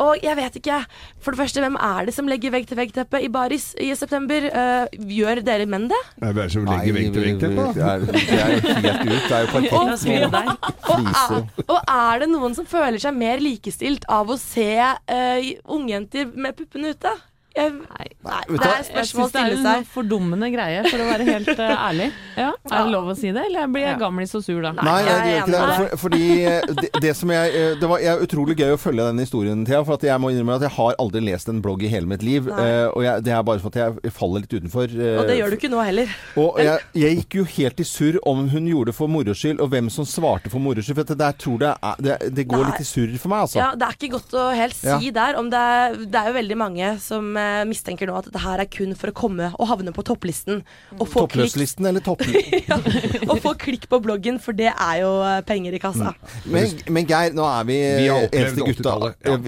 Og 0.03 0.19
jeg 0.25 0.35
vet 0.38 0.57
ikke, 0.59 0.79
for 1.23 1.35
det 1.35 1.38
første, 1.43 1.62
hvem 1.62 1.77
er 1.79 2.09
det 2.09 2.15
som 2.17 2.29
legger 2.31 2.53
vegg-til-vegg-teppe 2.55 3.21
i 3.23 3.31
baris 3.33 3.69
i 3.81 3.93
september? 3.99 4.49
Uh, 4.51 5.09
gjør 5.12 5.43
dere 5.47 5.67
menn 5.71 5.88
det? 5.93 6.01
Hvem 6.19 6.31
er 6.33 6.38
det 6.41 6.47
som 6.57 6.67
legger 6.67 6.97
vegg-til-vegg-teppe? 6.99 7.67
Det 7.77 7.85
er, 7.87 8.07
det 8.07 8.38
er 8.38 8.55
jo 8.55 8.61
helt 8.69 9.03
ut. 9.03 9.27
Det 9.29 9.37
er 9.37 9.41
jo 9.41 9.51
perfekt. 9.55 9.73
Og, 9.73 11.11
og. 11.23 11.67
Og 11.69 11.79
er 11.97 12.25
det 12.25 12.31
noen 12.33 12.57
som 12.59 12.67
føler 12.69 12.99
seg 13.03 13.15
mer 13.17 13.43
likestilt 13.43 14.09
av 14.11 14.31
å 14.33 14.38
se 14.41 14.71
uh, 14.83 15.53
ungjenter 15.77 16.33
med 16.35 16.59
puppene 16.59 16.97
ute? 16.97 17.15
Jeg, 17.53 17.73
nei, 17.77 18.07
nei, 18.25 18.38
det 18.49 18.57
er 18.65 18.71
et 18.71 18.77
Jeg 18.79 18.87
spørsmål 18.88 19.25
å 19.27 19.29
stille 19.29 19.49
seg. 19.51 19.62
det 19.62 19.73
er 19.73 19.77
en 19.77 19.85
seg. 19.85 19.88
fordummende 19.93 20.49
greie, 20.55 20.83
for 20.88 21.03
å 21.05 21.09
være 21.11 21.25
helt 21.29 21.51
uh, 21.59 21.73
ærlig. 21.88 22.07
Ja, 22.38 22.47
Er 22.71 22.87
det 22.87 22.93
lov 22.95 23.11
å 23.12 23.17
si 23.19 23.33
det, 23.35 23.43
eller 23.51 23.67
blir 23.69 23.85
jeg 23.85 23.99
gamlis 24.01 24.33
og 24.38 24.45
sur 24.47 24.62
da? 24.65 24.71
Nei, 24.79 24.95
det 25.05 25.12
jeg 25.12 25.35
gjør 25.35 25.43
ikke 25.43 25.53
det. 25.53 25.75
For, 25.77 25.97
fordi 26.07 26.23
eh, 26.49 26.71
det, 26.81 26.91
det 27.05 27.12
som 27.19 27.33
jeg 27.35 27.51
eh, 27.61 27.75
Det 27.83 27.91
var 27.91 28.01
jeg, 28.01 28.23
utrolig 28.25 28.57
gøy 28.57 28.73
å 28.73 28.79
følge 28.81 29.09
den 29.11 29.21
historien, 29.21 29.67
Thea. 29.69 29.83
For 29.85 29.99
at 30.01 30.07
jeg 30.09 30.23
må 30.25 30.31
innrømme 30.33 30.57
at 30.57 30.65
jeg 30.65 30.75
har 30.79 30.97
aldri 31.03 31.23
lest 31.27 31.51
en 31.53 31.61
blogg 31.65 31.85
i 31.85 31.91
hele 31.93 32.09
mitt 32.09 32.25
liv. 32.25 32.49
Eh, 32.49 32.87
og 32.88 33.05
jeg, 33.05 33.25
det 33.29 33.35
er 33.37 33.45
bare 33.45 33.61
for 33.61 33.75
at 33.75 33.81
jeg 33.83 34.15
faller 34.17 34.47
litt 34.47 34.57
utenfor. 34.57 34.88
Uh, 34.97 35.21
Og 35.21 35.29
det 35.29 35.37
gjør 35.43 35.53
du 35.53 35.59
ikke 35.59 35.73
nå 35.75 35.85
heller. 35.85 36.17
Og 36.41 36.57
jeg, 36.65 36.81
jeg 37.03 37.19
gikk 37.21 37.38
jo 37.43 37.45
helt 37.59 37.85
i 37.85 37.88
surr 37.93 38.19
om 38.33 38.47
hun 38.53 38.71
gjorde 38.71 38.93
det 38.93 38.97
for 38.97 39.12
moro 39.12 39.37
skyld, 39.37 39.61
og 39.61 39.69
hvem 39.75 39.93
som 39.93 40.09
svarte 40.09 40.49
for 40.53 40.62
moro 40.65 40.81
skyld. 40.81 40.97
For 41.03 41.12
det 41.12 41.19
der 41.21 41.37
tror 41.45 41.67
jeg 41.69 41.77
er, 41.77 42.01
det, 42.09 42.17
det 42.41 42.47
går 42.49 42.65
Nei. 42.65 42.73
litt 42.73 42.81
i 42.87 42.88
surr 42.88 43.12
for 43.21 43.35
meg, 43.35 43.45
altså. 43.47 43.61
Ja, 43.61 43.69
Det 43.77 43.88
er 43.91 43.99
ikke 44.01 44.12
godt 44.17 44.38
å 44.41 44.49
helt 44.57 44.79
si 44.81 44.88
Ja. 45.12 45.15
der. 45.21 45.38
Om 45.43 45.53
det, 45.53 45.61
er, 45.77 46.01
det 46.09 46.23
er 46.25 46.33
jo 46.33 46.37
veldig 46.41 46.59
mange 46.65 46.91
som 47.05 47.33
eh, 47.42 47.62
mistenker 47.68 48.09
nå 48.09 48.16
at 48.20 48.28
dette 48.28 48.42
her 48.42 48.62
er 48.62 48.68
kun 48.70 48.94
for 48.98 49.11
å 49.12 49.14
komme 49.16 49.50
og 49.59 49.68
havne 49.70 49.92
på 49.94 50.05
topplisten. 50.07 50.62
Og 50.98 51.05
få, 51.07 51.24
Toppløslisten 51.26 51.88
eller 51.90 52.05
topp... 52.05 52.22
ja, 52.70 52.78
og 53.26 53.40
få 53.42 53.55
klikk 53.61 53.88
på 53.90 54.00
bloggen, 54.05 54.38
for 54.42 54.57
det 54.57 54.70
er 54.72 55.00
jo 55.02 55.12
eh, 55.26 55.40
penger 55.48 55.76
i 55.76 55.83
kassa. 55.83 56.14
Men, 56.44 56.78
men 56.92 57.09
Geir, 57.11 57.35
nå 57.37 57.46
er 57.48 57.66
vi, 57.68 57.78
Vi 58.02 58.09
har 58.09 58.28
opplevd 58.28 58.62
eneste 58.62 58.68
gutta. 58.70 59.12
ja. 59.26 59.38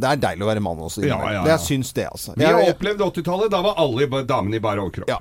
Det 0.00 0.12
er 0.14 0.22
deilig 0.28 0.46
å 0.46 0.50
være 0.52 0.64
mann 0.64 0.84
også. 0.86 1.04
Ja, 1.04 1.18
ja, 1.18 1.34
ja. 1.40 1.42
Det 1.46 1.54
Jeg 1.56 1.66
syns 1.66 1.92
det, 1.96 2.06
altså. 2.10 2.36
Vi 2.38 2.46
har 2.46 2.62
opplevd 2.70 3.04
80-tallet. 3.10 3.50
Da 3.52 3.64
var 3.66 3.80
alle 3.82 4.24
damene 4.24 4.60
i 4.60 4.64
bare 4.64 4.86
overkropp. 4.86 5.10
Ja. 5.10 5.20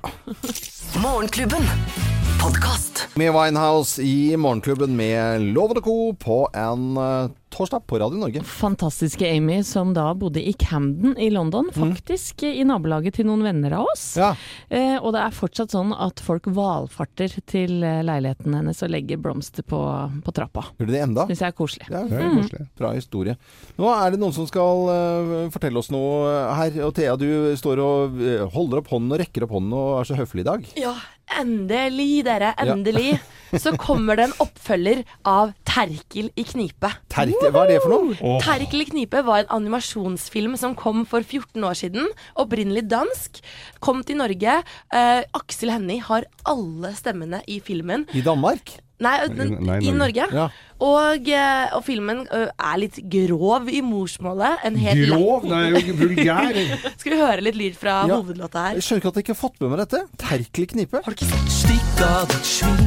Morgenklubben. 0.99 2.08
Podkast. 2.41 3.07
Med 3.15 3.33
Winehouse 3.33 4.01
i 4.01 4.37
Morgenklubben 4.37 4.95
med 4.95 5.41
Lov 5.41 5.71
og 5.75 5.83
Co. 5.83 5.95
på 6.13 6.37
en 6.55 6.97
eh, 6.97 7.31
torsdag 7.51 7.83
på 7.89 7.99
Radio 7.99 8.19
Norge. 8.21 8.43
fantastiske 8.45 9.27
Amy 9.37 9.63
som 9.63 9.91
da 9.93 10.13
bodde 10.15 10.39
i 10.47 10.53
Camden 10.53 11.17
i 11.19 11.29
London, 11.33 11.67
faktisk 11.75 12.43
i 12.47 12.63
nabolaget 12.63 13.17
til 13.17 13.27
noen 13.27 13.43
venner 13.43 13.75
av 13.79 13.89
oss. 13.91 14.05
Ja. 14.19 14.29
Eh, 14.69 14.95
og 15.01 15.11
det 15.15 15.23
er 15.25 15.35
fortsatt 15.35 15.73
sånn 15.75 15.91
at 15.91 16.21
folk 16.23 16.47
valfarter 16.55 17.33
til 17.49 17.83
eh, 17.83 17.99
leiligheten 18.07 18.55
hennes 18.55 18.83
og 18.85 18.93
legger 18.93 19.19
blomster 19.19 19.65
på, 19.67 19.81
på 20.23 20.35
trappa. 20.39 20.69
Gjør 20.79 20.91
de 20.91 20.95
det 20.95 21.03
enda? 21.09 21.27
Syns 21.27 21.43
jeg 21.43 21.51
er 21.53 21.57
koselig. 21.59 21.89
Ja, 21.91 22.05
Det 22.07 22.21
er 22.23 22.35
koselig. 22.37 22.67
Bra 22.79 22.93
historie. 22.95 23.37
Nå 23.81 23.91
er 23.97 24.15
det 24.15 24.21
noen 24.21 24.35
som 24.35 24.47
skal 24.47 24.87
uh, 24.87 25.37
fortelle 25.51 25.81
oss 25.81 25.91
noe 25.91 26.31
her. 26.61 26.79
Og 26.87 26.95
Thea, 26.95 27.17
du 27.19 27.27
står 27.59 27.83
og 27.83 28.19
holder 28.55 28.83
opp 28.83 28.93
hånden 28.93 29.17
og 29.17 29.23
rekker 29.25 29.45
opp 29.45 29.57
hånden 29.57 29.75
og 29.75 29.95
er 29.99 30.09
så 30.13 30.19
høflig 30.19 30.45
i 30.45 30.49
dag. 30.53 30.69
Ja, 30.79 30.93
endelig, 31.37 32.23
dere. 32.27 32.53
Endelig. 32.59 33.19
Så 33.57 33.73
kommer 33.81 34.19
det 34.19 34.27
en 34.27 34.35
oppfølger 34.43 35.01
av 35.27 35.53
Terkel 35.65 36.27
i 36.37 36.45
knipe. 36.45 36.91
Terkel, 37.09 37.49
hva 37.53 37.63
er 37.65 37.71
det 37.73 37.79
for 37.81 37.93
noe? 37.95 38.17
Oh. 38.21 38.37
Terkel 38.43 38.83
i 38.83 38.89
knipe 38.91 39.23
var 39.25 39.43
en 39.43 39.55
animasjonsfilm 39.57 40.53
som 40.59 40.75
kom 40.77 41.01
for 41.09 41.25
14 41.25 41.65
år 41.65 41.79
siden. 41.79 42.11
Opprinnelig 42.39 42.85
dansk. 42.91 43.41
Kom 43.81 44.03
til 44.05 44.21
Norge. 44.21 44.59
Eh, 44.93 45.23
Aksel 45.39 45.73
Hennie 45.73 46.03
har 46.05 46.29
alle 46.49 46.93
stemmene 46.97 47.41
i 47.49 47.57
filmen. 47.63 48.05
I 48.13 48.21
Danmark? 48.25 48.77
Nei, 48.99 49.13
den, 49.31 49.53
nei, 49.63 49.77
i 49.87 49.91
Norge. 49.95 50.25
Ja. 50.35 50.49
Og, 50.83 51.27
eh, 51.31 51.69
og 51.75 51.83
filmen 51.87 52.25
er 52.31 52.77
litt 52.81 52.97
grov 53.11 53.69
i 53.71 53.79
morsmålet. 53.83 54.59
En 54.67 54.75
helt 54.79 55.05
Grov? 55.09 55.45
Det 55.47 55.59
er 55.59 55.87
jo 55.87 55.95
vulgær. 56.01 56.59
Skal 56.99 57.13
vi 57.15 57.19
høre 57.21 57.41
litt 57.45 57.55
lyd 57.59 57.77
fra 57.79 58.01
Ja. 58.07 58.17
hovedlåta 58.19 58.65
her? 58.69 58.79
Jeg 58.79 58.83
skjønner 58.83 59.01
ikke 59.03 59.11
at 59.13 59.19
jeg 59.21 59.23
ikke 59.27 59.35
har 59.35 59.41
fått 59.43 59.61
med 59.63 59.69
meg 59.71 59.79
dette. 59.85 60.01
Terkelig 60.19 60.67
knipe. 60.75 61.01
Har 61.05 61.11
du 61.11 61.15
ikke 61.15 61.29
sett? 61.31 61.53
Stikk 61.61 62.03
av 62.09 62.27
ditt 62.33 62.51
svin. 62.55 62.83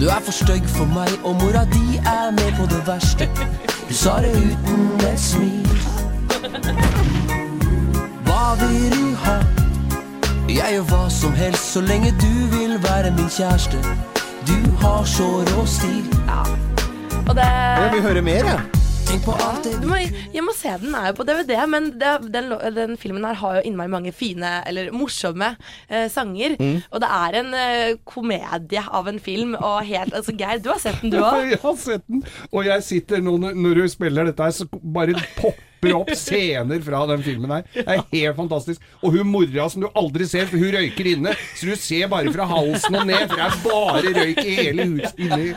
Du 0.00 0.08
er 0.10 0.20
for 0.26 0.34
stygg 0.34 0.66
for 0.74 0.86
meg, 0.90 1.12
og 1.22 1.36
mora 1.38 1.62
di 1.70 1.98
er 2.02 2.32
med 2.34 2.50
på 2.58 2.66
det 2.74 2.80
verste. 2.86 3.28
Du 3.86 3.94
sa 3.94 4.16
det 4.24 4.32
uten 4.34 4.88
et 5.06 5.20
smil. 5.22 5.62
Hva 8.26 8.42
vil 8.58 8.90
du 8.90 9.14
ha? 9.22 9.36
Jeg 10.50 10.74
gjør 10.76 10.84
hva 10.90 11.04
som 11.10 11.32
helst 11.38 11.72
så 11.74 11.80
lenge 11.86 12.10
du 12.20 12.32
vil 12.56 12.74
være 12.84 13.10
min 13.16 13.30
kjæreste. 13.32 13.78
Du 14.46 14.56
har 14.82 15.04
så 15.08 15.26
rå 15.50 15.64
stil. 15.68 16.06
Og 17.24 17.34
det 17.38 17.44
Jeg 17.48 17.90
vil 17.94 18.02
høre 18.04 18.22
mer, 18.24 18.48
jeg. 18.50 18.80
Tenk 19.04 19.22
på 19.26 19.34
alt 19.36 19.66
det 19.66 19.74
du 19.82 19.86
må, 19.86 19.98
jeg 20.32 20.42
må 20.42 20.52
se 20.56 20.70
den, 20.80 20.94
er 20.96 21.10
jo 21.10 21.16
på 21.18 21.24
DVD, 21.28 21.52
men 21.70 21.90
det, 22.00 22.12
den, 22.34 22.48
den 22.74 22.94
filmen 22.98 23.24
her 23.28 23.36
har 23.38 23.58
jo 23.58 23.62
innmari 23.68 23.90
mange 23.92 24.12
fine, 24.16 24.48
eller 24.66 24.88
morsomme, 24.96 25.50
eh, 25.92 26.06
sanger. 26.10 26.56
Og 26.90 27.02
det 27.04 27.10
er 27.12 27.36
en 27.42 27.52
eh, 27.58 27.92
komedie 28.08 28.82
av 28.88 29.08
en 29.12 29.20
film, 29.22 29.54
og 29.60 29.84
helt 29.86 30.16
Altså, 30.18 30.34
Geir, 30.40 30.58
du 30.64 30.70
har 30.72 30.80
sett 30.82 31.00
den, 31.04 31.12
du 31.14 31.20
òg? 31.22 31.44
Jeg 31.52 31.60
har 31.62 31.76
sett 31.84 32.04
den. 32.08 32.24
Og 32.50 32.64
jeg 32.66 32.82
sitter 32.88 33.22
nå 33.24 33.36
når- 33.44 33.60
når 33.60 33.80
du 33.82 33.88
spiller 33.92 34.24
dette 34.32 34.42
her, 34.48 34.56
så 34.56 34.66
bare 34.72 35.14
popper 35.36 35.62
opp 35.92 36.12
scener 36.16 36.80
fra 36.84 37.04
den 37.10 37.22
filmen 37.26 37.50
her. 37.50 37.66
Det 37.74 37.84
er 37.84 38.02
helt 38.12 38.36
fantastisk. 38.38 38.82
Og 39.02 39.18
hun 39.18 39.30
mora 39.30 39.68
som 39.70 39.84
du 39.84 39.90
aldri 39.94 40.28
ser, 40.30 40.48
for 40.50 40.60
hun 40.60 40.72
røyker 40.74 41.10
inne. 41.14 41.34
Så 41.54 41.68
du 41.68 41.76
ser 41.78 42.08
bare 42.12 42.32
fra 42.34 42.48
halsen 42.48 43.00
og 43.00 43.06
ned, 43.08 43.28
for 43.28 43.36
det 43.36 43.46
er 43.46 43.60
bare 43.64 44.14
røyk 44.20 44.42
i 44.44 44.58
hele 44.58 44.88
huset 44.94 45.24
inni. 45.24 45.52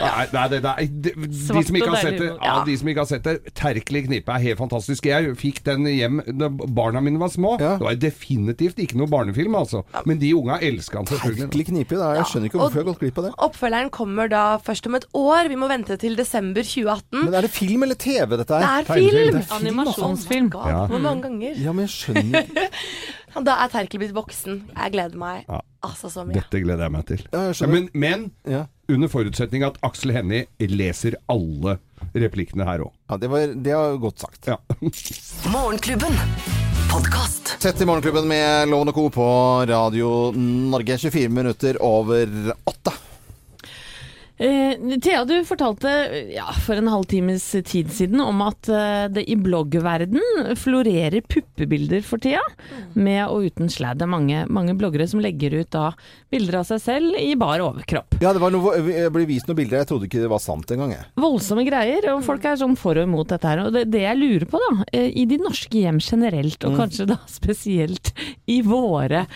Nei, 0.00 0.24
nei, 0.32 0.44
det, 0.48 0.60
nei. 0.64 0.74
er, 0.80 0.88
de, 1.04 1.12
de, 1.28 1.62
som 1.66 1.76
ikke 1.76 1.90
har 1.92 2.00
sett 2.00 2.18
det, 2.20 2.28
ja, 2.40 2.54
de 2.64 2.76
som 2.80 2.88
ikke 2.90 3.02
har 3.02 3.08
sett 3.10 3.26
det, 3.26 3.34
Terkelig 3.56 4.04
knipe 4.06 4.32
er 4.32 4.44
helt 4.44 4.60
fantastisk. 4.60 5.08
Jeg 5.10 5.34
fikk 5.40 5.60
den 5.66 5.84
hjem 5.90 6.22
da 6.40 6.48
barna 6.50 7.02
mine 7.04 7.20
var 7.20 7.32
små. 7.32 7.56
Ja. 7.60 7.74
Det 7.80 7.86
var 7.86 7.98
definitivt 8.00 8.80
ikke 8.80 8.98
noe 9.00 9.10
barnefilm, 9.10 9.56
altså. 9.58 9.82
Men 10.08 10.20
de 10.22 10.32
unga 10.36 10.60
elska 10.64 11.00
den 11.00 11.10
selvfølgelig. 11.10 11.46
Terkelig 11.46 11.66
knipe. 11.70 11.98
da. 12.00 12.12
Jeg 12.20 12.30
skjønner 12.30 12.50
ikke 12.50 12.60
hvorfor 12.62 12.80
jeg 12.80 12.84
har 12.84 12.90
gått 12.90 13.04
glipp 13.04 13.20
av 13.20 13.28
det. 13.28 13.32
Oppfølgeren 13.48 13.92
kommer 13.94 14.32
da 14.32 14.44
først 14.64 14.88
om 14.88 14.96
et 14.98 15.06
år. 15.16 15.50
Vi 15.52 15.60
må 15.60 15.68
vente 15.70 15.96
til 16.00 16.16
desember 16.18 16.64
2018. 16.66 17.26
Men 17.26 17.36
er 17.36 17.46
det 17.46 17.52
film 17.54 17.86
eller 17.86 18.00
TV, 18.00 18.36
dette 18.40 18.60
Det 18.60 18.70
er 18.70 18.88
film! 18.88 19.29
Er 19.38 19.42
film, 19.46 19.78
Animasjonsfilm. 19.78 20.50
Ja. 20.54 20.86
Hvor 20.90 20.98
mange 21.04 21.22
ganger? 21.28 21.54
Ja, 21.60 21.72
men 21.72 21.86
jeg 21.86 21.94
skjønner. 21.94 22.46
Da 23.30 23.52
er 23.62 23.68
Terkel 23.70 24.00
blitt 24.02 24.10
voksen. 24.16 24.56
Jeg 24.74 24.90
gleder 24.90 25.14
meg 25.20 25.44
Ja. 25.46 25.60
altså 25.86 26.08
så 26.10 26.24
mye. 26.26 26.34
Dette 26.34 26.58
gleder 26.64 26.82
jeg 26.88 26.90
meg 26.96 27.04
til. 27.06 27.20
Ja, 27.32 27.44
jeg 27.52 27.60
Ja, 27.60 27.66
men, 27.70 27.84
men 27.94 28.24
Ja. 28.44 28.64
under 28.90 29.08
forutsetning 29.08 29.62
at 29.62 29.78
Aksel 29.86 30.10
Hennie 30.16 30.46
leser 30.58 31.14
alle 31.30 31.76
replikkene 32.12 32.66
her 32.66 32.82
òg. 32.88 32.90
Ja, 33.08 33.16
det, 33.22 33.30
var, 33.30 33.46
det 33.54 33.70
er 33.76 33.96
godt 34.02 34.18
sagt. 34.18 34.48
Ja. 34.50 34.56
Morgenklubben. 35.54 36.10
Podkast. 36.90 37.54
Sett 37.62 37.80
i 37.80 37.86
Morgenklubben 37.86 38.26
med 38.26 38.66
Loven 38.68 38.88
og 38.90 38.94
Co. 38.98 39.06
på 39.14 39.28
Radio 39.70 40.32
Norge. 40.34 40.98
24 40.98 41.28
minutter 41.30 41.78
over 41.86 42.26
åtte. 42.66 42.96
Eh, 44.40 44.98
Thea, 45.02 45.24
du 45.28 45.34
fortalte 45.44 45.90
ja, 46.32 46.46
for 46.64 46.80
en 46.80 46.88
halvtimes 46.88 47.44
tid 47.68 47.90
siden 47.92 48.22
om 48.24 48.38
at 48.40 48.70
eh, 48.72 49.04
det 49.12 49.26
i 49.28 49.36
bloggverden 49.36 50.54
florerer 50.56 51.20
puppebilder 51.20 52.00
for 52.06 52.22
tida, 52.24 52.40
med 52.96 53.20
og 53.26 53.50
uten. 53.50 53.68
Det 53.68 54.06
er 54.06 54.08
mange, 54.08 54.46
mange 54.48 54.72
bloggere 54.80 55.04
som 55.10 55.20
legger 55.20 55.58
ut 55.60 55.68
da 55.74 55.90
bilder 56.32 56.62
av 56.62 56.70
seg 56.70 56.80
selv 56.80 57.18
i 57.20 57.34
bar 57.36 57.60
overkropp. 57.60 58.16
Ja, 58.24 58.32
det 58.32 58.40
var 58.40 58.54
noe, 58.54 58.72
jeg 58.88 59.12
ble 59.12 59.26
vist 59.28 59.50
noen 59.50 59.60
bilder. 59.60 59.82
Jeg 59.82 59.90
trodde 59.90 60.08
ikke 60.08 60.24
det 60.24 60.32
var 60.32 60.40
sant 60.40 60.72
engang. 60.72 60.96
Voldsomme 61.20 61.66
greier, 61.68 62.08
og 62.14 62.24
folk 62.24 62.48
er 62.48 62.56
sånn 62.62 62.78
for 62.80 62.96
og 62.96 63.10
imot 63.10 63.34
dette 63.34 63.52
her. 63.52 63.66
Og 63.66 63.76
det, 63.76 63.84
det 63.92 64.06
jeg 64.06 64.20
lurer 64.22 64.48
på, 64.48 64.62
da, 64.64 64.88
eh, 64.96 65.10
i 65.20 65.26
de 65.28 65.36
norske 65.44 65.84
hjem 65.84 66.00
generelt, 66.00 66.64
og 66.64 66.80
kanskje 66.80 67.10
da 67.12 67.20
spesielt 67.28 68.14
i 68.48 68.62
våre, 68.64 69.26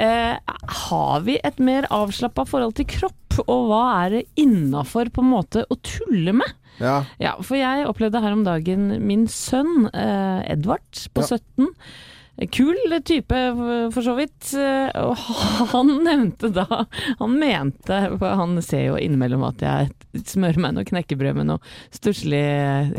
eh, 0.00 0.56
har 0.88 1.28
vi 1.28 1.36
et 1.44 1.60
mer 1.60 1.92
avslappa 1.92 2.48
forhold 2.48 2.80
til 2.80 2.88
kropp? 2.96 3.25
Og 3.44 3.68
hva 3.70 3.82
er 4.06 4.10
det 4.16 4.24
innafor 4.40 5.10
på 5.12 5.22
en 5.24 5.30
måte 5.34 5.66
å 5.70 5.76
tulle 5.84 6.32
med? 6.40 6.56
Ja. 6.80 6.98
Ja, 7.22 7.36
for 7.40 7.56
jeg 7.56 7.86
opplevde 7.88 8.20
her 8.20 8.34
om 8.36 8.42
dagen 8.44 8.90
min 9.06 9.24
sønn 9.32 9.88
eh, 9.92 10.42
Edvard 10.52 10.84
på 11.14 11.24
Ja. 11.24 11.38
17. 11.38 11.70
Kul 12.52 12.76
type, 13.08 13.32
for- 13.94 14.04
så 14.04 14.12
vidt. 14.18 14.50
eh, 14.60 14.90
Og 15.00 15.16
han 15.72 15.88
nevnte 16.04 16.50
da 16.52 16.66
Han 17.18 17.38
mente 17.40 18.00
for 18.18 18.34
Han 18.36 18.60
ser 18.60 18.90
jo 18.90 18.98
innimellom 19.00 19.46
at 19.48 19.64
jeg 19.64 19.88
smører 20.28 20.60
meg 20.60 20.74
noe 20.76 20.84
knekkebrød 20.84 21.38
med 21.40 21.48
noe 21.48 21.72
stusslig 21.96 22.42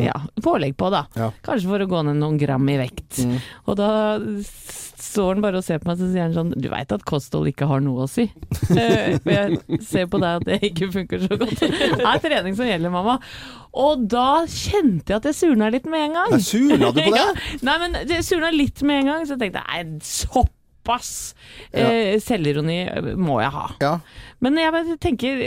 ja, 0.07 0.15
pålegg 0.41 0.73
på, 0.77 0.89
da. 0.89 1.03
Kanskje 1.45 1.69
for 1.69 1.85
å 1.85 1.89
gå 1.89 2.01
ned 2.09 2.17
noen 2.17 2.37
gram 2.41 2.65
i 2.69 2.79
vekt. 2.81 3.21
Mm. 3.25 3.37
Og 3.69 3.77
da 3.77 3.91
står 5.01 5.35
han 5.35 5.43
bare 5.43 5.59
og 5.61 5.65
ser 5.65 5.77
på 5.81 5.89
meg, 5.91 5.99
så 5.99 6.07
sier 6.09 6.23
han 6.25 6.33
sånn 6.35 6.51
Du 6.57 6.67
veit 6.71 6.91
at 6.95 7.03
kosthold 7.07 7.49
ikke 7.51 7.67
har 7.69 7.81
noe 7.85 8.05
å 8.05 8.09
si? 8.09 8.25
Eh, 8.73 9.17
For 9.21 9.31
jeg 9.33 9.81
ser 9.85 10.07
på 10.09 10.19
deg 10.23 10.41
at 10.41 10.47
det 10.47 10.57
ikke 10.71 10.89
funker 10.95 11.21
så 11.25 11.37
godt. 11.37 11.61
Det 11.61 12.01
er 12.01 12.21
trening 12.23 12.57
som 12.57 12.65
gjelder, 12.69 12.93
mamma. 12.93 13.17
Og 13.77 14.07
da 14.09 14.43
kjente 14.49 15.13
jeg 15.13 15.19
at 15.21 15.29
jeg 15.29 15.37
surna 15.37 15.69
litt 15.73 15.85
med 15.89 16.07
en 16.09 16.17
gang. 16.19 16.33
Nei, 16.33 16.41
surna 16.47 16.89
du 16.95 17.01
på 17.03 17.11
det? 17.15 17.21
Ja. 17.21 17.27
Nei, 17.69 17.77
men 17.85 17.99
jeg 18.09 18.25
surna 18.25 18.49
litt 18.55 18.81
med 18.87 19.03
en 19.03 19.11
gang, 19.13 19.25
så 19.29 19.37
jeg 19.37 19.43
tenkte 19.47 19.65
nei, 19.67 19.83
såpass 20.07 21.11
ja. 21.75 21.89
selvironi 22.23 22.79
må 23.19 23.37
jeg 23.43 23.53
ha. 23.53 23.65
Ja. 23.83 23.93
Men 24.43 24.57
jeg 24.59 24.97
tenker, 25.01 25.39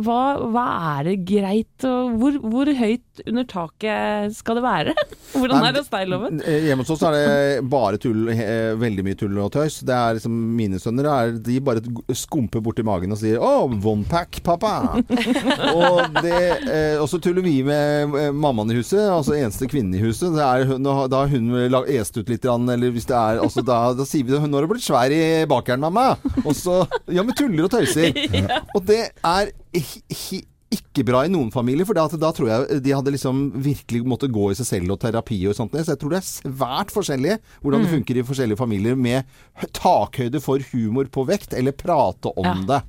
hva, 0.00 0.20
hva 0.48 0.64
er 0.96 1.10
det 1.10 1.16
greit, 1.28 1.84
og 1.84 2.14
hvor, 2.20 2.38
hvor 2.40 2.70
høyt 2.72 3.20
under 3.26 3.44
taket 3.48 4.32
skal 4.32 4.56
det 4.56 4.64
være? 4.64 4.94
Hvordan 5.34 5.60
Nei, 5.60 5.66
er 5.68 5.74
det 5.76 5.82
hos 5.82 5.90
deg, 5.92 6.06
Loven? 6.10 6.40
Hjemme 6.42 6.82
hos 6.82 6.92
oss 6.94 7.04
er 7.06 7.14
det 7.14 7.66
bare 7.70 8.00
tull, 8.00 8.30
eh, 8.32 8.72
veldig 8.80 9.04
mye 9.06 9.18
tull 9.20 9.36
og 9.44 9.52
tøys. 9.54 9.80
Det 9.86 9.94
er 9.94 10.16
liksom 10.16 10.38
Mine 10.56 10.80
sønner 10.82 11.06
er, 11.06 11.34
de 11.36 11.58
bare 11.62 11.82
skumper 12.16 12.62
borti 12.64 12.82
magen 12.86 13.12
og 13.14 13.20
sier 13.20 13.36
'Å, 13.38 13.50
oh, 13.68 13.76
onepack, 13.92 14.40
pappa'. 14.46 15.04
og, 15.76 16.16
det, 16.24 16.40
eh, 16.64 16.96
og 16.96 17.06
så 17.12 17.20
tuller 17.22 17.44
vi 17.44 17.60
med 17.66 18.16
eh, 18.18 18.32
mammaen 18.32 18.72
i 18.72 18.78
huset, 18.80 19.04
altså 19.04 19.36
eneste 19.36 19.68
kvinnen 19.70 19.94
i 19.94 20.02
huset. 20.02 20.32
Det 20.34 20.42
er, 20.46 20.74
da 20.80 21.22
har 21.22 21.30
hun 21.30 21.52
est 21.84 22.16
ut 22.16 22.32
litt, 22.32 22.48
eller 22.48 22.96
hvis 22.96 23.08
det 23.08 23.16
er 23.16 23.44
altså, 23.44 23.62
da, 23.62 23.92
da 23.94 24.08
sier 24.08 24.24
vi 24.24 24.32
det 24.32 24.40
'Nå 24.40 24.56
har 24.56 24.66
du 24.66 24.72
blitt 24.72 24.88
svær 24.88 25.12
i 25.12 25.44
bakeren, 25.50 25.84
mamma'. 25.84 26.16
Og 26.46 26.56
så 26.56 26.80
Ja, 27.10 27.22
vi 27.26 27.36
tuller 27.36 27.68
og 27.68 27.74
tøyser. 27.76 28.10
Og 28.76 28.84
det 28.88 29.00
er 29.26 29.50
hi- 29.74 30.04
hi- 30.14 30.46
ikke 30.70 31.02
bra 31.08 31.24
i 31.26 31.30
noen 31.32 31.48
familier, 31.50 31.82
for 31.88 31.98
da, 31.98 32.04
da 32.14 32.28
tror 32.36 32.46
jeg 32.46 32.78
de 32.84 32.92
hadde 32.94 33.10
liksom 33.10 33.40
virkelig 33.58 34.04
måttet 34.06 34.30
gå 34.30 34.44
i 34.52 34.58
seg 34.60 34.68
selv 34.68 34.92
og 34.94 35.00
terapi 35.02 35.40
og 35.50 35.56
sånt. 35.58 35.74
Så 35.74 35.96
jeg 35.96 35.98
tror 35.98 36.14
det 36.14 36.20
er 36.20 36.28
svært 36.28 36.92
forskjellig 36.94 37.34
hvordan 37.64 37.82
det 37.86 37.90
funker 37.96 38.20
i 38.20 38.24
forskjellige 38.28 38.60
familier 38.60 38.94
med 38.94 39.26
takhøyde 39.74 40.38
for 40.44 40.62
humor 40.70 41.10
på 41.10 41.24
vekt, 41.26 41.56
eller 41.58 41.74
prate 41.74 42.30
om 42.38 42.46
Ja. 42.46 42.54
det. 42.70 42.80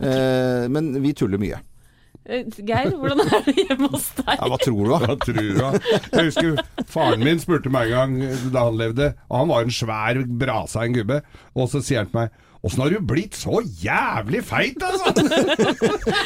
Eh, 0.00 0.66
men 0.74 0.90
vi 1.02 1.12
tuller 1.14 1.38
mye. 1.38 1.60
Eh, 2.28 2.42
Geir, 2.58 2.90
hvordan 2.98 3.22
er 3.24 3.46
det 3.46 3.54
hjemme 3.56 3.88
hos 3.94 4.10
deg? 4.18 4.34
Ja, 4.34 4.48
hva 4.50 4.58
tror 4.60 4.82
du, 4.82 4.90
da? 4.90 4.98
Hva 5.06 5.16
tror 5.22 5.38
du? 5.38 5.54
da? 5.56 5.70
Jeg 6.18 6.26
husker 6.28 6.58
faren 6.90 7.22
min 7.24 7.38
spurte 7.40 7.70
meg 7.72 7.94
en 7.94 8.18
gang 8.18 8.50
da 8.52 8.66
han 8.66 8.76
levde, 8.82 9.12
og 9.30 9.38
han 9.44 9.48
var 9.54 9.64
en 9.64 9.72
svær 9.78 10.20
brasa 10.42 10.82
en 10.84 10.98
gubbe, 10.98 11.22
og 11.54 11.70
så 11.72 11.80
sier 11.86 12.02
han 12.02 12.10
til 12.10 12.18
meg 12.24 12.44
Åssen 12.66 12.80
har 12.82 12.90
du 12.90 12.98
blitt 13.06 13.36
så 13.38 13.60
jævlig 13.82 14.40
feit, 14.44 14.82
altså? 14.82 15.12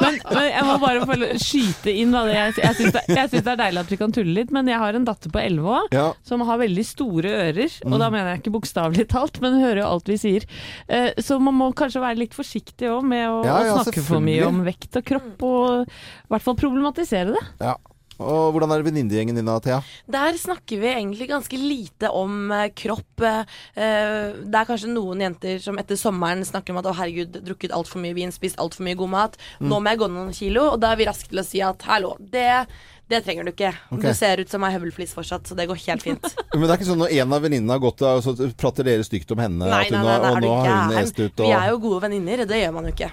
Men, 0.00 0.16
men 0.30 0.46
jeg 0.46 0.62
må 0.66 0.74
bare 0.80 1.02
få 1.08 1.16
skyte 1.42 1.92
inn 1.92 2.12
da. 2.14 2.22
Jeg, 2.30 2.54
jeg 2.60 2.76
syns 2.78 2.94
det, 2.94 3.02
det 3.10 3.40
er 3.52 3.58
deilig 3.60 3.82
at 3.82 3.90
vi 3.92 3.98
kan 4.00 4.14
tulle 4.14 4.34
litt, 4.36 4.52
men 4.54 4.68
jeg 4.70 4.78
har 4.80 4.96
en 4.96 5.06
datter 5.08 5.32
på 5.34 5.40
11 5.42 5.66
år 5.74 5.88
Ja. 5.94 6.06
som 6.26 6.44
har 6.46 6.60
veldig 6.62 6.84
store 6.86 7.32
ører. 7.48 7.74
Og 7.88 7.96
da 8.00 8.08
mener 8.12 8.30
jeg 8.32 8.42
ikke 8.44 8.54
bokstavelig 8.54 9.06
talt, 9.12 9.40
men 9.42 9.56
hun 9.58 9.64
hører 9.66 9.82
jo 9.82 9.88
alt 9.90 10.10
vi 10.10 10.18
sier. 10.22 10.46
Eh, 10.88 11.10
Så 11.20 11.38
man 11.42 11.56
må 11.58 11.70
kanskje 11.76 12.00
være 12.02 12.20
litt 12.22 12.34
forsiktig 12.36 12.88
òg 12.90 13.04
med 13.10 13.26
å, 13.28 13.42
Ja, 13.44 13.58
ja, 13.66 13.74
å 13.76 13.84
snakke 13.84 14.04
for 14.06 14.22
mye 14.24 14.46
om 14.48 14.62
vekt 14.66 14.96
og 15.00 15.04
kropp, 15.10 15.44
og 15.46 15.90
i 15.90 16.32
hvert 16.32 16.46
fall 16.46 16.58
problematisere 16.60 17.34
det. 17.36 17.44
Ja. 17.60 17.74
Og 18.20 18.52
hvordan 18.52 18.74
er 18.74 18.84
venninnegjengen 18.84 19.38
din 19.38 19.48
da, 19.48 19.56
Thea? 19.64 19.80
Der 20.10 20.36
snakker 20.40 20.82
vi 20.82 20.90
egentlig 20.92 21.30
ganske 21.30 21.60
lite 21.60 22.10
om 22.12 22.52
eh, 22.52 22.68
kropp. 22.76 23.24
eh, 23.24 23.42
eh, 23.74 24.36
det 24.44 24.60
er 24.60 24.68
kanskje 24.68 24.92
noen 24.92 25.24
jenter 25.24 25.58
som 25.62 25.80
etter 25.80 25.98
sommeren 26.00 26.44
snakker 26.46 26.74
om 26.74 26.82
at 26.82 26.90
å 26.90 26.96
herregud, 27.00 27.40
drukket 27.46 27.74
altfor 27.76 28.02
mye 28.04 28.16
vin, 28.16 28.34
spist 28.34 28.60
altfor 28.60 28.86
mye 28.86 28.98
god 29.00 29.14
mat. 29.14 29.40
Mm. 29.58 29.72
Nå 29.72 29.80
må 29.80 29.92
jeg 29.92 30.02
gå 30.02 30.10
ned 30.10 30.20
noen 30.20 30.36
kilo. 30.36 30.66
Og 30.74 30.80
da 30.82 30.92
er 30.92 31.00
vi 31.00 31.08
raske 31.08 31.32
til 31.32 31.42
å 31.42 31.46
si 31.46 31.64
at 31.64 31.88
hallo, 31.88 32.14
det, 32.20 32.66
det 33.10 33.20
trenger 33.26 33.46
du 33.46 33.50
ikke. 33.52 33.72
Okay. 33.90 34.04
Du 34.04 34.16
ser 34.16 34.40
ut 34.42 34.52
som 34.52 34.64
ei 34.66 34.70
høvelflis 34.74 35.12
fortsatt, 35.16 35.48
så 35.48 35.56
det 35.58 35.66
går 35.70 35.78
helt 35.82 36.04
fint. 36.04 36.28
Men 36.54 36.64
det 36.64 36.70
er 36.70 36.76
ikke 36.78 36.88
sånn 36.88 37.00
når 37.02 37.14
en 37.16 37.34
av 37.36 37.44
venninnene 37.44 37.74
har 37.74 37.82
gått 37.82 38.04
og 38.06 38.22
så 38.24 38.34
prater 38.58 38.86
dere 38.86 39.06
stygt 39.06 39.34
om 39.34 39.42
henne? 39.42 39.66
Nei, 39.66 39.80
at 39.88 39.94
nei, 39.94 40.02
nei, 40.04 40.12
har, 40.14 40.22
nei, 40.22 40.30
og 40.30 40.44
nå 40.44 40.52
har 40.54 40.70
hun 40.70 40.98
est 41.00 41.18
ut 41.20 41.42
Vi 41.44 41.50
er 41.56 41.72
jo 41.72 41.80
gode 41.82 42.00
venninner, 42.06 42.44
det 42.50 42.60
gjør 42.62 42.76
man 42.76 42.88
jo 42.88 42.94
ikke. 42.94 43.10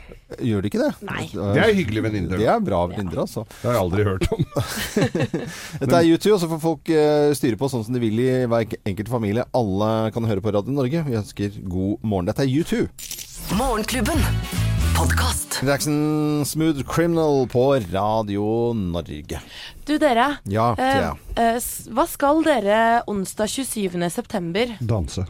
Gjør 0.51 0.63
de 0.63 0.71
ikke 0.71 0.83
det? 0.83 0.91
Nei. 1.07 1.25
Det 1.33 1.63
er 1.63 1.73
hyggelige 1.79 2.07
venninner. 2.07 2.43
Det 2.43 2.49
er 2.53 2.63
bra 2.69 2.83
venninner, 2.91 3.23
altså. 3.25 3.45
Det 3.57 3.69
har 3.69 3.77
jeg 3.77 3.83
aldri 3.85 4.07
hørt 4.07 4.29
om. 4.35 4.45
Dette 5.81 5.97
er 5.97 6.09
YouTube, 6.11 6.35
og 6.35 6.41
så 6.43 6.51
får 6.53 6.63
folk 6.67 6.93
eh, 6.93 7.33
styre 7.37 7.59
på 7.59 7.71
sånn 7.73 7.87
som 7.87 7.97
de 7.97 8.03
vil 8.03 8.21
i 8.23 8.29
hver 8.45 8.77
enkelt 8.91 9.11
familie. 9.11 9.47
Alle 9.57 9.91
kan 10.15 10.29
høre 10.29 10.43
på 10.43 10.53
Radio 10.53 10.75
Norge. 10.77 11.05
Vi 11.07 11.19
ønsker 11.23 11.61
god 11.65 12.05
morgen. 12.05 12.29
Dette 12.29 12.45
er 12.45 12.51
YouTube. 12.51 12.91
Morgenklubben. 13.57 14.66
Podkast. 14.97 15.61
Jackson 15.63 16.45
Smooth 16.45 16.81
Criminal 16.83 17.47
på 17.47 17.73
Radio 17.91 18.73
Norge. 18.73 19.39
Du 19.85 19.97
dere, 19.97 20.37
Ja, 20.43 20.71
eh, 20.77 21.11
eh, 21.35 21.59
hva 21.93 22.07
skal 22.09 22.41
dere 22.43 23.03
onsdag 23.07 23.47
27. 23.47 24.09
september? 24.09 24.73
Danse. 24.81 25.27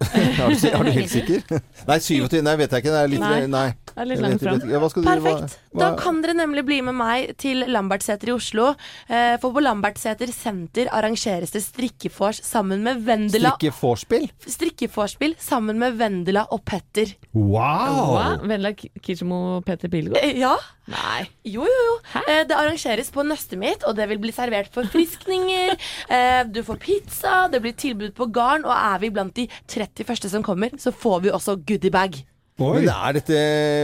Er 0.14 0.50
du, 0.50 0.66
er 0.68 0.84
du 0.84 0.90
helt 0.92 1.10
sikker? 1.10 1.60
Nei, 1.88 1.96
27. 2.02 2.42
Nei, 2.44 2.54
vet 2.60 2.72
jeg 2.74 2.82
ikke. 2.84 2.92
Det 2.94 3.00
er 3.04 3.10
litt 3.12 3.22
Nei. 3.22 3.38
Nei. 3.50 3.66
Det 3.94 4.02
er 4.02 4.08
litt 4.10 4.20
langt 4.24 4.42
fram. 4.42 4.60
Ja, 4.68 4.80
hva 4.82 4.88
Perfekt. 4.90 5.54
hva- 5.70 5.78
Da 5.80 5.88
kan 6.00 6.20
dere 6.22 6.34
nemlig 6.36 6.64
bli 6.66 6.80
med 6.82 6.96
meg 6.98 7.32
til 7.40 7.62
Lambertseter 7.70 8.28
i 8.28 8.34
Oslo. 8.34 8.74
Eh, 9.08 9.36
For 9.42 9.54
på 9.54 9.62
Lambertseter 9.64 10.30
senter 10.34 10.90
arrangeres 10.92 11.54
det 11.54 11.62
strikkefors 11.64 12.42
sammen 12.44 12.82
med 12.84 13.00
Vendela 13.06 13.54
Strikkeforspill? 13.54 14.28
Strikkeforspill 14.46 15.36
sammen 15.42 15.78
med 15.80 15.96
Vendela 16.00 16.46
og 16.52 16.64
Petter. 16.68 17.14
Wow! 17.32 18.14
Hva? 18.16 18.26
Vendela 18.42 18.74
K- 18.74 18.90
og 19.30 19.64
Petter 19.64 19.88
Pilgaard? 19.88 20.18
Eh, 20.24 20.38
Ja. 20.42 20.56
Nei. 20.86 21.22
Jo, 21.48 21.62
jo, 21.64 21.84
jo. 21.86 21.94
Eh, 22.28 22.42
Det 22.44 22.52
arrangeres 22.52 23.08
på 23.10 23.22
nøstet 23.24 23.56
mitt, 23.56 23.84
og 23.88 23.96
det 23.96 24.04
vil 24.10 24.18
bli 24.20 24.32
servert 24.36 24.68
forfriskninger. 24.74 25.78
Eh, 26.14 26.44
Du 26.44 26.60
får 26.62 26.76
pizza, 26.78 27.48
det 27.50 27.62
blir 27.64 27.72
tilbud 27.72 28.12
på 28.14 28.26
garn, 28.32 28.64
og 28.68 28.74
er 28.74 28.98
vi 29.00 29.08
blant 29.14 29.34
de 29.34 29.46
30 29.66 29.83
første 30.06 30.30
som 30.32 30.44
kommer, 30.46 30.74
så 30.80 30.92
får 30.92 31.26
vi 31.26 31.34
også 31.34 31.58
goodiebag. 31.66 32.22
Oi. 32.62 32.76
Men 32.76 32.90
er 32.92 33.16
dette 33.16 33.38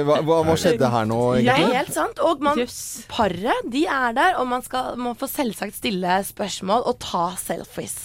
hva, 0.07 0.21
hva, 0.23 0.37
hva 0.47 0.55
skjedde 0.55 0.91
her 0.93 1.07
nå, 1.11 1.19
egentlig? 1.35 1.57
Det 1.59 1.71
er 1.73 1.79
helt 1.81 1.97
sant. 1.97 2.21
Og 2.23 2.45
man, 2.47 2.61
paret 3.11 3.71
de 3.73 3.83
er 3.91 4.15
der, 4.15 4.37
og 4.39 4.47
man, 4.53 4.63
skal, 4.63 4.95
man 5.01 5.19
får 5.19 5.33
selvsagt 5.33 5.81
stille 5.81 6.21
spørsmål 6.29 6.87
og 6.87 7.01
ta 7.03 7.33
selfies. 7.41 7.97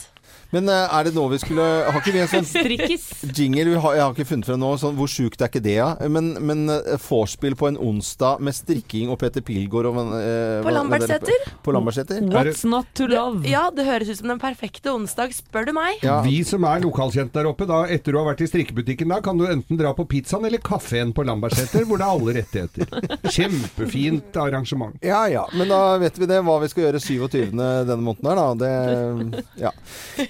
Men 0.53 0.69
eh, 0.69 0.93
er 0.99 1.07
det 1.07 1.13
nå 1.15 1.23
vi 1.31 1.39
skulle 1.41 1.63
Har 1.89 1.97
ikke 1.99 2.13
vi 2.15 2.21
en 2.23 2.29
sånn 2.31 2.45
Strikkis. 2.47 3.05
jingle? 3.35 3.65
Vi 3.73 3.79
har, 3.81 3.95
jeg 3.97 4.03
har 4.05 4.13
ikke 4.15 4.27
funnet 4.29 4.47
frem 4.49 4.59
nå. 4.61 4.71
Sånn, 4.81 4.95
hvor 4.99 5.09
sjukt 5.11 5.41
er 5.41 5.49
ikke 5.49 5.63
det, 5.65 5.77
ja? 5.79 5.89
Men, 6.11 6.33
men 6.45 6.65
eh, 6.71 6.95
vorspiel 7.01 7.57
på 7.59 7.69
en 7.71 7.79
onsdag 7.81 8.43
med 8.45 8.55
strikking 8.55 9.09
og 9.13 9.19
Peter 9.23 9.43
Pilgaard 9.45 9.89
og 9.91 9.99
eh, 10.19 10.61
På 10.65 10.73
Lambertseter? 10.75 11.49
På 11.65 11.73
Lambertseter? 11.75 12.21
What's 12.31 12.63
not 12.69 12.89
to 12.97 13.07
love? 13.11 13.41
Ja, 13.49 13.67
det 13.75 13.87
høres 13.87 14.11
ut 14.13 14.21
som 14.21 14.31
den 14.31 14.41
perfekte 14.41 14.93
onsdag, 14.93 15.33
spør 15.35 15.69
du 15.69 15.73
meg. 15.75 15.99
Ja. 16.05 16.19
Vi 16.25 16.39
som 16.47 16.63
er 16.69 16.83
lokalkjent 16.85 17.33
der 17.35 17.49
oppe, 17.49 17.67
da, 17.69 17.83
etter 17.91 18.15
du 18.15 18.21
har 18.21 18.29
vært 18.31 18.45
i 18.45 18.49
strikkebutikken, 18.49 19.11
da 19.11 19.19
kan 19.25 19.39
du 19.39 19.45
enten 19.49 19.79
dra 19.79 19.91
på 19.97 20.05
pizzaen 20.09 20.45
eller 20.47 20.61
kafeen 20.63 21.11
på 21.15 21.25
Lambertseter, 21.27 21.85
hvor 21.89 21.99
det 22.01 22.07
er 22.07 22.15
alle 22.15 22.37
rettigheter. 22.39 23.29
Kjempefint 23.33 24.37
arrangement. 24.39 24.95
Ja 25.05 25.25
ja, 25.31 25.45
men 25.57 25.69
da 25.71 25.81
vet 26.01 26.17
vi 26.21 26.29
det, 26.29 26.39
hva 26.45 26.57
vi 26.63 26.69
skal 26.71 26.87
gjøre 26.87 27.01
27. 27.03 27.51
denne 27.55 27.99
måneden 28.01 28.31
her, 28.31 28.41
da. 28.41 28.47
Det, 28.61 29.43
ja. 29.65 29.71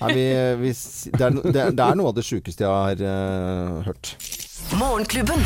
Er 0.06 0.14
vi, 0.14 0.26
vi, 0.62 0.72
det, 1.12 1.22
er, 1.22 1.42
det, 1.42 1.64
det 1.78 1.86
er 1.86 1.98
noe 1.98 2.12
av 2.12 2.18
det 2.18 2.26
sjukeste 2.28 2.66
jeg 2.66 2.70
har 2.70 3.02
uh, 3.02 3.82
hørt. 3.88 4.16
Morgenklubben. 4.78 5.42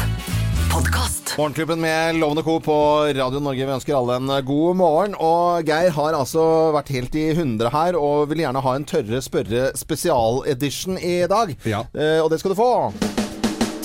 Podcast. 0.69 1.33
Morgenklubben 1.37 1.79
med 1.81 2.15
Lovende 2.19 2.43
Co. 2.43 2.59
på 2.59 2.75
Radio 3.15 3.39
Norge. 3.39 3.65
Vi 3.65 3.73
ønsker 3.73 3.95
alle 3.97 4.19
en 4.19 4.45
god 4.45 4.75
morgen. 4.75 5.15
Og 5.15 5.63
Geir 5.67 5.95
har 5.95 6.17
altså 6.17 6.43
vært 6.75 6.91
helt 6.93 7.15
i 7.15 7.29
hundre 7.37 7.71
her, 7.73 7.97
og 7.97 8.29
vil 8.29 8.43
gjerne 8.43 8.61
ha 8.65 8.75
en 8.75 8.85
tørre 8.87 9.21
spørre 9.23 9.71
spesialedition 9.79 10.99
i 10.99 11.23
dag. 11.31 11.55
Ja. 11.65 11.85
Uh, 11.95 12.19
og 12.25 12.29
det 12.33 12.39
skal 12.43 12.53
du 12.53 12.59
få. 12.59 12.69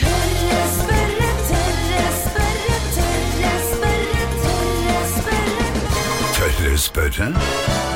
Tørre 0.02 0.66
spørre, 0.74 1.30
tørre 1.48 2.12
spørre, 2.20 2.78
tørre 2.98 3.56
spørre, 3.72 4.28
tørre 4.44 5.02
spørre. 5.16 5.74
Tørre 6.36 6.78
spørre? 6.90 7.93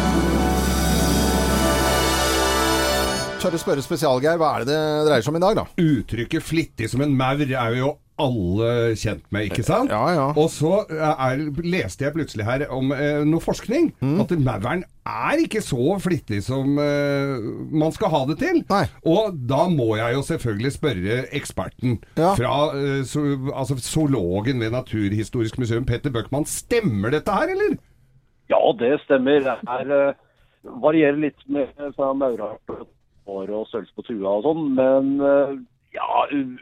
Tørre 3.38 3.58
spørre 3.60 3.82
Spesialgeir, 3.84 4.38
Hva 4.40 4.48
er 4.58 4.64
det 4.66 4.74
det 4.74 5.06
dreier 5.06 5.22
seg 5.22 5.30
om 5.30 5.38
i 5.38 5.42
dag, 5.44 5.56
da? 5.60 5.64
Uttrykket 5.78 6.42
'flittig 6.42 6.88
som 6.90 7.02
en 7.04 7.12
maur' 7.14 7.42
er 7.46 7.76
jo 7.78 7.92
alle 8.18 8.96
kjent 8.98 9.22
med, 9.30 9.46
ikke 9.46 9.62
sant? 9.62 9.92
Ja, 9.94 10.00
ja. 10.10 10.24
Og 10.34 10.48
så 10.50 10.80
er, 10.90 11.38
leste 11.62 12.02
jeg 12.02 12.16
plutselig 12.16 12.48
her 12.48 12.64
om 12.74 12.90
eh, 12.90 13.20
noe 13.22 13.38
forskning. 13.38 13.92
Mm. 14.02 14.16
At 14.24 14.34
mauren 14.42 14.82
er 15.06 15.38
ikke 15.44 15.62
så 15.62 15.94
flittig 16.02 16.40
som 16.42 16.74
eh, 16.82 17.38
man 17.70 17.94
skal 17.94 18.10
ha 18.10 18.24
det 18.26 18.40
til. 18.42 18.58
Nei. 18.72 18.82
Og 19.06 19.38
da 19.46 19.68
må 19.70 19.92
jeg 20.00 20.18
jo 20.18 20.24
selvfølgelig 20.32 20.74
spørre 20.74 21.20
eksperten 21.38 22.00
Ja. 22.18 22.34
fra 22.34 22.56
eh, 22.74 23.04
so, 23.06 23.22
altså 23.54 23.78
zoologen 23.78 24.58
ved 24.58 24.74
Naturhistorisk 24.74 25.62
museum, 25.62 25.86
Petter 25.86 26.10
Bøckmann. 26.10 26.44
Stemmer 26.50 27.14
dette 27.14 27.30
her, 27.30 27.54
eller? 27.54 27.78
Ja, 28.50 28.58
det 28.82 28.96
stemmer. 29.06 29.46
Det 29.46 29.58
er, 29.62 29.96
eh, 30.10 30.14
varierer 30.82 31.22
litt 31.22 31.46
med 31.46 31.70
fra 31.94 32.10
maurart 32.18 32.66
og 33.28 33.50
og 33.52 33.66
størrelse 33.70 33.94
på 33.96 34.04
trua 34.08 34.32
og 34.38 34.46
sånn, 34.48 34.62
men 34.78 35.10
eh, 35.20 35.54
ja, 35.96 36.08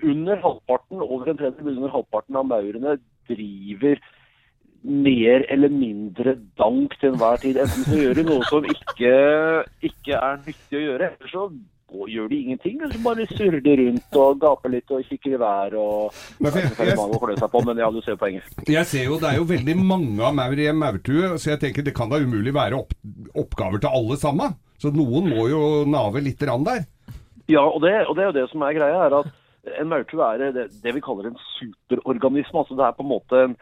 under 0.07 0.43
halvparten, 0.43 1.01
over 1.03 1.31
en 1.33 1.39
tredjedel 1.41 1.77
under 1.79 1.95
halvparten 1.95 2.39
av 2.43 2.47
maurene 2.51 2.97
driver 3.31 3.99
mer 4.87 5.43
eller 5.51 5.73
mindre 5.73 6.37
dank 6.61 6.93
til 7.01 7.13
enhver 7.15 7.41
tid. 7.43 7.57
Enten 7.59 7.87
så 7.89 7.97
gjør 7.99 8.19
de 8.21 8.25
noe 8.29 8.45
som 8.51 8.67
ikke, 8.71 9.15
ikke 9.89 10.19
er 10.21 10.37
nyttig 10.45 10.79
å 10.79 10.85
gjøre, 10.85 11.09
eller 11.17 11.33
så 11.33 11.47
gjør 12.13 12.29
de 12.31 12.39
ingenting. 12.45 12.77
Eller 12.83 12.95
så 12.95 13.03
bare 13.03 13.27
surrer 13.33 13.63
de 13.65 13.75
rundt 13.81 14.19
og 14.21 14.39
gaper 14.43 14.73
litt 14.77 14.91
og 14.95 15.03
kikker 15.09 15.35
i 15.35 15.41
været 15.43 15.75
og 15.81 16.15
Men 16.43 16.53
jeg, 16.53 16.71
jeg- 16.79 17.41
seg 17.41 17.51
på, 17.51 17.65
men 17.67 17.79
ja, 17.83 17.91
du 17.91 18.01
ser 18.03 18.19
poenget. 18.21 18.45
Jeg 18.69 18.87
ser 18.87 19.05
jo 19.07 19.19
det 19.19 19.33
er 19.33 19.37
jo 19.41 19.49
veldig 19.51 19.77
mange 19.83 20.23
av 20.23 20.35
maur 20.39 20.55
i 20.55 20.69
en 20.71 20.79
maurtue, 20.79 21.35
så 21.39 21.55
jeg 21.55 21.61
tenker 21.65 21.83
det 21.83 21.95
kan 21.97 22.09
da 22.11 22.23
umulig 22.23 22.55
være 22.55 22.79
opp, 22.79 22.95
oppgaver 23.35 23.81
til 23.83 23.91
alle 23.91 24.17
sammen. 24.23 24.55
Så 24.83 24.93
noen 24.95 25.31
må 25.33 25.49
jo 25.51 25.63
nave 25.89 26.23
litt 26.25 26.41
der. 26.41 26.85
Ja, 27.49 27.63
og 27.63 27.81
det, 27.85 27.95
og 28.09 28.17
det 28.17 28.25
er 28.25 28.31
jo 28.31 28.37
det 28.37 28.49
som 28.51 28.65
er 28.67 28.77
greia, 28.77 29.07
er 29.07 29.21
at 29.23 29.79
en 29.81 29.89
maurtue 29.91 30.23
er 30.23 30.53
det, 30.55 30.69
det 30.83 30.95
vi 30.95 31.03
kaller 31.03 31.31
en 31.31 31.41
superorganisme. 31.57 32.63
Altså 32.63 32.77
det 32.79 32.85
er 32.87 32.97
på 32.97 33.07
en 33.07 33.13
måte 33.15 33.43
en 33.47 33.57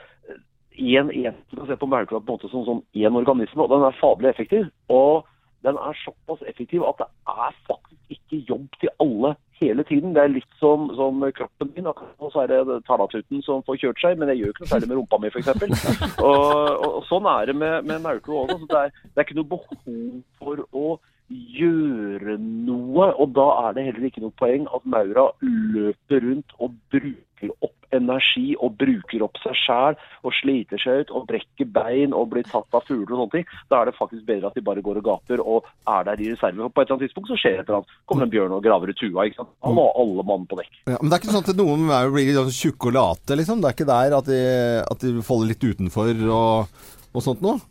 en, 0.75 1.11
en, 1.11 1.35
se 1.67 1.77
på 1.77 1.87
maurtua 1.87 2.21
på 2.21 2.33
en 2.33 2.35
måte 2.35 2.51
som 2.51 2.65
sånn 2.67 2.83
organisme, 3.15 3.63
og 3.63 3.71
den 3.71 3.87
er 3.87 3.99
fabelig 4.01 4.33
effektiv. 4.33 4.67
Og 4.91 5.25
den 5.65 5.79
er 5.79 6.01
såpass 6.03 6.43
effektiv 6.51 6.85
at 6.89 6.99
det 7.01 7.09
er 7.31 7.59
faktisk 7.69 8.17
ikke 8.17 8.43
jobb 8.51 8.67
til 8.81 8.93
alle 9.01 9.35
hele 9.61 9.85
tiden. 9.89 10.15
Det 10.17 10.23
er 10.23 10.33
litt 10.33 10.59
som, 10.61 10.89
som 10.99 11.25
kroppen 11.37 11.73
min. 11.77 11.89
Og 11.91 12.31
så 12.33 12.45
er 12.45 12.53
det 12.53 12.81
talatuten 12.89 13.43
som 13.47 13.65
får 13.67 13.81
kjørt 13.83 14.05
seg, 14.05 14.21
men 14.21 14.33
jeg 14.33 14.43
gjør 14.43 14.55
ikke 14.55 14.65
noe 14.65 14.73
særlig 14.75 14.91
med 14.91 15.01
rumpa 15.01 15.21
mi, 15.23 15.33
f.eks. 15.33 15.51
Og, 16.29 16.85
og, 16.85 17.01
sånn 17.09 17.27
er 17.31 17.51
det 17.51 17.57
med, 17.59 17.89
med 17.89 18.05
maurtue 18.05 18.45
også. 18.45 18.61
Så 18.63 18.71
det 18.71 18.81
er, 18.81 18.95
det 19.11 19.21
er 19.21 19.29
ikke 19.29 19.41
noe 19.41 19.53
behov 19.55 20.23
for 20.41 20.65
å 20.73 20.95
gjøre 21.35 22.37
noe, 22.39 23.07
og 23.17 23.33
da 23.37 23.47
er 23.65 23.77
det 23.77 23.87
heller 23.87 24.09
ikke 24.09 24.23
noe 24.23 24.35
poeng 24.39 24.67
at 24.77 24.85
maura 24.85 25.31
løper 25.43 26.21
rundt 26.27 26.53
og 26.61 26.75
bruker 26.93 27.25
opp 27.53 27.85
energi 27.95 28.55
og 28.59 28.75
bruker 28.81 29.23
opp 29.27 29.39
seg 29.43 29.57
sjæl 29.59 29.99
og 30.27 30.35
sliter 30.41 30.81
seg 30.83 31.05
ut 31.05 31.13
og 31.15 31.27
brekker 31.29 31.69
bein 31.75 32.15
og 32.17 32.33
blir 32.33 32.47
tatt 32.49 32.75
av 32.75 32.87
fugler 32.89 33.15
og 33.15 33.21
sånne 33.25 33.35
ting. 33.37 33.59
Da 33.71 33.81
er 33.81 33.91
det 33.91 33.97
faktisk 33.99 34.25
bedre 34.29 34.51
at 34.51 34.59
de 34.59 34.65
bare 34.67 34.85
går 34.85 35.01
og 35.01 35.09
gaper 35.11 35.43
og 35.45 35.69
er 35.91 36.09
der 36.09 36.23
i 36.23 36.31
reserve. 36.33 36.59
For 36.65 36.75
på 36.75 36.83
et 36.83 36.89
eller 36.89 36.97
annet 36.97 37.07
tidspunkt 37.09 37.31
så 37.33 37.39
skjer 37.41 37.61
et 37.61 37.69
eller 37.69 37.83
annet. 37.83 37.99
Kommer 38.11 38.27
en 38.27 38.35
bjørn 38.35 38.57
og 38.57 38.65
graver 38.65 38.95
i 38.95 38.97
tua. 38.99 39.29
ikke 39.29 39.43
sant? 39.43 39.53
Da 39.61 39.75
må 39.77 39.87
alle 40.01 40.27
mann 40.31 40.49
på 40.51 40.59
dekk. 40.61 40.73
Ja, 40.89 40.99
men 40.99 41.11
det 41.11 41.19
er 41.19 41.23
ikke 41.23 41.37
sånn 41.37 41.47
at 41.47 41.61
noen 41.61 41.87
blir 42.15 42.41
tjukke 42.55 42.91
og 42.91 42.99
late, 42.99 43.39
liksom? 43.39 43.63
Det 43.63 43.71
er 43.71 43.79
ikke 43.79 43.93
der 43.93 44.19
at 44.19 44.33
de, 44.33 44.43
at 44.83 45.07
de 45.07 45.15
faller 45.27 45.53
litt 45.53 45.71
utenfor 45.71 46.27
og, 46.35 46.83
og 47.15 47.25
sånt 47.25 47.45
noe? 47.45 47.63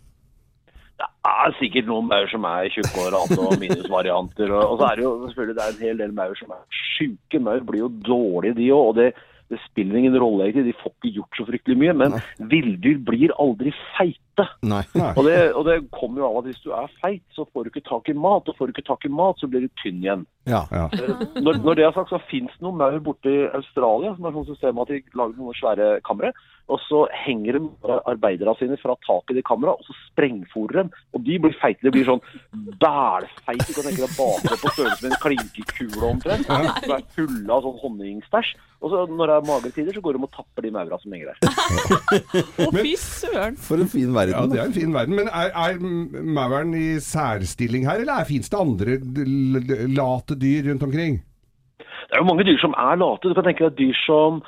det 1.03 1.31
er 1.31 1.53
sikkert 1.55 1.87
noen 1.87 2.07
maur 2.09 2.25
som 2.31 2.45
er 2.47 2.69
tjukke 2.71 2.99
og 2.99 3.13
rate 3.15 3.37
og 3.39 3.53
minusvarianter. 3.61 4.51
Og, 4.51 4.63
og 4.73 4.79
så 4.79 4.89
er 4.89 4.99
det 4.99 5.05
jo 5.05 5.11
selvfølgelig 5.27 5.55
det 5.55 5.63
er 5.63 5.73
en 5.73 5.85
hel 5.87 6.01
del 6.01 6.15
maur 6.17 6.33
som 6.39 6.51
er 6.51 6.79
sjuke. 6.79 7.39
Maur 7.43 7.63
blir 7.67 7.85
jo 7.85 7.91
dårlige, 8.07 8.57
de 8.59 8.67
òg. 8.75 8.89
Og 8.91 8.97
det, 8.99 9.05
det 9.53 9.61
spiller 9.67 9.99
ingen 9.99 10.17
rolle, 10.19 10.49
egentlig. 10.49 10.73
De 10.73 10.81
får 10.81 10.93
ikke 10.95 11.15
gjort 11.19 11.39
så 11.39 11.47
fryktelig 11.47 11.79
mye. 11.79 11.95
Men 12.01 12.19
villdyr 12.51 12.99
blir 13.05 13.33
aldri 13.41 13.73
feite. 13.93 14.47
Nei. 14.65 14.81
Og 15.13 15.21
det, 15.27 15.37
og 15.53 15.67
det 15.67 15.75
kommer 15.93 16.23
jo 16.23 16.29
av 16.29 16.39
at 16.41 16.47
hvis 16.49 16.63
du 16.63 16.71
er 16.73 16.89
feit, 17.03 17.23
så 17.35 17.45
får 17.45 17.65
du 17.65 17.73
ikke 17.73 17.85
tak 17.89 18.09
i 18.09 18.17
mat. 18.17 18.49
Og 18.49 18.57
får 18.57 18.69
du 18.69 18.73
ikke 18.75 18.87
tak 18.89 19.05
i 19.05 19.13
mat, 19.13 19.37
så 19.39 19.49
blir 19.49 19.67
du 19.67 19.75
tynn 19.83 20.01
igjen. 20.01 20.25
Ja. 20.49 20.65
Når, 20.73 21.61
når 21.63 21.77
det 21.79 21.85
er 21.87 21.93
sagt, 21.95 22.11
så 22.11 22.19
finnes 22.31 22.51
det 22.57 22.65
noen 22.65 22.81
maur 22.81 22.97
borte 23.05 23.31
i 23.31 23.45
Australia 23.53 24.11
som 24.17 24.25
er 24.27 24.35
sånn 24.35 24.49
system 24.49 24.81
at 24.83 24.91
de 24.91 24.99
lager 25.15 25.37
noen 25.39 25.55
svære 25.59 25.93
kamre. 26.07 26.33
Og 26.71 26.79
så 26.85 27.01
henger 27.25 27.57
de 27.57 27.93
arbeiderne 28.07 28.55
sine 28.55 28.77
fra 28.79 28.95
taket 29.03 29.35
i 29.35 29.41
de 29.41 29.45
kamera, 29.45 29.73
og 29.75 29.83
så 29.83 29.95
sprengfòrer 30.07 30.79
dem. 30.79 30.91
Og 31.11 31.25
de 31.27 31.39
blir 31.43 31.55
feite. 31.59 31.83
De 31.83 31.91
blir 31.91 32.07
sånn 32.07 32.23
bælfeite. 32.79 33.67
Du 33.67 33.75
kan 33.75 33.87
tenke 33.89 34.05
deg 34.05 34.15
bakre 34.15 34.59
på 34.61 34.71
størrelse 34.71 35.03
med 35.03 35.11
en 35.11 35.23
klinkekule 35.25 36.11
omtrent. 36.13 36.47
Som 36.47 36.95
er 36.95 37.03
fulle 37.17 37.51
av 37.51 37.67
sånn 37.67 37.81
honningstæsj. 37.83 38.53
Og 38.83 38.91
så 38.91 39.03
når 39.07 39.29
det 39.29 39.35
er 39.35 39.45
magre 39.47 39.69
tider, 39.71 39.95
så 39.95 40.01
går 40.03 40.17
de 40.17 40.25
og 40.27 40.33
tapper 40.35 40.65
de 40.65 40.71
maura 40.75 40.97
som 40.99 41.13
henger 41.15 41.31
der. 41.31 41.37
Å, 42.67 42.71
fy 42.75 42.95
søren! 42.99 43.59
For 43.63 43.79
en 43.79 43.91
fin 43.91 44.11
verden. 44.11 44.35
Ja, 44.35 44.47
det 44.51 44.59
er 44.59 44.65
en 44.67 44.75
fin 44.75 44.95
verden. 44.95 45.15
Men 45.19 45.29
er, 45.31 45.53
er 45.55 45.77
mauren 46.35 46.73
i 46.75 46.97
særstilling 47.03 47.87
her, 47.87 48.03
eller 48.03 48.27
fins 48.27 48.51
det 48.51 48.59
andre 48.59 48.97
late 49.87 50.35
dyr 50.39 50.67
rundt 50.67 50.83
omkring? 50.89 51.21
Det 51.79 52.17
er 52.17 52.21
jo 52.21 52.27
mange 52.27 52.45
dyr 52.45 52.59
som 52.61 52.75
er 52.75 52.99
late. 52.99 53.31
Du 53.31 53.37
kan 53.37 53.47
tenke 53.47 53.69
deg 53.69 53.79
dyr 53.79 54.03
som 54.03 54.43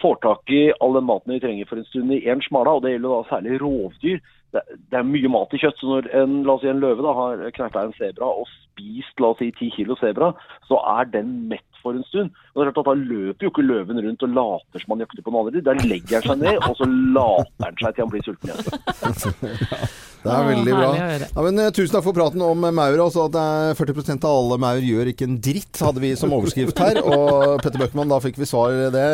får 0.00 0.20
tak 0.24 0.52
i 0.52 0.60
all 0.80 0.96
den 0.96 1.08
maten 1.08 1.32
de 1.32 1.40
trenger 1.40 1.68
for 1.68 1.80
en 1.80 1.88
stund 1.88 2.12
i 2.14 2.20
en 2.28 2.44
smala, 2.44 2.76
og 2.76 2.84
det 2.84 2.94
gjelder 2.94 3.16
da 3.16 3.30
særlig 3.32 3.60
rovdyr. 3.64 4.20
Det, 4.50 4.62
det 4.90 4.98
er 4.98 5.06
mye 5.06 5.30
mat 5.30 5.52
i 5.54 5.60
kjøtt, 5.62 5.80
så 5.80 5.88
når 5.88 6.08
en, 6.20 6.40
la 6.46 6.56
oss 6.56 6.64
si 6.64 6.70
en 6.70 6.82
løve 6.82 7.04
da, 7.06 7.16
har 7.16 7.44
knerta 7.56 7.84
en 7.86 7.96
sebra 7.96 8.28
og 8.42 8.48
spist 8.50 9.22
la 9.22 9.32
oss 9.32 9.40
si 9.40 9.50
10 9.52 9.74
kilo 9.76 9.96
sebra, 10.00 10.32
så 10.68 10.80
er 10.98 11.10
den 11.12 11.34
mett 11.52 11.69
for 11.82 11.96
en 11.96 12.06
stund. 12.08 12.30
Og 12.52 12.60
det 12.60 12.68
er 12.68 12.72
klart 12.74 12.84
at 12.84 12.90
Da 12.90 13.14
løper 13.14 13.46
jo 13.46 13.52
ikke 13.52 13.66
løven 13.66 14.02
rundt 14.04 14.26
og 14.26 14.36
later 14.36 14.82
som 14.82 14.94
han 14.94 15.04
jakter 15.06 15.24
på 15.26 15.34
noen 15.34 15.50
andre. 15.50 15.64
Da 15.66 15.76
legger 15.80 16.20
han 16.20 16.28
seg 16.28 16.44
ned, 16.44 16.62
og 16.68 16.78
så 16.78 16.88
later 16.90 17.66
han 17.66 17.82
seg 17.82 17.96
til 17.96 18.06
han 18.06 18.14
blir 18.14 18.24
sulten 18.26 18.52
igjen. 18.52 19.90
Det 20.20 20.28
er 20.28 20.42
veldig 20.44 20.72
bra. 20.76 20.88
Ja, 21.00 21.42
men, 21.46 21.58
eh, 21.62 21.70
tusen 21.72 21.94
takk 21.94 22.04
for 22.04 22.16
praten 22.16 22.42
om 22.44 22.64
eh, 22.68 22.74
maur. 22.76 22.98
Altså, 23.06 23.24
at 23.30 23.38
er 23.40 23.78
40% 23.78 24.26
av 24.28 24.40
alle 24.42 24.58
maur 24.60 24.84
gjør 24.84 25.08
ikke 25.14 25.24
en 25.24 25.38
dritt, 25.40 25.80
hadde 25.80 26.02
vi 26.02 26.10
som 26.18 26.34
overskrift 26.36 26.82
her. 26.82 27.00
Og 27.08 27.56
Petter 27.64 27.80
Bøckmann, 27.80 28.12
da 28.12 28.20
fikk 28.20 28.36
vi 28.40 28.48
svar 28.48 28.74
i 28.76 28.90
det. 28.92 29.06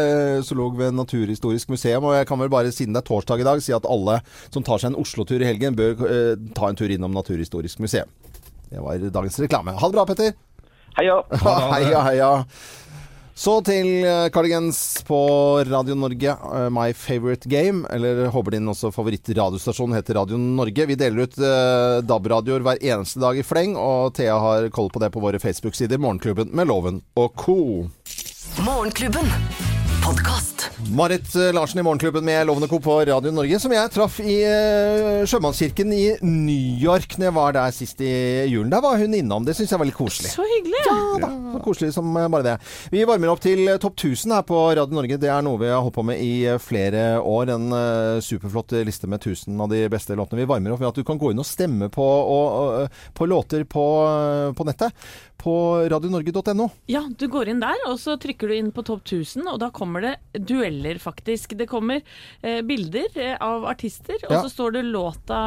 Zoolog 0.49 0.75
ved 0.81 0.97
Naturhistorisk 0.99 1.71
museum. 1.71 2.09
Og 2.11 2.19
jeg 2.19 2.27
kan 2.27 2.43
vel 2.43 2.51
bare, 2.51 2.75
siden 2.75 2.97
det 2.97 3.05
er 3.05 3.11
torsdag 3.13 3.45
i 3.45 3.47
dag, 3.47 3.63
si 3.63 3.77
at 3.77 3.87
alle 3.87 4.19
som 4.49 4.67
tar 4.67 4.83
seg 4.83 4.93
en 4.93 5.01
Oslo-tur 5.05 5.39
i 5.39 5.47
helgen, 5.47 5.79
bør 5.79 6.03
eh, 6.11 6.35
ta 6.59 6.73
en 6.73 6.81
tur 6.83 6.91
innom 6.91 7.15
Naturhistorisk 7.15 7.85
museum. 7.87 8.11
Det 8.67 8.83
var 8.83 8.99
dagens 8.99 9.39
reklame. 9.39 9.79
Ha 9.79 9.93
det 9.93 9.95
bra, 9.95 10.09
Petter. 10.11 10.35
Heia! 10.97 11.21
heia, 11.75 12.01
heia. 12.11 12.33
Så 13.37 13.59
til 13.61 14.01
eh, 14.01 14.31
Cardigans 14.33 14.79
på 15.05 15.19
Radio 15.69 15.93
Norge, 15.99 16.33
eh, 16.33 16.69
My 16.73 16.95
Favorite 16.97 17.49
Game. 17.53 17.85
Eller 17.93 18.31
håper 18.33 18.57
din 18.57 18.73
også 18.73 18.89
favorittradiostasjon 18.95 19.93
heter 19.93 20.17
Radio 20.17 20.41
Norge. 20.41 20.87
Vi 20.89 20.97
deler 20.97 21.29
ut 21.29 21.37
eh, 21.37 21.99
DAB-radioer 22.01 22.65
hver 22.65 22.81
eneste 22.81 23.21
dag 23.21 23.37
i 23.37 23.45
fleng, 23.45 23.77
og 23.77 24.17
Thea 24.17 24.39
har 24.41 24.71
koll 24.73 24.89
på 24.89 25.05
det 25.05 25.13
på 25.13 25.21
våre 25.21 25.41
Facebook-sider. 25.43 26.01
Morgenklubben 26.01 26.49
med 26.57 26.73
Loven 26.73 27.03
og 27.21 27.37
co. 27.37 27.61
Morgenklubben. 28.65 29.29
Podkast. 30.01 30.56
Marit 30.77 31.35
eh, 31.35 31.55
Larsen 31.55 31.81
i 31.81 31.83
Morgenklubben 31.83 32.25
med 32.25 32.47
Lovende 32.47 32.69
Co. 32.69 32.81
på 32.81 32.99
Radio 33.09 33.31
Norge, 33.33 33.57
som 33.61 33.73
jeg 33.73 33.91
traff 33.95 34.19
i 34.21 34.35
eh, 34.45 35.23
Sjømannskirken 35.25 35.93
i 35.93 36.03
New 36.21 36.83
York 36.83 37.17
når 37.17 37.27
jeg 37.31 37.35
var 37.39 37.55
der 37.57 37.73
sist 37.73 38.03
i 38.05 38.11
julen. 38.51 38.69
Der 38.73 38.83
var 38.85 39.01
hun 39.01 39.15
innom. 39.17 39.47
Det 39.47 39.55
syns 39.57 39.73
jeg 39.73 39.81
var 39.81 39.89
litt 39.89 39.97
koselig. 39.97 40.35
Så 40.35 40.45
hyggelig! 40.45 40.83
Ja 40.85 40.99
da, 41.23 41.31
så 41.55 41.63
koselig 41.65 41.95
som 41.97 42.11
eh, 42.13 42.29
bare 42.29 42.45
det. 42.45 42.57
Vi 42.93 43.07
varmer 43.09 43.33
opp 43.33 43.41
til 43.45 43.65
topp 43.81 43.97
1000 43.97 44.37
her 44.37 44.45
på 44.51 44.59
Radio 44.77 44.99
Norge. 44.99 45.19
Det 45.23 45.31
er 45.33 45.47
noe 45.47 45.63
vi 45.63 45.71
har 45.73 45.81
holdt 45.81 45.97
på 45.97 46.05
med 46.11 46.21
i 46.21 46.35
flere 46.61 47.07
år. 47.25 47.55
En 47.57 47.73
superflott 48.21 48.77
liste 48.85 49.09
med 49.09 49.25
1000 49.25 49.57
av 49.57 49.73
de 49.73 49.81
beste 49.93 50.13
låtene. 50.19 50.43
Vi 50.45 50.51
varmer 50.53 50.77
opp 50.77 50.85
ved 50.85 50.91
at 50.91 51.01
du 51.01 51.09
kan 51.09 51.21
gå 51.21 51.33
inn 51.33 51.41
og 51.41 51.49
stemme 51.49 51.89
på, 51.93 52.05
og, 52.05 52.61
og, 52.61 53.01
på 53.17 53.31
låter 53.33 53.65
på, 53.65 53.87
på 54.53 54.69
nettet. 54.69 55.09
På 55.41 55.57
radionorge.no. 55.89 56.69
Ja, 56.91 57.05
du 57.09 57.27
går 57.33 57.53
inn 57.53 57.61
der, 57.65 57.81
og 57.89 57.99
så 58.03 58.17
trykker 58.21 58.51
du 58.51 58.57
inn 58.57 58.73
på 58.75 58.85
topp 58.87 59.05
1000, 59.07 59.45
og 59.53 59.61
da 59.63 59.69
kommer 59.75 60.05
det 60.05 60.15
dueller, 60.67 60.99
faktisk. 60.99 61.55
Det 61.59 61.67
kommer 61.71 62.01
eh, 62.43 62.61
bilder 62.67 63.07
eh, 63.15 63.37
av 63.41 63.65
artister, 63.71 64.17
og 64.27 64.33
Ja. 64.33 64.43
så 64.43 64.51
står 64.51 64.73
det 64.73 64.83
låta 64.83 65.39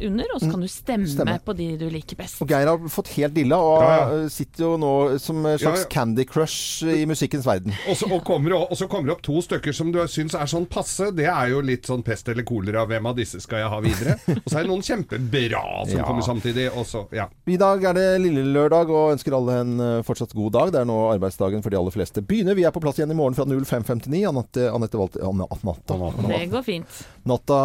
under, 0.00 0.26
og 0.34 0.40
så 0.40 0.50
kan 0.50 0.60
du 0.60 0.68
stemme, 0.68 1.06
stemme. 1.08 1.38
på 1.44 1.54
de 1.56 1.76
du 1.76 1.88
liker 1.90 2.16
best. 2.16 2.40
Og 2.42 2.48
Geir 2.48 2.66
har 2.68 2.78
fått 2.88 3.08
helt 3.16 3.34
dilla, 3.34 3.56
og 3.58 3.82
Ja, 3.82 3.90
ja. 3.98 4.24
eh, 4.24 4.28
sitter 4.28 4.64
jo 4.64 4.76
nå 4.78 5.18
som 5.20 5.44
en 5.46 5.58
slags 5.58 5.82
Ja, 5.82 5.84
ja. 5.84 5.88
Candy 5.90 6.24
Crush 6.24 6.84
i 6.86 7.04
musikkens 7.06 7.44
verden. 7.46 7.72
Og 7.88 7.96
så, 7.96 8.10
og 8.12 8.24
kommer, 8.24 8.54
og 8.70 8.76
så 8.76 8.88
kommer 8.88 9.06
det 9.10 9.16
opp 9.16 9.22
to 9.22 9.40
stykker 9.42 9.72
som 9.74 9.92
du 9.92 9.98
syns 10.08 10.34
er 10.34 10.46
sånn 10.46 10.66
passe. 10.68 11.10
Det 11.14 11.26
er 11.26 11.48
jo 11.50 11.60
litt 11.60 11.86
sånn 11.86 12.02
pest 12.02 12.28
eller 12.28 12.42
kolera. 12.44 12.86
Hvem 12.86 13.06
av 13.06 13.16
disse 13.16 13.40
skal 13.40 13.58
jeg 13.64 13.68
ha 13.68 13.80
videre? 13.80 14.18
Og 14.44 14.48
så 14.50 14.58
er 14.58 14.62
det 14.62 14.70
noen 14.70 14.82
kjempebra 14.82 15.86
som 15.88 15.98
Ja. 15.98 16.04
kommer 16.04 16.22
samtidig. 16.22 16.68
også. 16.72 17.06
ja. 17.12 17.28
I 17.46 17.56
dag 17.56 17.82
er 17.84 17.92
det 17.94 18.20
lille 18.22 18.44
lørdag, 18.52 18.88
og 18.90 19.12
ønsker 19.16 19.34
alle 19.34 19.60
en 19.60 19.80
eh, 19.80 20.02
fortsatt 20.02 20.32
god 20.34 20.52
dag. 20.52 20.72
Det 20.72 20.80
er 20.80 20.84
nå 20.88 20.98
arbeidsdagen 21.14 21.62
for 21.62 21.70
de 21.70 21.76
aller 21.78 21.90
fleste 21.94 22.22
begynner. 22.22 22.54
Vi 22.54 22.64
er 22.64 22.70
på 22.70 22.80
plass 22.80 22.98
igjen 22.98 23.10
i 23.10 23.14
morgen 23.14 23.34
fra 23.34 23.44
05.59. 23.44 24.28
Anette, 24.28 24.67
Anette 24.74 24.98
Walter 24.98 25.24
Natta. 25.64 25.96
Det 26.28 26.46
går 26.52 26.62
fint. 26.66 26.98
Natta 27.28 27.60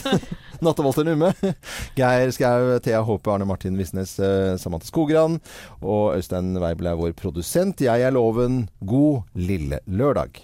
Natta 0.64 0.82
Walter 0.84 1.04
Numme. 1.04 1.32
Geir 1.96 2.30
Skau, 2.36 2.78
Thea 2.84 3.00
Håpe, 3.00 3.30
Arne 3.32 3.46
Martin 3.48 3.78
Visnes, 3.80 4.18
eh, 4.20 4.56
Samantha 4.60 4.86
Skogran. 4.90 5.38
Og 5.80 6.16
Øystein 6.18 6.52
Weibel 6.60 6.90
er 6.90 6.98
vår 7.00 7.14
produsent. 7.16 7.80
Jeg 7.80 8.02
er 8.04 8.12
Loven. 8.12 8.66
God 8.84 9.22
lille 9.34 9.80
lørdag. 9.86 10.42